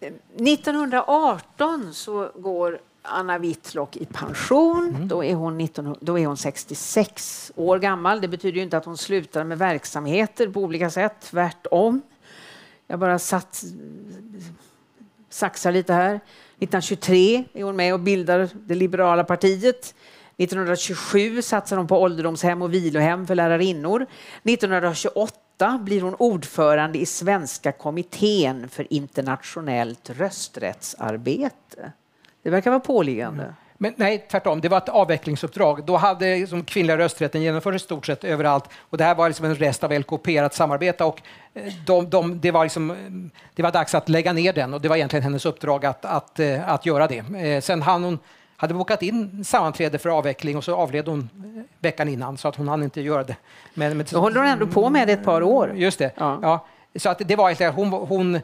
1918 0.00 1.94
så 1.94 2.30
går 2.34 2.80
Anna 3.06 3.38
Whitlock 3.38 3.96
i 3.96 4.04
pension. 4.04 4.88
Mm. 4.94 5.08
Då, 5.08 5.24
är 5.24 5.34
hon 5.34 5.58
19, 5.58 5.96
då 6.00 6.18
är 6.18 6.26
hon 6.26 6.36
66 6.36 7.52
år 7.56 7.78
gammal. 7.78 8.20
Det 8.20 8.28
betyder 8.28 8.60
inte 8.60 8.76
att 8.76 8.84
hon 8.84 8.98
slutar 8.98 9.44
med 9.44 9.58
verksamheter 9.58 10.48
på 10.48 10.60
olika 10.60 10.90
sätt, 10.90 11.14
tvärtom. 11.20 12.02
Jag 12.86 12.98
bara 12.98 13.18
satt 13.18 13.64
saxar 15.34 15.72
lite 15.72 15.92
här. 15.92 16.14
1923 16.14 17.44
är 17.52 17.64
hon 17.64 17.76
med 17.76 17.94
och 17.94 18.00
bildar 18.00 18.48
det 18.54 18.74
liberala 18.74 19.24
partiet. 19.24 19.94
1927 20.36 21.42
satsar 21.42 21.76
hon 21.76 21.86
på 21.86 22.02
ålderdomshem 22.02 22.62
och 22.62 22.74
vilohem 22.74 23.26
för 23.26 23.34
lärarinnor. 23.34 24.06
1928 24.42 25.80
blir 25.82 26.00
hon 26.00 26.14
ordförande 26.14 26.98
i 26.98 27.06
Svenska 27.06 27.72
kommittén 27.72 28.68
för 28.68 28.92
internationellt 28.92 30.10
rösträttsarbete. 30.10 31.92
Det 32.44 32.50
verkar 32.50 32.70
vara 32.70 32.80
påliggande. 32.80 33.42
Mm. 33.42 33.54
Men 33.78 33.94
nej, 33.96 34.26
tvärtom. 34.30 34.60
Det 34.60 34.68
var 34.68 34.78
ett 34.78 34.88
avvecklingsuppdrag. 34.88 35.84
Då 35.84 35.96
hade 35.96 36.36
liksom 36.36 36.64
kvinnliga 36.64 36.98
rösträtten 36.98 37.42
genomförts 37.42 37.76
i 37.76 37.78
stort 37.78 38.06
sett 38.06 38.24
överallt. 38.24 38.64
Och 38.78 38.98
det 38.98 39.04
här 39.04 39.14
var 39.14 39.28
liksom 39.28 39.46
en 39.46 39.54
rest 39.54 39.84
av 39.84 39.92
LKP 39.92 40.38
att 40.38 40.54
samarbeta. 40.54 41.06
Och 41.06 41.22
eh, 41.54 41.72
de, 41.86 42.10
de, 42.10 42.40
det, 42.40 42.50
var 42.50 42.64
liksom, 42.64 42.96
det 43.54 43.62
var 43.62 43.72
dags 43.72 43.94
att 43.94 44.08
lägga 44.08 44.32
ner 44.32 44.52
den 44.52 44.74
och 44.74 44.80
det 44.80 44.88
var 44.88 44.96
egentligen 44.96 45.22
hennes 45.22 45.46
uppdrag 45.46 45.86
att, 45.86 46.04
att, 46.04 46.40
eh, 46.40 46.68
att 46.68 46.86
göra 46.86 47.06
det. 47.06 47.18
Eh, 47.18 47.60
sen 47.60 47.82
hann 47.82 48.04
hon 48.04 48.18
hade 48.56 48.74
bokat 48.74 49.02
in 49.02 49.44
sammanträde 49.44 49.98
för 49.98 50.08
avveckling 50.08 50.56
och 50.56 50.64
så 50.64 50.76
avled 50.76 51.08
hon 51.08 51.28
veckan 51.80 52.08
innan 52.08 52.36
så 52.36 52.48
att 52.48 52.56
hon 52.56 52.68
hann 52.68 52.82
inte 52.82 53.00
göra 53.00 53.24
det. 53.24 53.36
Men, 53.74 53.96
men, 53.96 54.06
Då 54.10 54.20
håller 54.20 54.40
hon 54.40 54.48
ändå 54.48 54.66
på 54.66 54.90
med 54.90 55.08
det 55.08 55.12
ett 55.12 55.24
par 55.24 55.42
år. 55.42 55.72
Just 55.74 55.98
det. 55.98 56.10
Ja. 56.16 56.38
ja. 56.42 56.66
Så 56.96 57.08
att 57.08 57.18
det 57.18 57.36
var 57.36 57.70
hon, 57.70 57.88
hon 57.92 58.40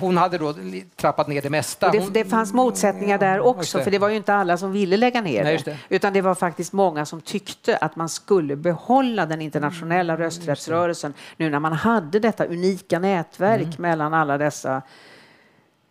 hon 0.00 0.16
hade 0.16 0.38
då 0.38 0.54
trappat 0.96 1.28
ner 1.28 1.42
det 1.42 1.50
mesta. 1.50 1.90
Det, 1.90 2.10
det, 2.10 2.24
fanns 2.24 2.52
motsättningar 2.52 3.18
där 3.18 3.40
också, 3.40 3.78
det. 3.78 3.84
för 3.84 3.90
det 3.90 3.98
var 3.98 4.08
ju 4.08 4.16
inte 4.16 4.34
alla 4.34 4.56
som 4.56 4.72
ville 4.72 4.96
lägga 4.96 5.20
ner 5.20 5.44
Nej, 5.44 5.62
det. 5.64 5.76
Utan 5.88 6.12
det 6.12 6.20
var 6.20 6.34
faktiskt 6.34 6.72
många 6.72 7.06
som 7.06 7.20
tyckte 7.20 7.76
att 7.76 7.96
man 7.96 8.08
skulle 8.08 8.56
behålla 8.56 9.26
den 9.26 9.40
internationella 9.40 10.12
mm, 10.12 10.24
rösträttsrörelsen 10.24 11.14
nu 11.36 11.50
när 11.50 11.60
man 11.60 11.72
hade 11.72 12.18
detta 12.18 12.46
unika 12.46 12.98
nätverk 12.98 13.62
mm. 13.62 13.74
mellan 13.78 14.14
alla 14.14 14.38
dessa 14.38 14.82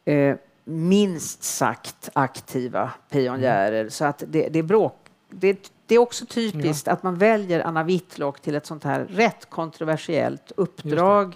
eh, 0.05 0.35
minst 0.63 1.43
sagt 1.43 2.09
aktiva 2.13 2.91
pionjärer. 3.09 3.79
Mm. 3.79 3.91
Så 3.91 4.05
att 4.05 4.23
det, 4.27 4.49
det, 4.49 4.63
bråk, 4.63 4.95
det, 5.29 5.71
det 5.85 5.95
är 5.95 5.99
också 5.99 6.25
typiskt 6.25 6.87
ja. 6.87 6.93
att 6.93 7.03
man 7.03 7.17
väljer 7.17 7.59
Anna 7.59 7.83
Whitlock 7.83 8.39
till 8.39 8.55
ett 8.55 8.65
sånt 8.65 8.83
här 8.83 8.99
rätt 9.09 9.49
kontroversiellt 9.49 10.51
uppdrag 10.55 11.35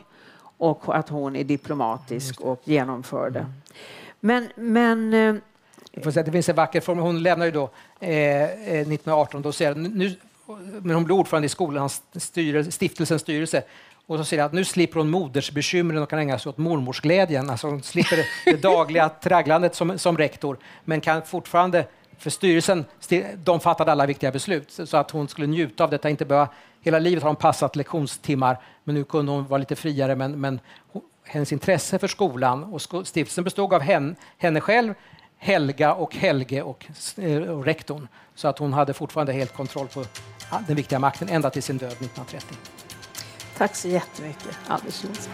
och 0.63 0.95
att 0.97 1.09
hon 1.09 1.35
är 1.35 1.43
diplomatisk 1.43 2.41
och 2.41 2.61
genomför 2.63 3.29
det. 3.29 3.39
Mm. 3.39 3.51
Men, 4.19 4.49
men 4.55 5.13
eh, 5.93 6.23
det 6.25 6.31
finns 6.31 6.49
en 6.49 6.55
vacker 6.55 6.81
form. 6.81 6.97
Hon 6.97 7.23
lämnar 7.23 7.45
ju 7.45 7.51
då 7.51 7.69
eh, 7.99 8.43
1918. 8.43 9.39
Eh, 9.39 9.43
då 9.43 9.51
säger 9.51 9.75
nu, 9.75 10.15
men 10.81 10.95
hon 10.95 11.03
blir 11.03 11.15
ordförande 11.15 11.45
i 11.45 11.49
skolans 11.49 12.01
styrelse, 12.15 12.71
stiftelsens 12.71 13.21
styrelse. 13.21 13.63
Och 14.05 14.17
så 14.17 14.23
säger 14.23 14.43
att 14.43 14.53
nu 14.53 14.65
slipper 14.65 14.99
hon 14.99 15.09
modersbekymren 15.09 16.03
och 16.03 16.09
kan 16.09 16.19
ägna 16.19 16.39
sig 16.39 16.49
åt 16.49 16.57
mormorsglädjen. 16.57 17.49
Alltså 17.49 17.67
hon 17.67 17.83
slipper 17.83 18.25
det 18.45 18.61
dagliga 18.61 19.09
tragglandet 19.23 19.75
som, 19.75 19.99
som 19.99 20.17
rektor, 20.17 20.57
men 20.85 21.01
kan 21.01 21.21
fortfarande 21.21 21.85
för 22.23 22.29
styrelsen, 22.29 22.85
de 23.43 23.59
fattade 23.59 23.91
alla 23.91 24.05
viktiga 24.05 24.31
beslut 24.31 24.79
så 24.85 24.97
att 24.97 25.11
hon 25.11 25.27
skulle 25.27 25.47
njuta 25.47 25.83
av 25.83 25.89
detta, 25.89 26.09
inte 26.09 26.25
behöva 26.25 26.49
Hela 26.81 26.99
livet 26.99 27.23
har 27.23 27.29
hon 27.29 27.35
passat 27.35 27.75
lektionstimmar, 27.75 28.57
men 28.83 28.95
nu 28.95 29.03
kunde 29.03 29.31
hon 29.31 29.47
vara 29.47 29.57
lite 29.57 29.75
friare. 29.75 30.15
Men, 30.15 30.41
men 30.41 30.59
hennes 31.23 31.51
intresse 31.51 31.99
för 31.99 32.07
skolan 32.07 32.63
och 32.63 32.81
stiftelsen 32.81 33.43
bestod 33.43 33.73
av 33.73 33.81
henne, 33.81 34.15
henne 34.37 34.61
själv, 34.61 34.93
Helga 35.37 35.93
och 35.93 36.15
Helge 36.15 36.61
och, 36.61 36.85
eh, 37.17 37.41
och 37.41 37.65
rektorn. 37.65 38.07
Så 38.35 38.47
att 38.47 38.59
hon 38.59 38.73
hade 38.73 38.93
fortfarande 38.93 39.33
helt 39.33 39.53
kontroll 39.53 39.87
på 39.87 40.05
ah, 40.49 40.59
den 40.67 40.75
viktiga 40.75 40.99
makten 40.99 41.29
ända 41.29 41.49
till 41.49 41.63
sin 41.63 41.77
död 41.77 41.91
1930. 41.91 42.57
Tack 43.57 43.75
så 43.75 43.87
jättemycket, 43.87 44.57
Anders 44.67 45.03
Lundström. 45.03 45.33